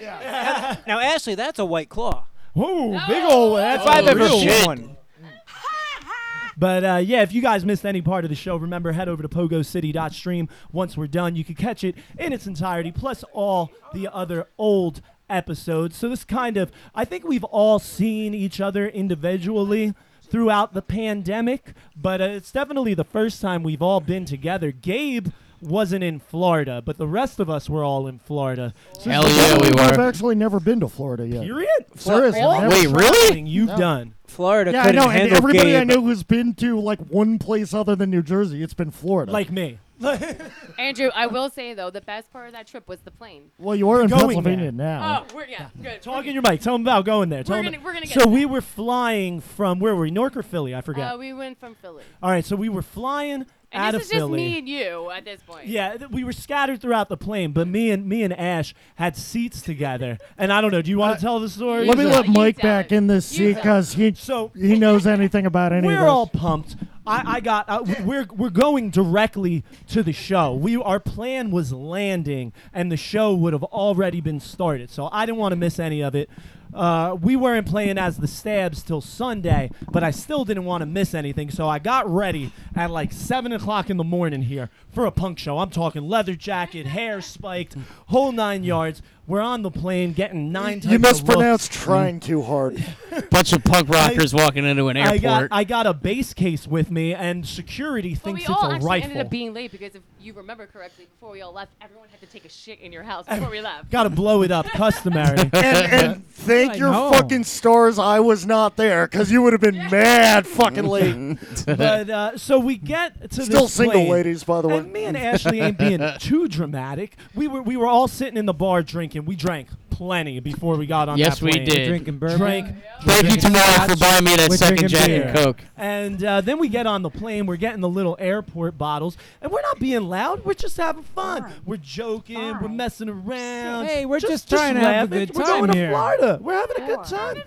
Yeah. 0.00 0.76
Now, 0.88 0.98
Ashley, 0.98 1.34
that's 1.36 1.58
a 1.60 1.64
white 1.64 1.88
claw. 1.88 2.26
Whoa, 2.52 3.00
big 3.06 3.22
old. 3.24 3.58
That's 3.58 3.82
If 3.84 3.88
I've 3.88 4.06
a 4.06 4.10
ever 4.10 4.20
real 4.24 4.40
seen 4.40 4.48
one. 4.66 4.66
one. 4.66 4.96
But 6.56 6.84
uh, 6.84 6.96
yeah, 7.02 7.22
if 7.22 7.32
you 7.32 7.42
guys 7.42 7.64
missed 7.64 7.84
any 7.86 8.00
part 8.02 8.24
of 8.24 8.28
the 8.28 8.36
show, 8.36 8.56
remember 8.56 8.92
head 8.92 9.08
over 9.08 9.22
to 9.22 9.28
pogocity.stream. 9.28 10.48
Once 10.72 10.96
we're 10.96 11.06
done, 11.08 11.34
you 11.36 11.44
can 11.44 11.54
catch 11.56 11.82
it 11.84 11.96
in 12.18 12.32
its 12.32 12.46
entirety, 12.46 12.92
plus 12.92 13.24
all 13.32 13.72
the 13.92 14.08
other 14.12 14.46
old 14.58 15.00
episodes. 15.28 15.96
So 15.96 16.08
this 16.08 16.24
kind 16.24 16.56
of, 16.56 16.70
I 16.94 17.04
think 17.04 17.24
we've 17.24 17.44
all 17.44 17.78
seen 17.80 18.34
each 18.34 18.60
other 18.60 18.86
individually 18.88 19.94
throughout 20.34 20.74
the 20.74 20.82
pandemic, 20.82 21.74
but 21.94 22.20
uh, 22.20 22.24
it's 22.24 22.50
definitely 22.50 22.92
the 22.92 23.04
first 23.04 23.40
time 23.40 23.62
we've 23.62 23.80
all 23.80 24.00
been 24.00 24.24
together. 24.24 24.72
Gabe 24.72 25.28
wasn't 25.60 26.02
in 26.02 26.18
Florida, 26.18 26.82
but 26.84 26.98
the 26.98 27.06
rest 27.06 27.38
of 27.38 27.48
us 27.48 27.70
were 27.70 27.84
all 27.84 28.08
in 28.08 28.18
Florida. 28.18 28.74
So 28.98 29.10
Hell 29.10 29.28
yeah, 29.30 29.56
we 29.60 29.68
were. 29.70 29.80
I've 29.80 30.00
actually 30.00 30.34
never 30.34 30.58
been 30.58 30.80
to 30.80 30.88
Florida 30.88 31.24
yet. 31.28 31.44
period. 31.44 31.68
Seriously, 31.94 32.40
All 32.40 32.60
never. 32.60 32.74
the 32.74 32.88
Wait, 32.88 32.96
really? 32.96 33.40
You've 33.42 33.68
No. 33.68 33.76
done. 33.76 34.14
Florida 34.26 34.72
Yeah, 34.72 34.82
I 34.82 34.90
know. 34.90 35.08
And 35.08 35.30
everybody 35.32 35.68
Gabe. 35.70 35.80
I 35.82 35.84
know 35.84 36.02
who's 36.02 36.24
been 36.24 36.52
to 36.54 36.80
like 36.80 36.98
one 36.98 37.38
place 37.38 37.72
other 37.72 37.94
than 37.94 38.10
New 38.10 38.22
Jersey, 38.22 38.60
it's 38.60 38.74
been 38.74 38.90
Florida. 38.90 39.30
Like 39.30 39.52
me. 39.52 39.78
Andrew, 40.78 41.10
I 41.14 41.26
will 41.26 41.50
say 41.50 41.74
though, 41.74 41.90
the 41.90 42.00
best 42.00 42.32
part 42.32 42.46
of 42.46 42.52
that 42.52 42.66
trip 42.66 42.88
was 42.88 43.00
the 43.00 43.10
plane. 43.10 43.50
well, 43.58 43.76
you 43.76 43.88
are 43.90 44.02
in 44.02 44.08
Going 44.08 44.20
Pennsylvania 44.22 44.64
there. 44.64 44.72
now. 44.72 45.26
Oh, 45.30 45.34
we're 45.36 45.46
yeah, 45.46 45.68
good. 45.82 46.02
Talk 46.02 46.26
in 46.26 46.34
your 46.34 46.42
mic. 46.42 46.60
Tell 46.60 46.74
them 46.74 46.82
about 46.82 47.04
going 47.04 47.28
there. 47.28 47.42
Tell 47.44 47.54
We're 47.56 47.58
'em- 47.60 47.72
gonna- 47.72 47.84
we're 47.84 47.92
gonna 47.94 48.06
get 48.06 48.14
so 48.14 48.24
to 48.24 48.28
we 48.30 48.42
that. 48.42 48.48
were 48.48 48.60
flying 48.60 49.40
from 49.40 49.78
where 49.78 49.94
were 49.94 50.02
we? 50.02 50.10
Newark 50.10 50.36
or 50.36 50.42
Philly? 50.42 50.74
I 50.74 50.80
forget. 50.80 51.12
Uh, 51.14 51.18
we 51.18 51.32
went 51.32 51.58
from 51.60 51.74
Philly. 51.76 52.02
All 52.22 52.30
right, 52.30 52.44
so 52.44 52.56
we 52.56 52.68
were 52.68 52.82
flying 52.82 53.46
And 53.72 53.82
out 53.82 53.92
this 53.92 54.02
of 54.02 54.02
is 54.02 54.08
just 54.10 54.18
Philly. 54.20 54.36
me 54.40 54.58
and 54.58 54.68
you 54.68 55.10
at 55.10 55.24
this 55.24 55.40
point. 55.42 55.66
Yeah, 55.66 55.96
th- 55.96 56.10
we 56.10 56.24
were 56.24 56.32
scattered 56.32 56.80
throughout 56.80 57.08
the 57.08 57.16
plane, 57.16 57.52
but 57.52 57.66
me 57.68 57.90
and 57.90 58.06
me 58.06 58.22
and 58.22 58.32
Ash 58.38 58.74
had 58.96 59.16
seats 59.16 59.62
together. 59.62 60.18
And 60.38 60.52
I 60.52 60.60
don't 60.60 60.70
know. 60.72 60.82
Do 60.82 60.90
you 60.90 60.98
want 60.98 61.18
to 61.18 61.24
tell 61.24 61.40
the 61.40 61.48
story? 61.48 61.84
Let 61.86 61.96
me 61.98 62.04
You 62.04 62.10
let 62.10 62.24
tell- 62.24 62.34
Mike 62.34 62.56
you 62.56 62.62
tell 62.62 62.70
back 62.70 62.86
it. 62.92 62.96
in 62.96 63.06
this 63.06 63.32
You 63.32 63.48
seat 63.48 63.52
tell 63.54 63.62
because 63.62 63.94
he 63.94 64.12
So 64.14 64.50
he 64.56 64.78
knows 64.78 65.06
anything 65.06 65.46
about 65.46 65.72
any 65.72 65.86
we're 65.86 65.94
of 65.94 66.00
this. 66.00 66.08
all 66.08 66.26
pumped. 66.26 66.76
I, 67.06 67.36
I 67.36 67.40
got. 67.40 67.68
Uh, 67.68 67.84
we're 68.04 68.26
we're 68.32 68.50
going 68.50 68.90
directly 68.90 69.62
to 69.88 70.02
the 70.02 70.12
show. 70.12 70.54
We 70.54 70.76
our 70.76 71.00
plan 71.00 71.50
was 71.50 71.72
landing, 71.72 72.52
and 72.72 72.90
the 72.90 72.96
show 72.96 73.34
would 73.34 73.52
have 73.52 73.64
already 73.64 74.20
been 74.20 74.40
started. 74.40 74.90
So 74.90 75.08
I 75.12 75.26
didn't 75.26 75.38
want 75.38 75.52
to 75.52 75.56
miss 75.56 75.78
any 75.78 76.02
of 76.02 76.14
it. 76.14 76.30
Uh, 76.74 77.16
we 77.20 77.36
weren't 77.36 77.66
playing 77.66 77.98
as 77.98 78.18
the 78.18 78.26
Stabs 78.26 78.82
till 78.82 79.00
Sunday, 79.00 79.70
but 79.92 80.02
I 80.02 80.10
still 80.10 80.44
didn't 80.44 80.64
want 80.64 80.82
to 80.82 80.86
miss 80.86 81.14
anything. 81.14 81.50
So 81.50 81.68
I 81.68 81.78
got 81.78 82.08
ready 82.12 82.52
at 82.74 82.90
like 82.90 83.12
seven 83.12 83.52
o'clock 83.52 83.90
in 83.90 83.96
the 83.96 84.04
morning 84.04 84.42
here 84.42 84.70
for 84.90 85.06
a 85.06 85.10
punk 85.12 85.38
show. 85.38 85.58
I'm 85.58 85.70
talking 85.70 86.02
leather 86.08 86.34
jacket, 86.34 86.86
hair 86.86 87.20
spiked, 87.20 87.76
whole 88.08 88.32
nine 88.32 88.64
yards. 88.64 89.02
We're 89.26 89.40
on 89.40 89.62
the 89.62 89.70
plane, 89.70 90.12
getting 90.12 90.52
nine. 90.52 90.82
You 90.82 90.82
types 90.82 90.94
of 90.96 91.00
looks. 91.00 91.22
mispronounced 91.22 91.72
trying 91.72 92.20
too 92.20 92.42
hard. 92.42 92.84
Bunch 93.30 93.54
of 93.54 93.64
punk 93.64 93.88
rockers 93.88 94.34
walking 94.34 94.66
into 94.66 94.88
an 94.88 94.98
I 94.98 95.16
got 95.16 95.42
airport. 95.44 95.48
I 95.52 95.64
got 95.64 95.86
a 95.86 95.94
base 95.94 96.34
case 96.34 96.66
with 96.66 96.90
me, 96.90 97.14
and 97.14 97.46
security 97.46 98.12
But 98.12 98.22
thinks 98.22 98.40
we 98.40 98.52
it's 98.52 98.62
all 98.62 98.70
a 98.70 98.74
actually 98.74 98.86
rifle. 98.86 99.10
ended 99.12 99.24
up 99.24 99.30
being 99.30 99.54
late 99.54 99.72
because 99.72 99.94
if 99.94 100.02
you 100.20 100.34
remember 100.34 100.66
correctly, 100.66 101.06
before 101.06 101.32
we 101.32 101.40
all 101.40 101.54
left, 101.54 101.72
everyone 101.80 102.08
had 102.10 102.20
to 102.20 102.26
take 102.26 102.44
a 102.44 102.50
shit 102.50 102.80
in 102.80 102.92
your 102.92 103.02
house 103.02 103.26
before 103.26 103.48
we 103.48 103.62
left. 103.62 103.90
Got 103.90 104.02
to 104.02 104.10
blow 104.10 104.42
it 104.42 104.50
up, 104.50 104.66
customary. 104.66 105.38
and, 105.54 105.54
and 105.54 106.28
thank 106.68 106.72
I 106.74 106.76
your 106.76 106.90
know. 106.92 107.10
fucking 107.12 107.44
stars 107.44 107.98
I 107.98 108.20
was 108.20 108.46
not 108.46 108.76
there 108.76 109.06
because 109.06 109.30
you 109.30 109.42
would 109.42 109.52
have 109.52 109.60
been 109.60 109.76
mad 109.90 110.46
fucking 110.46 110.86
late. 110.86 111.38
but 111.66 112.10
uh, 112.10 112.38
so 112.38 112.58
we 112.58 112.76
get 112.76 113.30
to 113.30 113.44
Still 113.44 113.62
this 113.62 113.74
single 113.74 113.92
plane, 113.92 114.10
ladies, 114.10 114.44
by 114.44 114.60
the 114.60 114.68
way. 114.68 114.78
And 114.78 114.92
me 114.92 115.04
and 115.04 115.16
Ashley 115.16 115.60
ain't 115.60 115.78
being 115.78 116.00
too 116.18 116.48
dramatic. 116.48 117.16
We 117.34 117.48
were 117.48 117.62
we 117.62 117.76
were 117.76 117.86
all 117.86 118.08
sitting 118.08 118.36
in 118.36 118.46
the 118.46 118.54
bar 118.54 118.82
drinking. 118.82 119.24
We 119.24 119.36
drank 119.36 119.68
plenty 119.96 120.40
before 120.40 120.76
we 120.76 120.86
got 120.86 121.08
on 121.08 121.18
Yes, 121.18 121.38
that 121.38 121.44
we 121.44 121.52
plane. 121.52 121.64
did. 121.64 121.88
Drinking 121.88 122.18
bourbon. 122.18 122.38
Drank, 122.38 122.76
Thank 123.02 123.30
you 123.30 123.36
tomorrow 123.36 123.88
for 123.88 123.96
buying 123.96 124.24
me 124.24 124.36
that 124.36 124.50
We're 124.50 124.56
second 124.56 124.88
drinking 124.88 124.98
Jack 124.98 125.06
beer. 125.06 125.22
and 125.28 125.36
Coke. 125.36 125.60
and 125.76 126.24
uh, 126.24 126.40
then 126.40 126.58
we 126.58 126.68
get 126.68 126.86
on 126.86 127.02
the 127.02 127.10
plane. 127.10 127.46
We're 127.46 127.56
getting 127.56 127.80
the 127.80 127.88
little 127.88 128.16
airport 128.18 128.76
bottles, 128.78 129.16
and 129.40 129.50
we're 129.52 129.62
not 129.62 129.78
being 129.78 130.02
loud. 130.08 130.44
We're 130.44 130.54
just 130.54 130.76
having 130.76 131.02
fun. 131.04 131.52
We're 131.64 131.76
joking. 131.76 132.38
We're 132.60 132.68
messing 132.68 133.08
around. 133.08 133.86
Hey, 133.86 134.06
we're 134.06 134.20
just 134.20 134.48
trying 134.48 134.74
to 134.74 134.80
have 134.80 135.12
a 135.12 135.14
laughing. 135.14 135.26
good 135.28 135.36
We're 135.36 135.44
going 135.46 135.66
time 135.70 135.76
to. 135.76 135.88
Florida. 135.90 136.38
We're 136.42 136.54
having 136.54 136.82
a 136.82 136.86
good 136.86 137.04
time. 137.04 137.42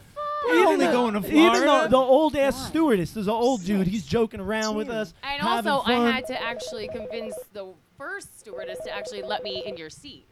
We're 0.48 0.54
even 0.56 0.68
only 0.68 0.86
the- 0.86 0.92
going 0.92 1.14
to 1.16 1.22
Florida. 1.22 1.58
Even 1.58 1.68
the, 1.68 1.88
the 1.90 1.98
old 1.98 2.36
ass 2.38 2.68
stewardess, 2.68 3.12
there's 3.12 3.28
an 3.28 3.34
old 3.34 3.66
dude. 3.66 3.88
He's 3.88 4.06
joking 4.06 4.40
around 4.40 4.76
with 4.76 4.90
us. 4.90 5.14
And 5.24 5.42
having 5.42 5.70
also, 5.72 5.92
I 5.92 5.96
had 6.14 6.28
to 6.28 6.42
actually 6.42 6.88
convince 6.88 7.36
the 7.54 7.74
first 7.98 8.40
stewardess 8.40 8.78
to 8.86 8.92
actually 8.96 9.24
let 9.24 9.44
me 9.44 9.64
in 9.66 9.76
your 9.76 9.90
seat. 9.90 10.26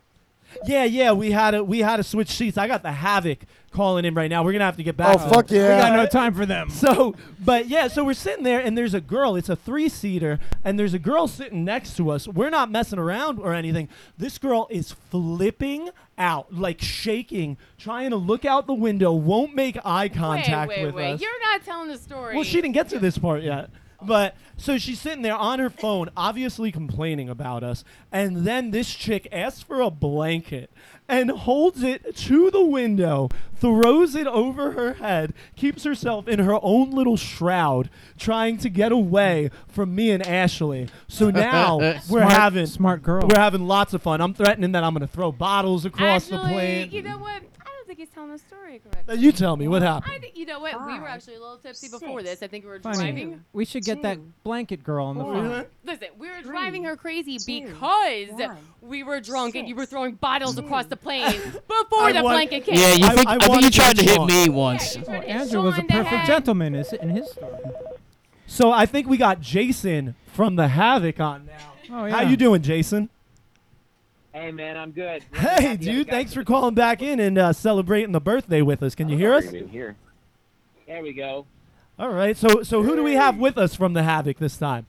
Yeah, 0.65 0.85
yeah, 0.85 1.11
we 1.11 1.31
had 1.31 1.51
to 1.51 1.63
we 1.63 1.79
had 1.79 1.97
to 1.97 2.03
switch 2.03 2.29
seats. 2.29 2.57
I 2.57 2.67
got 2.67 2.83
the 2.83 2.91
havoc 2.91 3.39
calling 3.71 4.05
in 4.05 4.13
right 4.13 4.29
now. 4.29 4.43
We're 4.43 4.53
gonna 4.53 4.65
have 4.65 4.77
to 4.77 4.83
get 4.83 4.97
back. 4.97 5.19
Oh 5.19 5.23
to 5.23 5.29
fuck 5.29 5.47
them. 5.47 5.75
We 5.75 5.81
got 5.81 5.93
no 5.93 6.05
time 6.07 6.33
for 6.33 6.45
them. 6.45 6.69
So, 6.69 7.15
but 7.43 7.67
yeah, 7.67 7.87
so 7.87 8.03
we're 8.03 8.13
sitting 8.13 8.43
there, 8.43 8.59
and 8.59 8.77
there's 8.77 8.93
a 8.93 9.01
girl. 9.01 9.35
It's 9.35 9.49
a 9.49 9.55
three 9.55 9.89
seater, 9.89 10.39
and 10.63 10.79
there's 10.79 10.93
a 10.93 10.99
girl 10.99 11.27
sitting 11.27 11.63
next 11.63 11.97
to 11.97 12.09
us. 12.09 12.27
We're 12.27 12.49
not 12.49 12.71
messing 12.71 12.99
around 12.99 13.39
or 13.39 13.53
anything. 13.53 13.89
This 14.17 14.37
girl 14.37 14.67
is 14.69 14.91
flipping 14.91 15.89
out, 16.17 16.53
like 16.53 16.81
shaking, 16.81 17.57
trying 17.77 18.11
to 18.11 18.15
look 18.15 18.45
out 18.45 18.67
the 18.67 18.73
window, 18.73 19.11
won't 19.11 19.53
make 19.53 19.77
eye 19.85 20.09
contact 20.09 20.69
wait, 20.69 20.79
wait, 20.79 20.85
with 20.85 20.95
wait. 20.95 21.13
us. 21.13 21.21
You're 21.21 21.41
not 21.41 21.63
telling 21.63 21.89
the 21.89 21.97
story. 21.97 22.35
Well, 22.35 22.43
she 22.43 22.61
didn't 22.61 22.73
get 22.73 22.89
to 22.89 22.99
this 22.99 23.17
part 23.17 23.43
yet. 23.43 23.69
But 24.05 24.35
so 24.57 24.77
she's 24.77 24.99
sitting 25.01 25.21
there 25.21 25.35
on 25.35 25.59
her 25.59 25.69
phone, 25.69 26.09
obviously 26.15 26.71
complaining 26.71 27.29
about 27.29 27.63
us. 27.63 27.83
And 28.11 28.37
then 28.45 28.71
this 28.71 28.93
chick 28.93 29.27
asks 29.31 29.63
for 29.63 29.81
a 29.81 29.89
blanket 29.91 30.71
and 31.07 31.29
holds 31.29 31.83
it 31.83 32.15
to 32.15 32.49
the 32.51 32.63
window, 32.63 33.29
throws 33.55 34.15
it 34.15 34.27
over 34.27 34.71
her 34.71 34.93
head, 34.95 35.33
keeps 35.55 35.83
herself 35.83 36.27
in 36.27 36.39
her 36.39 36.57
own 36.61 36.91
little 36.91 37.17
shroud, 37.17 37.89
trying 38.17 38.57
to 38.59 38.69
get 38.69 38.91
away 38.91 39.49
from 39.67 39.93
me 39.93 40.11
and 40.11 40.25
Ashley. 40.25 40.87
So 41.07 41.29
now 41.31 41.77
we're 41.77 41.99
Smart- 41.99 42.31
having 42.31 42.65
smart 42.65 43.03
girl. 43.03 43.27
We're 43.27 43.39
having 43.39 43.67
lots 43.67 43.93
of 43.93 44.01
fun. 44.01 44.21
I'm 44.21 44.33
threatening 44.33 44.71
that 44.71 44.83
I'm 44.83 44.93
going 44.93 45.07
to 45.07 45.13
throw 45.13 45.31
bottles 45.31 45.85
across 45.85 46.31
actually, 46.31 46.37
the 46.47 46.53
plane. 46.53 46.91
you 46.91 47.01
know 47.01 47.17
what? 47.17 47.43
I 47.95 47.97
think 47.97 48.09
he's 48.09 48.13
telling 48.13 48.31
the 48.31 48.39
story 48.39 48.79
correctly. 48.79 49.13
Uh, 49.13 49.17
you 49.17 49.31
tell 49.31 49.55
me 49.55 49.69
what 49.69 49.81
happened. 49.81 50.11
I 50.13 50.19
think 50.19 50.35
you 50.35 50.45
know 50.45 50.59
what? 50.59 50.73
We 50.85 50.99
were 50.99 51.07
actually 51.07 51.35
a 51.35 51.39
little 51.39 51.55
tipsy 51.59 51.87
before 51.87 52.21
this. 52.23 52.43
I 52.43 52.47
think 52.47 52.65
we 52.65 52.69
were 52.69 52.79
Funny. 52.81 52.97
driving. 52.97 53.45
We 53.53 53.63
should 53.63 53.85
get 53.85 54.01
that 54.01 54.19
blanket 54.43 54.83
girl 54.83 55.05
on 55.05 55.17
the 55.17 55.23
phone. 55.23 55.65
Listen, 55.85 56.07
we 56.17 56.27
were 56.29 56.41
driving 56.41 56.83
her 56.83 56.97
crazy 56.97 57.37
because 57.45 58.27
we 58.81 59.03
were 59.03 59.21
drunk 59.21 59.55
and 59.55 59.69
you 59.69 59.75
were 59.75 59.85
throwing 59.85 60.15
bottles 60.15 60.57
across 60.57 60.87
the 60.87 60.97
plane 60.97 61.39
before 61.67 62.01
I 62.01 62.11
the 62.11 62.21
want- 62.21 62.33
blanket 62.49 62.65
came. 62.65 62.75
Yeah, 62.75 62.95
you 62.95 63.05
I- 63.05 63.15
think, 63.15 63.27
I 63.29 63.35
I, 63.35 63.37
think 63.37 63.49
wanted 63.49 63.63
you 63.63 63.71
tried 63.71 63.95
to 63.95 64.03
hit 64.03 64.15
Sean. 64.15 64.27
me 64.27 64.49
once. 64.49 64.93
Yeah, 64.95 64.99
you 64.99 65.05
tried 65.05 65.21
to 65.21 65.29
Andrew 65.29 65.61
was 65.61 65.73
a 65.75 65.77
Sean 65.77 65.85
in 65.85 65.87
the 65.87 66.03
perfect 66.03 66.25
gentleman 66.27 66.75
is 66.75 66.91
in 66.91 67.09
his 67.11 67.31
story. 67.31 67.53
So 68.45 68.73
I 68.73 68.85
think 68.87 69.07
we 69.07 69.15
got 69.15 69.39
Jason 69.39 70.15
from 70.33 70.57
the 70.57 70.67
Havoc 70.67 71.21
on 71.21 71.45
now. 71.45 71.73
Oh, 71.89 72.09
How 72.09 72.23
you 72.23 72.35
doing, 72.35 72.61
Jason? 72.61 73.09
Hey 74.35 74.51
man, 74.51 74.75
I'm 74.75 74.91
good. 74.91 75.23
Hey, 75.33 75.77
dude, 75.77 76.09
thanks 76.09 76.33
for 76.33 76.43
calling 76.43 76.75
back 76.75 77.01
in 77.01 77.21
and 77.21 77.37
uh, 77.37 77.53
celebrating 77.53 78.11
the 78.11 78.19
birthday 78.19 78.61
with 78.61 78.83
us. 78.83 78.93
Can 78.93 79.07
you 79.07 79.15
hear 79.15 79.33
us? 79.33 79.49
Here. 79.49 79.95
There 80.85 81.01
we 81.01 81.13
go. 81.13 81.45
All 81.97 82.09
right. 82.09 82.35
So, 82.35 82.61
so 82.61 82.83
who 82.83 82.97
do 82.97 83.03
we 83.03 83.13
have 83.13 83.37
with 83.37 83.57
us 83.57 83.75
from 83.75 83.93
the 83.93 84.03
Havoc 84.03 84.37
this 84.37 84.57
time? 84.57 84.87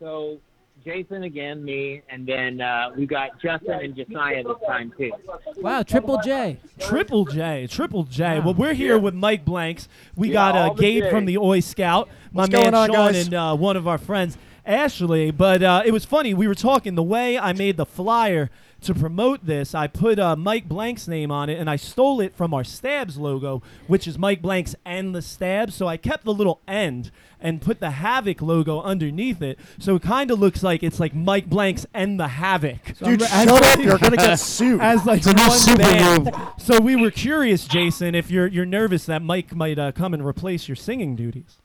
So 0.00 0.38
Jason 0.82 1.24
again, 1.24 1.62
me, 1.62 2.00
and 2.08 2.26
then 2.26 2.62
uh, 2.62 2.88
we 2.96 3.04
got 3.04 3.38
Justin 3.42 3.72
and 3.82 3.94
Josiah 3.94 4.42
this 4.44 4.56
time 4.66 4.90
too. 4.96 5.12
Wow, 5.58 5.82
Triple 5.82 6.20
J. 6.24 6.56
Triple 6.80 7.26
J, 7.26 7.66
Triple 7.66 8.04
J. 8.04 8.40
Well, 8.40 8.54
we're 8.54 8.72
here 8.72 8.98
with 8.98 9.12
Mike 9.12 9.44
Blanks. 9.44 9.88
We 10.16 10.28
Yeah, 10.28 10.32
got 10.32 10.56
uh, 10.56 10.58
all 10.60 10.74
the 10.74 10.80
Gabe 10.80 11.10
from 11.10 11.26
the 11.26 11.36
Oi 11.36 11.60
Scout, 11.60 12.08
my 12.32 12.44
What's 12.44 12.52
man 12.52 12.62
going 12.72 12.74
on, 12.74 12.88
Sean, 12.88 13.12
guys? 13.12 13.26
and 13.26 13.34
uh, 13.34 13.54
one 13.56 13.76
of 13.76 13.86
our 13.86 13.98
friends, 13.98 14.38
Ashley. 14.64 15.30
But 15.30 15.62
uh, 15.62 15.82
it 15.84 15.92
was 15.92 16.04
funny. 16.04 16.34
We 16.34 16.48
were 16.48 16.54
talking 16.54 16.94
the 16.94 17.02
way 17.02 17.38
I 17.38 17.52
made 17.52 17.76
the 17.76 17.86
flyer 17.86 18.50
to 18.82 18.94
promote 18.94 19.46
this. 19.46 19.74
I 19.74 19.86
put 19.86 20.18
uh, 20.18 20.34
Mike 20.36 20.68
Blank's 20.68 21.06
name 21.06 21.30
on 21.30 21.48
it, 21.48 21.58
and 21.58 21.70
I 21.70 21.76
stole 21.76 22.20
it 22.20 22.34
from 22.34 22.52
our 22.52 22.64
Stabs 22.64 23.16
logo, 23.16 23.62
which 23.86 24.06
is 24.08 24.18
Mike 24.18 24.42
Blank's 24.42 24.74
and 24.84 25.14
the 25.14 25.22
Stabs. 25.22 25.74
So 25.74 25.86
I 25.86 25.96
kept 25.96 26.24
the 26.24 26.34
little 26.34 26.60
end 26.66 27.10
and 27.40 27.60
put 27.60 27.80
the 27.80 27.92
Havoc 27.92 28.42
logo 28.42 28.80
underneath 28.82 29.40
it. 29.42 29.58
So 29.78 29.96
it 29.96 30.02
kind 30.02 30.30
of 30.30 30.38
looks 30.38 30.62
like 30.62 30.82
it's 30.82 31.00
like 31.00 31.14
Mike 31.14 31.48
Blank's 31.48 31.86
and 31.94 32.18
the 32.18 32.28
Havoc. 32.28 32.98
Dude, 32.98 33.22
As 33.22 33.44
shut 33.44 33.64
up. 33.64 33.78
You're 33.78 33.98
going 33.98 34.12
to 34.12 34.16
get 34.16 34.36
sued. 34.36 34.80
as 34.82 35.04
like 35.06 35.22
it's 35.24 35.32
one 35.32 35.50
super 35.50 35.78
band. 35.78 36.24
move. 36.26 36.34
So 36.58 36.80
we 36.80 36.96
were 36.96 37.10
curious, 37.10 37.66
Jason, 37.66 38.14
if 38.14 38.30
you're 38.30 38.46
you're 38.46 38.66
nervous 38.66 39.06
that 39.06 39.22
Mike 39.22 39.54
might 39.54 39.78
uh, 39.78 39.92
come 39.92 40.12
and 40.14 40.24
replace 40.24 40.68
your 40.68 40.76
singing 40.76 41.16
duties. 41.16 41.58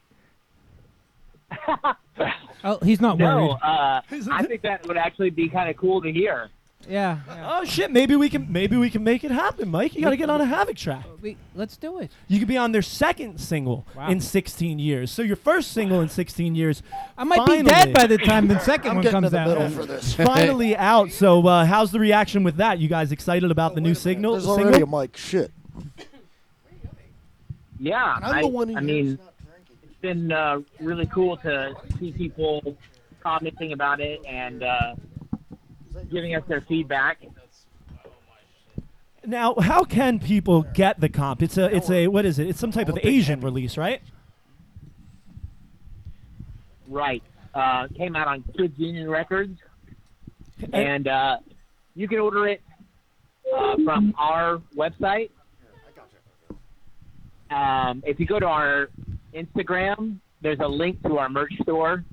Oh, 2.63 2.79
he's 2.83 2.99
not 2.99 3.17
No, 3.19 3.45
worried. 3.47 3.57
uh, 3.63 4.01
I 4.31 4.43
think 4.43 4.63
that 4.63 4.85
would 4.87 4.97
actually 4.97 5.29
be 5.29 5.47
kind 5.47 5.69
of 5.69 5.77
cool 5.77 6.01
to 6.01 6.11
hear. 6.11 6.49
Yeah. 6.89 7.19
Oh 7.43 7.63
shit! 7.65 7.91
Maybe 7.91 8.15
we 8.15 8.29
can 8.29 8.51
maybe 8.51 8.77
we 8.77 8.89
can 8.89 9.03
make 9.03 9.23
it 9.23 9.29
happen, 9.31 9.69
Mike. 9.69 9.93
You 9.95 10.01
got 10.01 10.09
to 10.11 10.17
get 10.17 10.29
on 10.29 10.41
a 10.41 10.45
Havoc 10.45 10.75
track. 10.77 11.05
We, 11.21 11.37
let's 11.53 11.75
do 11.77 11.99
it. 11.99 12.11
You 12.27 12.39
could 12.39 12.47
be 12.47 12.57
on 12.57 12.71
their 12.71 12.81
second 12.81 13.39
single 13.39 13.85
Wow. 13.95 14.09
in 14.09 14.19
16 14.21 14.79
years. 14.79 15.11
So 15.11 15.21
your 15.21 15.35
first 15.35 15.71
single 15.71 16.01
in 16.01 16.09
16 16.09 16.55
years. 16.55 16.81
I 17.17 17.23
might 17.25 17.37
finally, 17.37 17.63
be 17.63 17.69
dead 17.69 17.93
by 17.93 18.07
the 18.07 18.17
time 18.17 18.47
the 18.47 18.59
second 18.59 18.91
I'm 18.97 18.97
one 18.97 19.05
comes 19.05 19.31
the 19.31 19.37
out. 19.39 19.47
middle 19.49 19.69
for 19.69 19.85
this. 19.85 20.13
finally 20.13 20.75
out. 20.75 21.11
So 21.11 21.45
uh, 21.45 21.65
how's 21.65 21.91
the 21.91 21.99
reaction 21.99 22.43
with 22.43 22.55
that? 22.57 22.79
You 22.79 22.87
guys 22.87 23.11
excited 23.11 23.51
about 23.51 23.75
the 23.75 23.81
new 23.81 23.93
signal? 23.95 24.33
There's 24.33 24.45
single? 24.45 24.65
already 24.65 24.81
a 24.83 24.87
mic. 24.87 25.15
Shit. 25.17 25.51
Yeah, 27.79 28.03
I'm 28.21 28.23
I, 28.35 28.41
the 28.41 28.47
one 28.47 28.69
who 28.69 28.77
I 28.77 28.81
mean, 28.81 29.13
it's 29.13 29.21
been 30.07 30.31
uh, 30.31 30.61
really 30.79 31.05
cool 31.07 31.35
to 31.35 31.75
see 31.99 32.13
people 32.13 32.77
commenting 33.21 33.73
about 33.73 33.99
it 33.99 34.21
and 34.25 34.63
uh, 34.63 34.95
giving 36.09 36.33
us 36.33 36.43
their 36.47 36.61
feedback. 36.61 37.21
Now, 39.25 39.55
how 39.55 39.83
can 39.83 40.19
people 40.19 40.61
get 40.73 41.01
the 41.01 41.09
comp? 41.09 41.43
It's 41.43 41.57
a 41.57 41.75
it's 41.75 41.89
a 41.89 42.07
what 42.07 42.25
is 42.25 42.39
it? 42.39 42.47
It's 42.47 42.59
some 42.59 42.71
type 42.71 42.87
of 42.87 42.97
Asian 43.03 43.41
release, 43.41 43.75
right? 43.75 44.01
Right. 46.87 47.21
Uh, 47.53 47.89
came 47.89 48.15
out 48.15 48.29
on 48.29 48.45
Kids 48.57 48.79
Union 48.79 49.09
Records, 49.09 49.59
and 50.71 51.09
uh, 51.09 51.37
you 51.95 52.07
can 52.07 52.19
order 52.19 52.47
it 52.47 52.61
uh, 53.53 53.75
from 53.83 54.15
our 54.17 54.61
website. 54.73 55.31
Um, 57.49 58.03
if 58.05 58.21
you 58.21 58.25
go 58.25 58.39
to 58.39 58.45
our 58.45 58.89
Instagram, 59.45 60.17
there's 60.41 60.59
a 60.59 60.67
link 60.67 61.01
to 61.03 61.17
our 61.17 61.29
merch 61.29 61.53
store, 61.61 62.03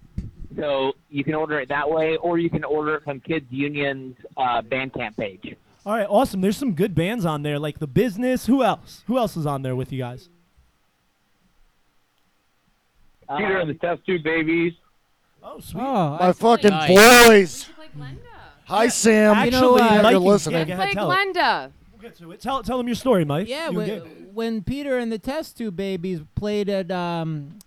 so 0.56 0.92
you 1.10 1.24
can 1.24 1.34
order 1.34 1.58
it 1.60 1.68
that 1.68 1.88
way, 1.90 2.16
or 2.18 2.38
you 2.38 2.50
can 2.50 2.64
order 2.64 2.94
it 2.96 3.04
from 3.04 3.20
Kids 3.20 3.46
Union's 3.50 4.16
uh, 4.36 4.62
Bandcamp 4.62 5.16
page. 5.16 5.56
All 5.86 5.94
right, 5.94 6.06
awesome. 6.08 6.40
There's 6.40 6.56
some 6.56 6.72
good 6.74 6.94
bands 6.94 7.24
on 7.26 7.42
there, 7.42 7.58
like 7.58 7.78
The 7.78 7.86
Business. 7.86 8.46
Who 8.46 8.62
else? 8.62 9.02
Who 9.06 9.18
else 9.18 9.36
is 9.36 9.44
on 9.46 9.62
there 9.62 9.76
with 9.76 9.92
you 9.92 9.98
guys? 9.98 10.28
Peter 13.36 13.58
and 13.58 13.70
the 13.70 13.74
Test 13.74 14.04
Tube 14.06 14.22
Babies. 14.22 14.74
Oh, 15.42 15.60
sweet. 15.60 15.80
Oh, 15.82 16.16
My 16.20 16.32
fucking 16.32 16.70
Nice. 16.70 16.88
boys. 16.88 17.68
Like 17.78 17.94
Glenda. 17.96 18.16
Hi, 18.66 18.88
Sam. 18.88 19.34
Actually, 19.36 19.54
you 19.56 19.60
know, 19.60 19.76
uh, 19.76 20.10
you're 20.10 20.20
listening. 20.20 20.68
yeah, 20.68 20.74
ahead, 20.74 20.78
Like 20.78 20.92
tell 20.94 21.10
it. 21.10 21.14
Glenda. 21.34 21.70
We'll 21.92 22.00
get 22.02 22.16
to 22.18 22.32
it. 22.32 22.40
Tell, 22.40 22.62
tell 22.62 22.78
them 22.78 22.86
your 22.86 22.94
story, 22.96 23.24
Mike. 23.24 23.48
yeah, 23.48 23.70
You 23.70 23.80
when, 24.34 24.62
Peter 24.62 24.98
and 24.98 25.10
the 25.10 25.18
Test 25.18 25.56
Tube 25.56 25.76
Babies 25.76 26.20
played 26.34 26.68
at 26.68 26.90
um, 26.90 27.58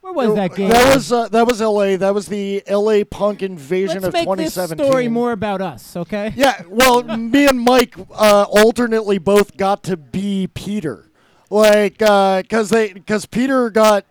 where 0.00 0.12
was 0.12 0.34
that 0.34 0.54
game? 0.54 0.70
That 0.70 0.94
was 0.94 1.12
uh, 1.12 1.28
that 1.28 1.46
was 1.46 1.60
L.A. 1.60 1.96
That 1.96 2.14
was 2.14 2.26
the 2.26 2.62
L.A. 2.66 3.04
Punk 3.04 3.42
Invasion 3.42 4.02
Let's 4.02 4.06
of 4.06 4.12
make 4.14 4.24
this 4.36 4.54
2017. 4.54 4.86
story 4.86 5.08
more 5.08 5.32
about 5.32 5.60
us, 5.60 5.96
okay? 5.96 6.32
Yeah, 6.36 6.62
well, 6.68 7.02
me 7.02 7.46
and 7.46 7.60
Mike 7.60 7.94
uh, 8.12 8.46
alternately 8.48 9.18
both 9.18 9.56
got 9.56 9.82
to 9.84 9.96
be 9.96 10.48
Peter, 10.54 11.10
like 11.50 11.98
because 11.98 12.70
they 12.70 12.92
because 12.94 13.26
Peter 13.26 13.68
got 13.68 14.06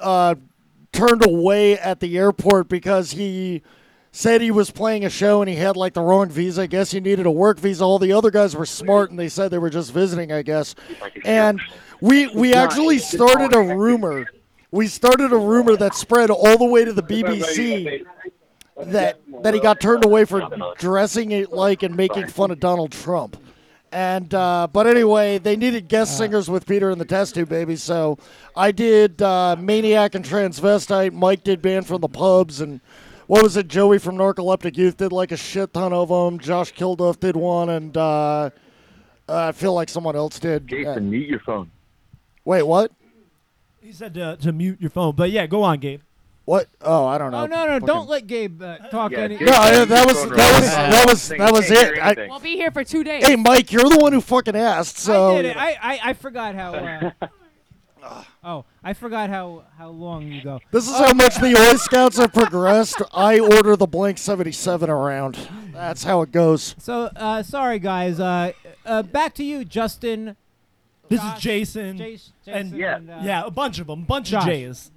uh, 0.00 0.36
turned 0.92 1.24
away 1.24 1.76
at 1.76 2.00
the 2.00 2.16
airport 2.16 2.68
because 2.68 3.12
he 3.12 3.62
said 4.12 4.40
he 4.40 4.50
was 4.50 4.70
playing 4.70 5.04
a 5.04 5.10
show 5.10 5.40
and 5.40 5.48
he 5.48 5.56
had 5.56 5.76
like 5.76 5.94
the 5.94 6.02
wrong 6.02 6.28
visa. 6.28 6.62
I 6.62 6.66
guess 6.66 6.90
he 6.90 7.00
needed 7.00 7.26
a 7.26 7.30
work 7.30 7.58
visa. 7.58 7.84
All 7.84 7.98
the 7.98 8.12
other 8.12 8.30
guys 8.30 8.56
were 8.56 8.66
smart 8.66 9.10
and 9.10 9.18
they 9.18 9.28
said 9.28 9.50
they 9.50 9.58
were 9.58 9.70
just 9.70 9.92
visiting. 9.92 10.32
I 10.32 10.42
guess, 10.42 10.74
and 11.24 11.60
we 12.00 12.26
we 12.28 12.54
actually 12.54 12.98
started 12.98 13.54
a 13.54 13.60
rumor. 13.60 14.26
We 14.72 14.86
started 14.86 15.32
a 15.32 15.36
rumor 15.38 15.76
that 15.76 15.94
spread 15.94 16.30
all 16.30 16.58
the 16.58 16.64
way 16.64 16.84
to 16.84 16.92
the 16.92 17.02
BBC 17.02 18.04
that 18.76 19.20
that 19.42 19.54
he 19.54 19.60
got 19.60 19.80
turned 19.80 20.04
away 20.04 20.24
for 20.24 20.48
dressing 20.78 21.32
it 21.32 21.52
like 21.52 21.82
and 21.82 21.96
making 21.96 22.28
fun 22.28 22.50
of 22.50 22.60
Donald 22.60 22.92
Trump. 22.92 23.36
And 23.92 24.32
uh, 24.32 24.68
but 24.72 24.86
anyway, 24.86 25.38
they 25.38 25.56
needed 25.56 25.88
guest 25.88 26.16
singers 26.16 26.48
with 26.48 26.64
Peter 26.64 26.90
and 26.90 27.00
the 27.00 27.04
Test 27.04 27.34
Tube 27.34 27.48
Baby, 27.48 27.74
so 27.74 28.18
I 28.54 28.70
did 28.70 29.20
uh, 29.20 29.56
Maniac 29.58 30.14
and 30.14 30.24
Transvestite. 30.24 31.12
Mike 31.12 31.42
did 31.42 31.60
Banned 31.60 31.88
from 31.88 32.00
the 32.00 32.08
Pubs, 32.08 32.60
and 32.60 32.80
what 33.30 33.44
was 33.44 33.56
it? 33.56 33.68
Joey 33.68 34.00
from 34.00 34.16
Narcoleptic 34.16 34.76
Youth 34.76 34.96
did 34.96 35.12
like 35.12 35.30
a 35.30 35.36
shit 35.36 35.72
ton 35.72 35.92
of 35.92 36.08
them. 36.08 36.40
Josh 36.40 36.74
Kilduff 36.74 37.20
did 37.20 37.36
one, 37.36 37.68
and 37.68 37.96
uh, 37.96 38.50
I 39.28 39.52
feel 39.52 39.72
like 39.72 39.88
someone 39.88 40.16
else 40.16 40.40
did. 40.40 40.68
Uh, 40.72 40.98
mute 40.98 41.28
your 41.28 41.38
phone. 41.38 41.70
wait, 42.44 42.64
what? 42.64 42.90
he 43.80 43.92
said 43.92 44.14
to, 44.14 44.36
to 44.38 44.50
mute 44.52 44.80
your 44.80 44.90
phone, 44.90 45.14
but 45.14 45.30
yeah, 45.30 45.46
go 45.46 45.62
on, 45.62 45.78
Gabe. 45.78 46.00
What? 46.44 46.66
Oh, 46.80 47.06
I 47.06 47.18
don't 47.18 47.30
know. 47.30 47.42
Oh 47.42 47.46
no, 47.46 47.66
no! 47.66 47.72
Fucking- 47.74 47.86
Don't 47.86 48.08
let 48.08 48.26
Gabe 48.26 48.60
uh, 48.60 48.78
talk 48.88 49.12
Yeah, 49.12 49.18
any. 49.20 49.36
Gabe- 49.36 49.46
No, 49.46 49.52
I- 49.52 49.84
that 49.84 50.06
was 50.08 50.22
that 50.30 50.60
was 50.60 50.70
that 50.70 51.06
was 51.06 51.28
that 51.28 51.52
was 51.52 51.68
can't 51.68 51.96
it. 51.96 52.00
I, 52.00 52.26
we'll 52.28 52.40
be 52.40 52.56
here 52.56 52.72
for 52.72 52.82
two 52.82 53.04
days. 53.04 53.24
hey, 53.24 53.36
Mike, 53.36 53.70
you're 53.70 53.88
the 53.88 53.98
one 53.98 54.12
who 54.12 54.20
fucking 54.20 54.56
asked. 54.56 54.98
So 54.98 55.36
I 55.36 55.42
did 55.42 55.44
it. 55.44 55.56
I, 55.56 55.78
I, 55.80 56.00
I 56.02 56.12
forgot 56.14 56.56
how. 56.56 56.74
Uh, 56.74 57.10
oh, 58.44 58.64
I 58.82 58.92
forgot 58.92 59.30
how 59.30 59.64
how 59.78 59.88
long 59.90 60.28
you 60.28 60.42
go. 60.42 60.60
This 60.70 60.88
is 60.88 60.96
how 60.96 61.12
much 61.12 61.36
the 61.36 61.52
Boy 61.54 61.76
Scouts 61.76 62.16
have 62.18 62.32
progressed. 62.32 63.00
I 63.12 63.38
order 63.38 63.76
the 63.76 63.86
blank 63.86 64.18
77 64.18 64.88
around. 64.90 65.48
That's 65.72 66.04
how 66.04 66.22
it 66.22 66.32
goes. 66.32 66.74
So 66.78 67.10
uh, 67.16 67.42
sorry, 67.42 67.78
guys. 67.78 68.20
Uh, 68.20 68.52
uh, 68.84 69.02
back 69.02 69.34
to 69.34 69.44
you, 69.44 69.64
Justin. 69.64 70.36
This 71.08 71.20
Josh, 71.20 71.36
is 71.38 71.42
Jason. 71.42 71.98
Jace- 71.98 72.30
and 72.46 72.72
Yeah. 72.72 72.96
and, 72.96 73.10
uh, 73.10 73.18
yeah, 73.22 73.44
a 73.44 73.50
bunch 73.50 73.80
of 73.80 73.88
them, 73.88 74.04
bunch 74.04 74.28
Josh. 74.28 74.42
of 74.44 74.48
J's. 74.48 74.90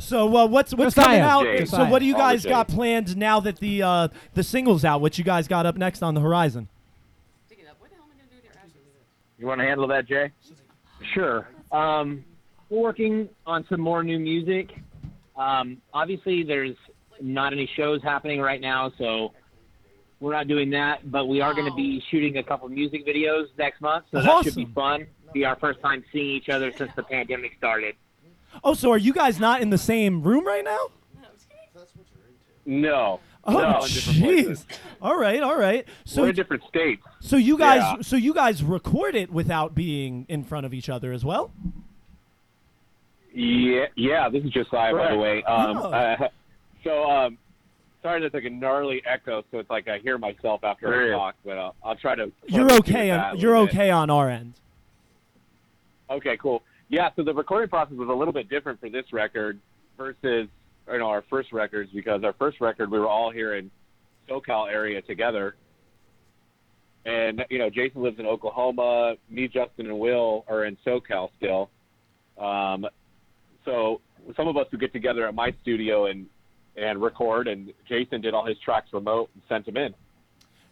So 0.00 0.36
uh, 0.36 0.46
what's 0.46 0.74
what's 0.74 0.94
Josiah. 0.94 1.04
coming 1.06 1.20
out? 1.20 1.42
Jay. 1.44 1.64
So 1.64 1.84
what 1.86 1.98
do 2.00 2.04
you 2.04 2.14
guys 2.14 2.44
got 2.44 2.68
planned 2.68 3.16
now 3.16 3.40
that 3.40 3.58
the 3.58 3.82
uh, 3.82 4.08
the 4.34 4.42
singles 4.44 4.84
out? 4.84 5.00
What 5.00 5.16
you 5.18 5.24
guys 5.24 5.48
got 5.48 5.66
up 5.66 5.76
next 5.76 6.02
on 6.02 6.14
the 6.14 6.20
horizon? 6.20 6.68
Dig 7.48 7.60
it 7.60 7.66
up. 7.68 7.76
What 7.80 7.90
the 7.90 7.96
hell 7.96 8.04
am 8.04 8.10
I 8.12 8.18
gonna 8.18 8.30
do 8.30 8.36
with 8.36 8.44
your 8.44 8.52
ashes? 8.62 8.76
You 9.38 9.46
want 9.46 9.60
to 9.60 9.66
handle 9.66 9.86
that, 9.88 10.06
Jay? 10.06 10.30
Sure. 11.14 11.48
Um, 11.72 12.24
we're 12.70 12.80
working 12.80 13.28
on 13.46 13.64
some 13.68 13.80
more 13.80 14.02
new 14.02 14.18
music. 14.18 14.70
Um, 15.36 15.78
obviously, 15.94 16.42
there's 16.42 16.76
not 17.20 17.52
any 17.52 17.68
shows 17.76 18.02
happening 18.02 18.40
right 18.40 18.60
now, 18.60 18.92
so 18.98 19.32
we're 20.20 20.32
not 20.32 20.48
doing 20.48 20.70
that. 20.70 21.10
But 21.10 21.26
we 21.26 21.40
are 21.40 21.54
going 21.54 21.68
to 21.70 21.74
be 21.76 22.02
shooting 22.10 22.36
a 22.38 22.42
couple 22.42 22.68
music 22.68 23.06
videos 23.06 23.46
next 23.56 23.80
month, 23.80 24.04
so 24.10 24.20
that 24.20 24.44
should 24.44 24.54
be 24.54 24.62
Awesome. 24.62 24.74
fun. 24.74 25.06
Be 25.32 25.44
our 25.44 25.56
first 25.56 25.80
time 25.80 26.04
seeing 26.12 26.30
each 26.36 26.48
other 26.48 26.72
since 26.72 26.90
the 26.96 27.02
pandemic 27.02 27.52
started. 27.58 27.94
Oh, 28.64 28.74
so 28.74 28.90
are 28.90 28.98
you 28.98 29.12
guys 29.12 29.38
not 29.38 29.60
in 29.60 29.70
the 29.70 29.78
same 29.78 30.22
room 30.22 30.46
right 30.46 30.64
now? 30.64 30.78
No. 32.64 33.20
Oh, 33.44 33.52
no, 33.52 33.78
in 33.82 33.88
different 33.88 34.18
places. 34.20 34.66
jeez. 34.68 34.78
All 35.00 35.18
right, 35.18 35.42
all 35.42 35.56
right. 35.56 35.86
So 36.04 36.22
We're 36.22 36.30
in 36.30 36.34
different 36.34 36.64
states. 36.68 37.02
so 37.20 37.36
you 37.36 37.56
guys 37.56 37.78
Yeah. 37.80 38.02
so 38.02 38.16
you 38.16 38.34
guys 38.34 38.62
record 38.62 39.14
it 39.14 39.32
without 39.32 39.74
being 39.74 40.26
in 40.28 40.44
front 40.44 40.66
of 40.66 40.74
each 40.74 40.88
other 40.90 41.12
as 41.12 41.24
well? 41.24 41.50
Yeah, 43.34 43.86
yeah. 43.96 44.28
This 44.28 44.44
is 44.44 44.50
Josiah, 44.50 44.92
by 44.94 45.12
the 45.12 45.18
way. 45.18 45.42
Um, 45.44 45.76
Oh. 45.76 45.90
uh, 45.90 46.28
so, 46.84 47.04
um, 47.10 47.38
sorry, 48.02 48.20
there's 48.20 48.32
like 48.34 48.44
a 48.44 48.50
gnarly 48.50 49.02
echo, 49.06 49.44
so 49.50 49.58
it's 49.58 49.70
like 49.70 49.88
I 49.88 49.98
hear 49.98 50.18
myself 50.18 50.64
after 50.64 51.12
I 51.12 51.16
talk, 51.16 51.34
but 51.44 51.58
uh, 51.58 51.72
I'll 51.84 51.96
try 51.96 52.14
to. 52.14 52.32
You're 52.46 52.72
okay 52.74 53.10
on 53.10 53.38
you're 53.38 53.52
little 53.52 53.66
bit. 53.66 53.74
okay 53.74 53.90
on 53.90 54.10
our 54.10 54.30
end. 54.30 54.54
Okay, 56.10 56.36
cool. 56.38 56.62
Yeah, 56.88 57.10
so 57.16 57.22
the 57.22 57.34
recording 57.34 57.68
process 57.68 57.96
was 57.98 58.08
a 58.08 58.12
little 58.12 58.32
bit 58.32 58.48
different 58.48 58.80
for 58.80 58.88
this 58.88 59.04
record 59.12 59.58
versus 59.98 60.48
you 60.90 60.98
know 60.98 61.06
our 61.08 61.22
first 61.28 61.52
records 61.52 61.90
because 61.92 62.24
our 62.24 62.32
first 62.38 62.60
record 62.62 62.90
we 62.90 62.98
were 62.98 63.06
all 63.08 63.30
here 63.30 63.56
in 63.56 63.70
SoCal 64.26 64.72
area 64.72 65.02
together, 65.02 65.54
and 67.04 67.44
you 67.50 67.58
know 67.58 67.68
Jason 67.68 68.02
lives 68.02 68.18
in 68.18 68.24
Oklahoma, 68.26 69.16
me, 69.28 69.48
Justin, 69.48 69.86
and 69.86 69.98
Will 69.98 70.46
are 70.48 70.64
in 70.64 70.78
SoCal 70.86 71.28
still. 71.36 71.68
Um, 72.38 72.86
so 73.64 74.00
some 74.36 74.48
of 74.48 74.56
us 74.56 74.66
would 74.70 74.80
get 74.80 74.92
together 74.92 75.26
at 75.26 75.34
my 75.34 75.54
studio 75.62 76.06
in 76.06 76.26
and 76.78 77.02
record. 77.02 77.48
And 77.48 77.72
Jason 77.88 78.20
did 78.20 78.34
all 78.34 78.46
his 78.46 78.58
tracks 78.58 78.92
remote 78.92 79.30
and 79.34 79.42
sent 79.48 79.66
them 79.66 79.76
in. 79.76 79.94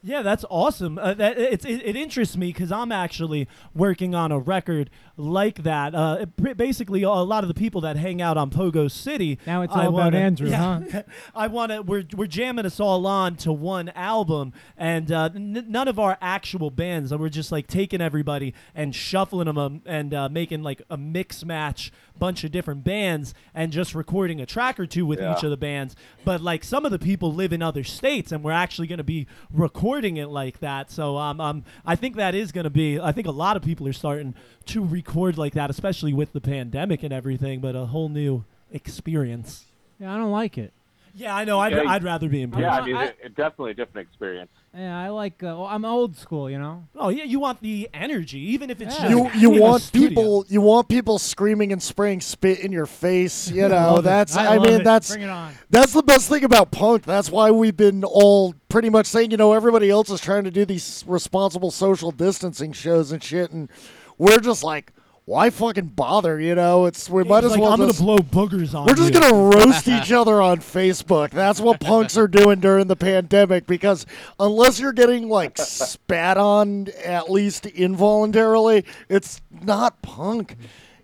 Yeah, 0.02 0.22
that's 0.22 0.44
awesome. 0.48 0.98
Uh, 0.98 1.14
that 1.14 1.36
it, 1.36 1.64
it 1.64 1.96
interests 1.96 2.36
me 2.36 2.48
because 2.48 2.70
I'm 2.70 2.92
actually 2.92 3.48
working 3.74 4.14
on 4.14 4.30
a 4.30 4.38
record 4.38 4.88
like 5.16 5.62
that. 5.62 5.94
Uh, 5.94 6.26
basically, 6.56 7.02
a 7.02 7.10
lot 7.10 7.44
of 7.44 7.48
the 7.48 7.54
people 7.54 7.80
that 7.82 7.96
hang 7.96 8.20
out 8.20 8.36
on 8.36 8.50
Pogo 8.50 8.90
City. 8.90 9.38
Now 9.46 9.62
it's 9.62 9.72
I 9.74 9.82
all 9.82 9.88
about 9.88 9.92
wanna- 10.12 10.18
Andrew, 10.18 10.48
yeah, 10.48 10.80
huh? 10.92 11.02
I 11.34 11.46
want 11.46 11.72
to. 11.72 11.82
We're 11.82 12.04
we're 12.14 12.26
jamming 12.26 12.66
us 12.66 12.80
all 12.80 13.06
on 13.06 13.36
to 13.36 13.52
one 13.52 13.88
album, 13.90 14.52
and 14.76 15.10
uh, 15.10 15.30
n- 15.34 15.64
none 15.68 15.88
of 15.88 15.98
our 15.98 16.18
actual 16.20 16.70
bands. 16.70 17.14
We're 17.14 17.28
just 17.28 17.50
like 17.52 17.66
taking 17.66 18.00
everybody 18.00 18.54
and 18.74 18.94
shuffling 18.94 19.46
them 19.46 19.58
um, 19.58 19.82
and 19.86 20.12
uh, 20.12 20.28
making 20.28 20.62
like 20.62 20.82
a 20.90 20.96
mix 20.96 21.44
match 21.44 21.92
bunch 22.18 22.44
of 22.44 22.50
different 22.50 22.82
bands 22.82 23.34
and 23.54 23.70
just 23.70 23.94
recording 23.94 24.40
a 24.40 24.46
track 24.46 24.80
or 24.80 24.86
two 24.86 25.04
with 25.04 25.20
Yeah. 25.20 25.36
each 25.36 25.44
of 25.44 25.50
the 25.50 25.56
bands. 25.58 25.94
But 26.24 26.40
like 26.40 26.64
some 26.64 26.86
of 26.86 26.90
the 26.90 26.98
people 26.98 27.30
live 27.30 27.52
in 27.52 27.60
other 27.60 27.84
states, 27.84 28.32
and 28.32 28.42
we're 28.42 28.52
actually 28.52 28.86
going 28.86 28.96
to 28.98 29.04
be 29.04 29.26
recording 29.52 30.16
it 30.16 30.28
like 30.30 30.60
that. 30.60 30.90
So 30.90 31.16
um, 31.18 31.40
um, 31.42 31.64
I 31.84 31.94
think 31.96 32.16
that 32.16 32.34
is 32.34 32.52
going 32.52 32.64
to 32.64 32.70
be. 32.70 32.98
I 32.98 33.12
think 33.12 33.26
a 33.26 33.30
lot 33.32 33.56
of 33.56 33.62
people 33.62 33.86
are 33.86 33.92
starting 33.92 34.34
to 34.66 34.82
record 35.06 35.38
like 35.38 35.54
that, 35.54 35.70
especially 35.70 36.12
with 36.12 36.32
the 36.32 36.40
pandemic 36.40 37.02
and 37.02 37.12
everything. 37.12 37.60
But 37.60 37.74
a 37.76 37.86
whole 37.86 38.08
new 38.08 38.44
experience. 38.72 39.64
Yeah, 39.98 40.14
I 40.14 40.18
don't 40.18 40.30
like 40.32 40.58
it. 40.58 40.72
Yeah, 41.14 41.34
I 41.34 41.44
know. 41.46 41.58
I'd, 41.58 41.72
Yeah, 41.72 41.84
I'd 41.88 42.04
rather 42.04 42.28
be 42.28 42.42
in 42.42 42.50
person. 42.50 42.64
Yeah, 42.64 42.76
I 42.76 42.84
mean, 42.84 42.94
I- 42.96 43.04
it, 43.06 43.16
it 43.24 43.34
definitely 43.34 43.70
a 43.70 43.74
different 43.74 44.06
experience. 44.06 44.50
Yeah, 44.76 44.98
I 45.00 45.08
like. 45.08 45.42
Uh, 45.42 45.46
well, 45.56 45.64
I'm 45.64 45.86
old 45.86 46.14
school, 46.18 46.50
you 46.50 46.58
know. 46.58 46.84
Oh 46.94 47.08
yeah, 47.08 47.24
you 47.24 47.40
want 47.40 47.62
the 47.62 47.88
energy, 47.94 48.38
even 48.52 48.68
if 48.68 48.82
it's 48.82 48.94
Yeah. 48.98 49.08
just 49.08 49.34
You 49.34 49.40
you 49.40 49.54
in 49.54 49.60
want 49.62 49.82
studio. 49.82 50.08
people 50.10 50.44
you 50.50 50.60
want 50.60 50.88
people 50.88 51.18
screaming 51.18 51.72
and 51.72 51.82
spraying 51.82 52.20
spit 52.20 52.58
in 52.58 52.70
your 52.72 52.84
face. 52.84 53.50
You 53.56 53.62
know 53.68 53.94
love 53.94 53.98
it. 54.00 54.02
that's 54.02 54.36
I 54.36 54.56
I, 54.56 54.58
mean 54.58 54.80
it. 54.82 54.84
that's 54.84 55.08
Bring 55.12 55.22
it 55.22 55.30
on. 55.30 55.54
that's 55.70 55.94
the 55.94 56.02
best 56.02 56.28
thing 56.28 56.44
about 56.44 56.70
punk. 56.72 57.04
That's 57.04 57.30
why 57.30 57.50
we've 57.50 57.74
been 57.76 58.04
all 58.04 58.54
pretty 58.68 58.90
much 58.90 59.06
saying 59.06 59.30
you 59.30 59.38
know 59.38 59.54
everybody 59.54 59.88
else 59.88 60.10
is 60.10 60.20
trying 60.20 60.44
to 60.44 60.50
do 60.50 60.66
these 60.66 61.02
responsible 61.06 61.70
social 61.70 62.10
distancing 62.10 62.72
shows 62.74 63.12
and 63.12 63.24
shit, 63.24 63.50
and 63.52 63.70
we're 64.18 64.40
just 64.40 64.62
like 64.62 64.92
why 65.26 65.50
fucking 65.50 65.88
bother? 65.88 66.40
You 66.40 66.54
know 66.54 66.86
it's 66.86 67.10
we 67.10 67.24
might 67.24 67.42
as 67.44 67.50
like, 67.50 67.60
well 67.60 67.72
I'm 67.72 67.80
just. 67.80 67.98
gonna 68.00 68.22
blow 68.22 68.46
boogers 68.46 68.74
on. 68.74 68.86
we're 68.86 68.94
just 68.94 69.12
you. 69.12 69.20
gonna 69.20 69.56
roast 69.56 69.86
each 69.88 70.12
other 70.12 70.40
on 70.40 70.58
Facebook. 70.58 71.30
That's 71.30 71.60
what 71.60 71.80
punks 71.80 72.16
are 72.16 72.28
doing 72.28 72.60
during 72.60 72.86
the 72.86 72.96
pandemic 72.96 73.66
because 73.66 74.06
unless 74.38 74.78
you're 74.80 74.92
getting 74.92 75.28
like 75.28 75.58
spat 75.58 76.38
on 76.38 76.88
at 77.04 77.28
least 77.30 77.66
involuntarily, 77.66 78.84
it's 79.08 79.42
not 79.50 80.00
punk. 80.00 80.56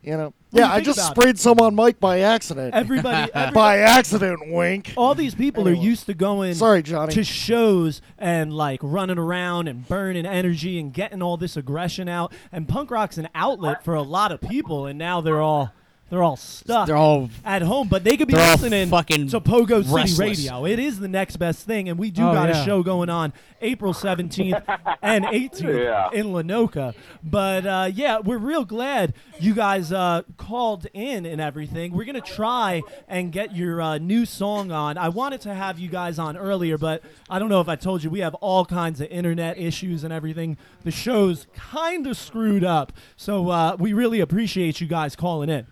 You 0.03 0.17
know. 0.17 0.35
Well, 0.51 0.63
Yeah, 0.63 0.67
you 0.67 0.73
I 0.73 0.75
think 0.77 0.87
just 0.87 0.99
about 0.99 1.17
sprayed 1.17 1.39
someone 1.39 1.75
Mike 1.75 2.01
by 2.01 2.21
accident. 2.21 2.75
Everybody, 2.75 3.31
everybody 3.35 3.55
by 3.55 3.79
accident, 3.79 4.51
wink. 4.53 4.93
all 4.97 5.15
these 5.15 5.35
people 5.35 5.69
are 5.69 5.73
used 5.73 6.07
to 6.07 6.15
going 6.15 6.55
Sorry, 6.55 6.83
Johnny. 6.83 7.13
to 7.15 7.23
shows 7.25 8.03
and 8.19 8.53
like 8.53 8.81
running 8.83 9.19
around 9.19 9.69
and 9.69 9.87
burning 9.87 10.27
energy 10.27 10.79
and 10.81 10.93
getting 10.93 11.23
all 11.23 11.37
this 11.37 11.57
aggression 11.57 12.09
out 12.09 12.33
and 12.51 12.69
punk 12.69 12.91
rock's 12.91 13.17
an 13.17 13.29
outlet 13.35 13.85
for 13.85 13.95
a 13.95 14.03
lot 14.03 14.33
of 14.33 14.41
people 14.41 14.87
and 14.87 14.99
now 14.99 15.21
they're 15.21 15.41
all 15.41 15.73
they're 16.13 16.23
all 16.23 16.37
stuck 16.37 16.87
They're 16.87 16.95
all 16.97 17.31
at 17.43 17.63
home 17.63 17.89
but 17.89 18.05
they 18.05 18.19
could 18.19 18.29
be 18.29 18.35
they're 18.35 18.45
all 18.45 18.53
listening 18.57 18.91
fucking 18.91 19.29
to 19.29 19.41
Pogo 19.41 19.83
City 19.83 19.95
restless. 19.95 20.19
Radio. 20.19 20.67
It 20.67 20.79
is 20.79 21.01
the 21.01 21.09
next 21.09 21.37
best 21.39 21.65
thing 21.67 21.89
and 21.89 21.99
we 21.99 22.11
do 22.11 22.23
Oh, 22.29 22.35
got 22.35 22.51
yeah. 22.51 22.61
a 22.61 22.65
show 22.67 22.83
going 22.83 23.09
on 23.09 23.33
April 23.63 23.95
17th 23.95 24.63
and 25.03 25.25
18th 25.25 25.63
Yeah. 25.85 26.11
in 26.13 26.27
Lanoka. 26.27 26.95
But 27.25 27.65
uh, 27.67 27.91
yeah 27.95 28.19
we're 28.19 28.37
real 28.37 28.67
glad 28.67 29.15
you 29.41 29.55
guys 29.55 29.91
uh, 29.91 30.23
called 30.37 30.87
in 30.93 31.25
and 31.25 31.41
everything. 31.41 31.93
We're 31.93 32.05
gonna 32.05 32.21
try 32.21 32.83
and 33.09 33.33
get 33.33 33.57
your 33.57 33.81
uh, 33.81 33.97
new 33.97 34.27
song 34.27 34.71
on. 34.71 34.99
I 34.99 35.09
wanted 35.09 35.41
to 35.43 35.55
have 35.55 35.79
you 35.79 35.89
guys 35.89 36.19
on 36.19 36.37
earlier 36.37 36.77
but 36.77 37.03
I 37.31 37.39
don't 37.39 37.49
know 37.49 37.63
if 37.63 37.69
I 37.71 37.77
told 37.77 38.05
you 38.05 38.11
we 38.11 38.21
have 38.21 38.35
all 38.35 38.67
kinds 38.67 39.01
of 39.01 39.09
internet 39.09 39.57
issues 39.57 40.05
and 40.05 40.13
everything. 40.13 40.59
The 40.85 40.91
show's 40.91 41.47
kind 41.55 42.07
of 42.07 42.19
screwed 42.19 42.65
up. 42.65 42.93
So 43.17 43.49
uh, 43.49 43.77
we 43.79 43.95
really 43.95 44.21
appreciate 44.21 44.79
you 44.81 44.87
guys 44.87 45.17
calling 45.17 45.49
in 45.49 45.67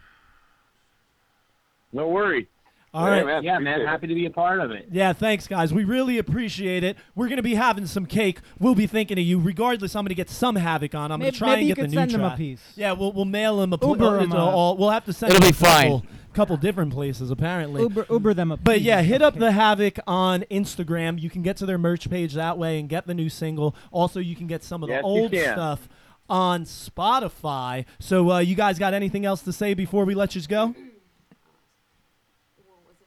No 1.93 2.09
worries. 2.09 2.47
all 2.95 3.05
Yeah, 3.07 3.11
right 3.12 3.26
man. 3.26 3.43
Yeah, 3.45 3.59
man, 3.59 3.72
appreciate 3.74 3.82
it. 3.84 3.88
happy 3.88 4.07
to 4.09 4.14
be 4.14 4.26
a 4.26 4.30
part 4.30 4.61
of 4.61 4.70
it. 4.70 4.88
Yeah, 4.91 5.12
thanks, 5.12 5.47
guys. 5.47 5.72
We 5.72 5.84
really 5.84 6.18
appreciate 6.18 6.82
it. 6.84 6.97
We're 7.14 7.28
gonna 7.28 7.43
be 7.43 7.55
having 7.55 7.86
some 7.86 8.07
cake. 8.07 8.41
We'll 8.59 8.74
be 8.74 8.86
thinking 8.86 9.18
of 9.18 9.24
you. 9.24 9.38
Regardless, 9.41 9.95
I'm 9.95 10.05
gonna 10.05 10.14
get 10.14 10.28
some 10.30 10.57
havoc 10.57 10.95
on. 10.95 11.12
I'm 11.12 11.20
gonna 11.20 11.32
try 11.32 11.49
maybe 11.51 11.61
and 11.61 11.68
you 11.68 11.74
get 11.74 11.82
the 11.82 11.82
could 11.88 11.91
new 11.91 11.97
send 11.99 12.11
them 12.12 12.22
a 12.22 12.36
piece. 12.36 12.62
Yeah, 12.76 12.93
we'll 12.93 13.12
we'll 13.12 13.24
mail 13.24 13.61
him 13.62 13.72
a. 13.72 13.78
Pl- 13.78 13.91
Uber 13.91 14.18
'em 14.20 14.32
all- 14.32 14.76
we'll 14.76 14.91
have 14.91 15.05
to 15.05 15.12
send. 15.12 15.32
It'll 15.32 15.45
him 15.45 15.51
be 15.53 15.57
a 15.57 15.59
couple, 15.61 16.01
fine. 16.01 16.09
Couple 16.32 16.57
different 16.57 16.93
places 16.93 17.32
apparently. 17.32 17.82
Uber 17.82 18.07
Uber 18.09 18.34
them 18.34 18.53
a. 18.53 18.57
But 18.57 18.82
yeah, 18.82 19.03
hit 19.03 19.20
up 19.20 19.36
the 19.36 19.51
Havoc 19.51 19.99
on 20.07 20.45
Instagram. 20.51 21.20
You 21.20 21.28
can 21.28 21.43
get 21.43 21.57
to 21.57 21.66
their 21.66 21.78
merch 21.78 22.09
page 22.09 22.34
that 22.34 22.57
way 22.57 22.78
and 22.78 22.88
get 22.88 23.07
the 23.09 23.14
new 23.14 23.28
single. 23.28 23.74
Also, 23.91 24.20
you 24.20 24.36
can 24.36 24.47
get 24.47 24.62
some 24.62 24.82
of 24.84 24.88
the 24.88 24.95
Yes, 24.95 25.03
you 25.03 25.09
old 25.09 25.30
stuff 25.34 25.88
on 26.28 26.64
Spotify. 26.64 27.84
So, 27.99 28.30
uh, 28.30 28.38
you 28.38 28.55
guys 28.55 28.78
got 28.78 28.95
anything 28.95 29.24
else 29.24 29.43
to 29.43 29.53
say 29.53 29.74
before 29.74 30.05
we 30.05 30.14
let 30.14 30.36
you 30.36 30.43
go? 30.43 30.74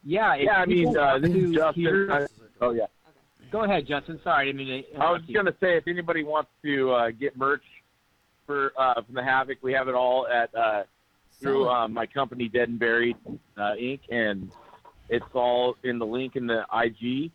Yeah, 0.03 0.35
if 0.35 0.43
Yeah, 0.45 0.51
I 0.61 0.65
mean, 0.65 0.97
uh, 0.97 1.19
this 1.19 1.31
is 1.33 1.55
Justin. 1.55 1.81
hear- 1.83 2.11
I- 2.11 2.27
oh 2.61 2.71
yeah. 2.71 2.85
Go 3.51 3.63
ahead, 3.63 3.85
Justin. 3.87 4.19
Sorry, 4.23 4.41
I 4.43 4.45
didn't 4.51 4.57
mean 4.67 4.67
to 4.67 4.73
I 4.99 5.11
was 5.11 5.21
interrupt 5.21 5.29
you. 5.29 5.35
gonna 5.35 5.55
say 5.59 5.77
if 5.77 5.87
anybody 5.87 6.23
wants 6.23 6.49
to 6.63 6.91
uh, 6.91 7.11
get 7.11 7.37
merch 7.37 7.63
for 8.45 8.73
uh, 8.77 8.95
from 9.03 9.13
the 9.15 9.23
Havoc, 9.23 9.59
we 9.61 9.73
have 9.73 9.87
it 9.87 9.95
all 9.95 10.27
at 10.27 10.53
uh, 10.55 10.83
through 11.39 11.69
uh, 11.69 11.87
my 11.87 12.05
company 12.07 12.49
Dead 12.49 12.69
and 12.69 12.79
Buried 12.79 13.15
uh, 13.57 13.73
Inc. 13.79 13.99
and 14.09 14.51
it's 15.09 15.25
all 15.33 15.75
in 15.83 15.99
the 15.99 16.05
link 16.05 16.35
in 16.35 16.47
the 16.47 16.65
IG, 16.73 17.31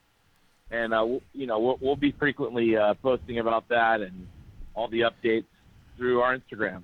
and 0.71 0.93
uh, 0.93 1.05
we'll, 1.07 1.23
you 1.35 1.47
know 1.47 1.59
we'll, 1.61 1.79
we'll 1.81 1.97
be 1.97 2.11
frequently 2.12 2.77
uh, 2.77 2.95
posting 2.95 3.39
about 3.39 3.69
that 3.69 4.01
and 4.01 4.27
all 4.75 4.89
the 4.89 5.01
updates 5.03 5.45
through 5.97 6.21
our 6.21 6.37
Instagram. 6.37 6.83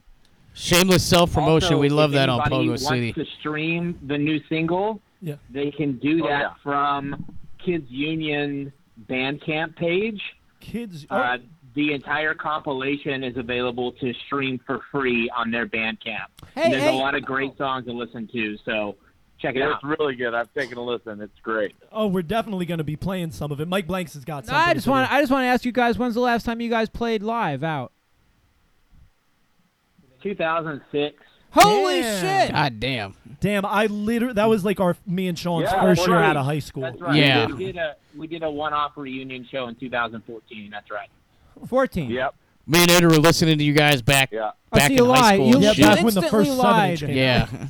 Shameless 0.55 1.05
self 1.05 1.33
promotion. 1.33 1.81
We 1.81 1.89
love 1.89 2.13
that 2.13 2.29
on 2.29 2.41
anybody 2.41 2.67
Pogo 2.67 2.69
wants 2.69 2.87
City. 2.89 3.13
to 3.15 3.25
stream 3.41 3.99
the 4.07 4.17
new 4.17 4.41
single, 4.49 5.01
Yeah. 5.25 5.37
they 5.51 5.71
can 5.71 5.99
do 5.99 6.25
Oh, 6.25 6.29
that 6.29 6.41
yeah. 6.41 6.55
from 6.63 7.37
Kids 7.65 7.91
Union 7.91 8.73
Bandcamp 9.09 9.75
page. 9.77 10.21
Kids. 10.61 11.07
oh, 11.11 11.17
Uh, 11.17 11.39
the 11.75 11.93
entire 11.93 12.35
compilation 12.35 13.25
is 13.25 13.37
available 13.37 13.91
to 13.93 14.13
stream 14.27 14.61
for 14.65 14.81
free 14.93 15.29
on 15.37 15.51
their 15.51 15.67
Bandcamp. 15.67 16.27
Hey, 16.55 16.71
There's 16.71 16.83
hey. 16.85 16.97
a 16.97 17.01
lot 17.01 17.15
of 17.17 17.25
great 17.25 17.57
songs 17.59 17.87
to 17.87 17.93
listen 17.93 18.29
to, 18.33 18.57
so 18.65 18.97
check 19.41 19.57
it 19.57 19.59
Yeah, 19.59 19.71
out. 19.71 19.81
it's 19.83 19.99
really 19.99 20.15
good. 20.15 20.35
I've 20.35 20.53
taken 20.55 20.79
a 20.79 20.83
listen. 20.85 21.21
It's 21.21 21.39
great. 21.43 21.75
oh, 21.91 22.07
we're 22.07 22.23
definitely 22.23 22.67
gonna 22.67 22.85
be 22.85 22.95
playing 22.97 23.33
some 23.33 23.51
of 23.51 23.61
it. 23.61 23.67
Mike 23.67 23.87
Blanks 23.89 24.15
has 24.15 24.25
got 24.25 24.47
something. 24.47 24.63
I 24.63 24.75
just 24.75 24.87
want. 24.87 25.11
I 25.11 25.21
just 25.21 25.33
want 25.33 25.43
to 25.43 25.49
ask 25.49 25.65
you 25.65 25.73
guys 25.73 25.99
when's 25.99 26.15
the 26.15 26.21
last 26.21 26.45
time 26.45 26.61
you 26.61 26.71
guys 26.71 26.89
played 26.89 27.23
live 27.25 27.65
out? 27.65 27.91
2006. 30.23 31.23
Holy 31.55 32.01
Damn. 32.03 32.21
shit! 32.21 32.53
God 32.53 32.81
damn. 32.81 33.15
Damn, 33.41 33.65
I 33.67 33.87
literally 33.87 34.35
that 34.35 34.49
was 34.49 34.65
like 34.65 34.81
our 34.81 34.97
me 35.07 35.29
and 35.29 35.39
Sean's 35.39 35.65
Yeah, 35.71 35.81
first 35.83 36.07
year 36.07 36.17
right. 36.17 36.25
out 36.31 36.37
of 36.37 36.45
high 36.45 36.59
school. 36.59 36.83
That's 36.83 37.01
right. 37.01 37.15
Yeah. 37.17 37.47
We 37.47 37.67
did 37.67 37.77
a 37.77 37.97
we 38.17 38.27
did 38.27 38.43
a 38.43 38.51
one-off 38.51 38.93
reunion 38.97 39.47
show 39.51 39.69
in 39.69 39.75
2014. 39.77 40.71
That's 40.71 40.91
right. 40.91 41.09
14. 41.69 42.11
Yep. 42.11 42.35
Me 42.67 42.81
and 42.83 42.91
Andrew 42.91 43.11
were 43.11 43.19
listening 43.19 43.59
to 43.59 43.65
you 43.65 43.73
guys 43.75 44.01
back 44.03 44.31
Yeah. 44.33 44.51
Oh, 44.73 44.77
back 44.77 44.89
so 44.89 44.93
in 44.93 44.99
you 44.99 45.05
high 45.07 45.21
lied. 45.21 45.35
school. 45.37 45.47
You, 45.49 45.55
and 45.57 45.63
Yeah, 45.65 45.73
shit. 45.75 45.85
back 45.85 45.95
when 46.05 46.15
the 46.15 46.21
instantly 46.23 46.31
first 46.31 46.51
seven 46.51 46.65
lied. 46.65 46.91
inch 46.91 47.01
came 47.01 47.11
yeah. 47.17 47.49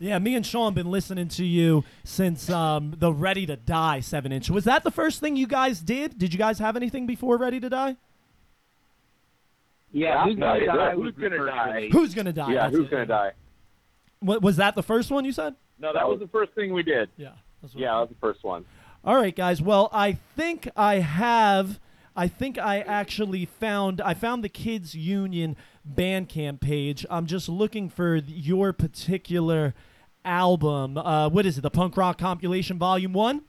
Yeah, 0.00 0.18
me 0.18 0.34
and 0.34 0.44
Sean 0.44 0.74
been 0.74 0.90
listening 0.90 1.28
to 1.28 1.44
you 1.44 1.84
since 2.02 2.50
um, 2.50 2.94
the 2.98 3.12
Ready 3.12 3.46
to 3.46 3.56
Die 3.56 4.00
seven 4.00 4.32
inch. 4.32 4.50
Was 4.50 4.64
that 4.64 4.84
the 4.84 4.90
first 4.90 5.20
thing 5.20 5.36
you 5.36 5.46
guys 5.46 5.80
did? 5.80 6.18
Did 6.18 6.32
you 6.34 6.38
guys 6.38 6.58
have 6.58 6.76
anything 6.76 7.06
before 7.06 7.36
Ready 7.38 7.58
to 7.60 7.70
Die? 7.70 7.96
Yeah, 9.94 10.24
who's 10.24 10.34
gonna 10.36 10.66
die? 10.66 10.90
who's 10.94 11.12
gonna 11.14 11.46
die? 11.46 11.88
Who's 11.92 12.14
gonna 12.14 12.32
die? 12.32 12.52
Yeah. 12.52 12.62
That's 12.64 12.76
Who's 12.76 12.86
it. 12.86 12.90
gonna 12.90 13.06
die? 13.06 13.32
Wa- 14.20 14.38
was 14.42 14.56
that 14.56 14.74
the 14.74 14.82
first 14.82 15.10
one 15.10 15.24
you 15.24 15.32
said? 15.32 15.54
No, 15.78 15.92
that 15.92 16.08
was 16.08 16.18
the 16.18 16.26
first 16.28 16.52
thing 16.52 16.72
we 16.72 16.82
did. 16.82 17.08
Yeah. 17.16 17.30
that's 17.62 17.74
what- 17.74 17.80
Yeah, 17.80 17.92
that 17.94 18.00
was 18.00 18.08
the 18.10 18.14
first 18.16 18.42
one. 18.44 18.64
All 19.04 19.14
right, 19.16 19.34
guys. 19.34 19.62
Well, 19.62 19.88
I 19.92 20.12
think 20.36 20.68
I 20.76 20.96
have. 20.96 21.78
I 22.16 22.26
think 22.28 22.58
I 22.58 22.80
actually 22.80 23.44
found. 23.44 24.00
I 24.00 24.14
found 24.14 24.42
the 24.42 24.48
Kids 24.48 24.94
Union 24.94 25.56
Bandcamp 25.88 26.60
page. 26.60 27.04
I'm 27.10 27.26
just 27.26 27.48
looking 27.48 27.88
for 27.88 28.16
your 28.16 28.72
particular 28.72 29.74
album. 30.24 30.96
Uh, 30.98 31.28
what 31.28 31.44
is 31.46 31.58
it? 31.58 31.60
The 31.60 31.70
Punk 31.70 31.96
Rock 31.96 32.18
Compilation 32.18 32.78
Volume 32.78 33.12
One. 33.12 33.42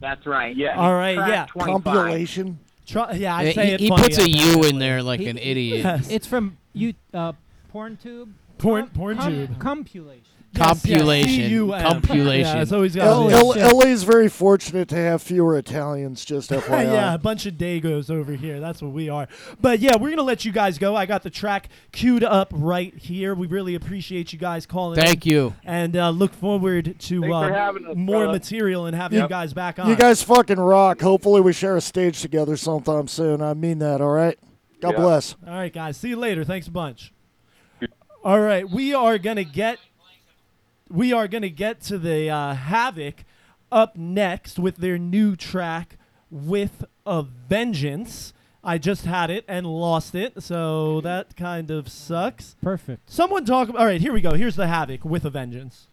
That's 0.00 0.26
right. 0.26 0.54
Yeah. 0.54 0.78
All 0.78 0.94
right. 0.94 1.14
Track 1.16 1.28
Yeah. 1.30 1.46
25. 1.46 1.84
Compilation. 1.84 2.58
Try, 2.86 3.12
yeah. 3.14 3.34
I 3.36 3.52
say 3.52 3.66
he 3.66 3.72
it 3.72 3.80
he 3.80 3.88
funny 3.88 4.02
puts 4.02 4.18
a 4.18 4.22
every 4.22 4.32
U 4.32 4.62
in 4.64 4.78
there 4.78 5.02
like 5.02 5.20
He- 5.20 5.26
an 5.28 5.38
idiot. 5.42 5.78
Yes. 5.84 6.08
It's 6.10 6.26
from 6.26 6.56
you 6.72 6.94
uh, 7.12 7.32
PornTube. 7.74 8.28
Porn, 8.58 8.84
Com- 8.86 8.90
porn 8.90 9.16
com- 9.18 9.32
tube. 9.32 9.58
Compilation. 9.60 10.22
Compulation. 10.56 11.30
C-U-M. 11.30 11.82
Compulation. 11.82 12.56
Yeah, 12.56 12.62
it's 12.62 12.72
always 12.72 12.96
L- 12.96 13.28
got 13.28 13.56
L- 13.58 13.76
LA 13.78 13.86
is 13.86 14.02
very 14.04 14.28
fortunate 14.28 14.88
to 14.88 14.96
have 14.96 15.22
fewer 15.22 15.56
Italians. 15.56 16.24
Just 16.24 16.50
FYI. 16.52 16.84
yeah, 16.84 17.14
a 17.14 17.18
bunch 17.18 17.46
of 17.46 17.54
Dagos 17.54 18.10
over 18.10 18.32
here. 18.32 18.58
That's 18.60 18.82
what 18.82 18.92
we 18.92 19.08
are. 19.08 19.28
But 19.60 19.80
yeah, 19.80 19.96
we're 19.96 20.10
gonna 20.10 20.22
let 20.22 20.44
you 20.44 20.52
guys 20.52 20.78
go. 20.78 20.96
I 20.96 21.06
got 21.06 21.22
the 21.22 21.30
track 21.30 21.68
queued 21.92 22.24
up 22.24 22.48
right 22.52 22.94
here. 22.96 23.34
We 23.34 23.46
really 23.46 23.74
appreciate 23.74 24.32
you 24.32 24.38
guys 24.38 24.66
calling. 24.66 24.96
Thank 25.00 25.26
in 25.26 25.32
you. 25.32 25.54
and 25.64 25.96
uh, 25.96 26.10
look 26.10 26.32
forward 26.34 26.84
to 26.98 27.20
Thanks 27.20 27.26
for 27.26 27.32
uh, 27.34 27.72
us, 27.72 27.96
more 27.96 28.22
brother. 28.24 28.32
material 28.32 28.86
and 28.86 28.96
having 28.96 29.20
you 29.20 29.28
guys 29.28 29.52
back 29.52 29.78
on. 29.78 29.88
You 29.88 29.96
guys 29.96 30.22
fucking 30.22 30.58
rock. 30.60 31.00
Hopefully, 31.00 31.40
we 31.40 31.52
share 31.52 31.76
a 31.76 31.80
stage 31.80 32.20
together 32.22 32.56
sometime 32.56 33.08
soon. 33.08 33.42
I 33.42 33.54
mean 33.54 33.78
that. 33.80 34.00
All 34.00 34.10
right. 34.12 34.38
God 34.80 34.92
Yeah. 34.92 35.00
bless. 35.00 35.36
All 35.46 35.54
right, 35.54 35.72
guys. 35.72 35.96
See 35.96 36.10
you 36.10 36.16
later. 36.16 36.44
Thanks 36.44 36.66
a 36.66 36.70
bunch. 36.70 37.12
All 38.24 38.40
right, 38.40 38.68
we 38.68 38.92
are 38.92 39.18
gonna 39.18 39.44
get 39.44 39.78
we 40.88 41.12
are 41.12 41.28
gonna 41.28 41.48
get 41.48 41.80
to 41.82 41.98
the 41.98 42.30
uh, 42.30 42.54
Havoc 42.54 43.24
up 43.72 43.96
next 43.96 44.58
with 44.58 44.76
their 44.76 44.98
new 44.98 45.36
track 45.36 45.98
with 46.30 46.84
a 47.04 47.22
vengeance. 47.22 48.32
I 48.62 48.78
just 48.78 49.04
had 49.04 49.30
it 49.30 49.44
and 49.46 49.66
lost 49.66 50.14
it, 50.14 50.42
so 50.42 51.00
that 51.02 51.36
kind 51.36 51.70
of 51.70 51.88
sucks. 51.88 52.56
Perfect. 52.60 53.08
Someone 53.10 53.44
talk. 53.44 53.68
All 53.68 53.86
right, 53.86 54.00
here 54.00 54.12
we 54.12 54.20
go. 54.20 54.34
Here's 54.34 54.56
the 54.56 54.66
Havoc 54.66 55.04
with 55.04 55.24
a 55.24 55.30
vengeance. 55.30 55.86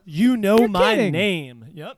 You 0.05 0.37
know 0.37 0.57
You're 0.59 0.67
my 0.67 0.95
kidding. 0.95 1.11
name. 1.13 1.65
Yep. 1.73 1.97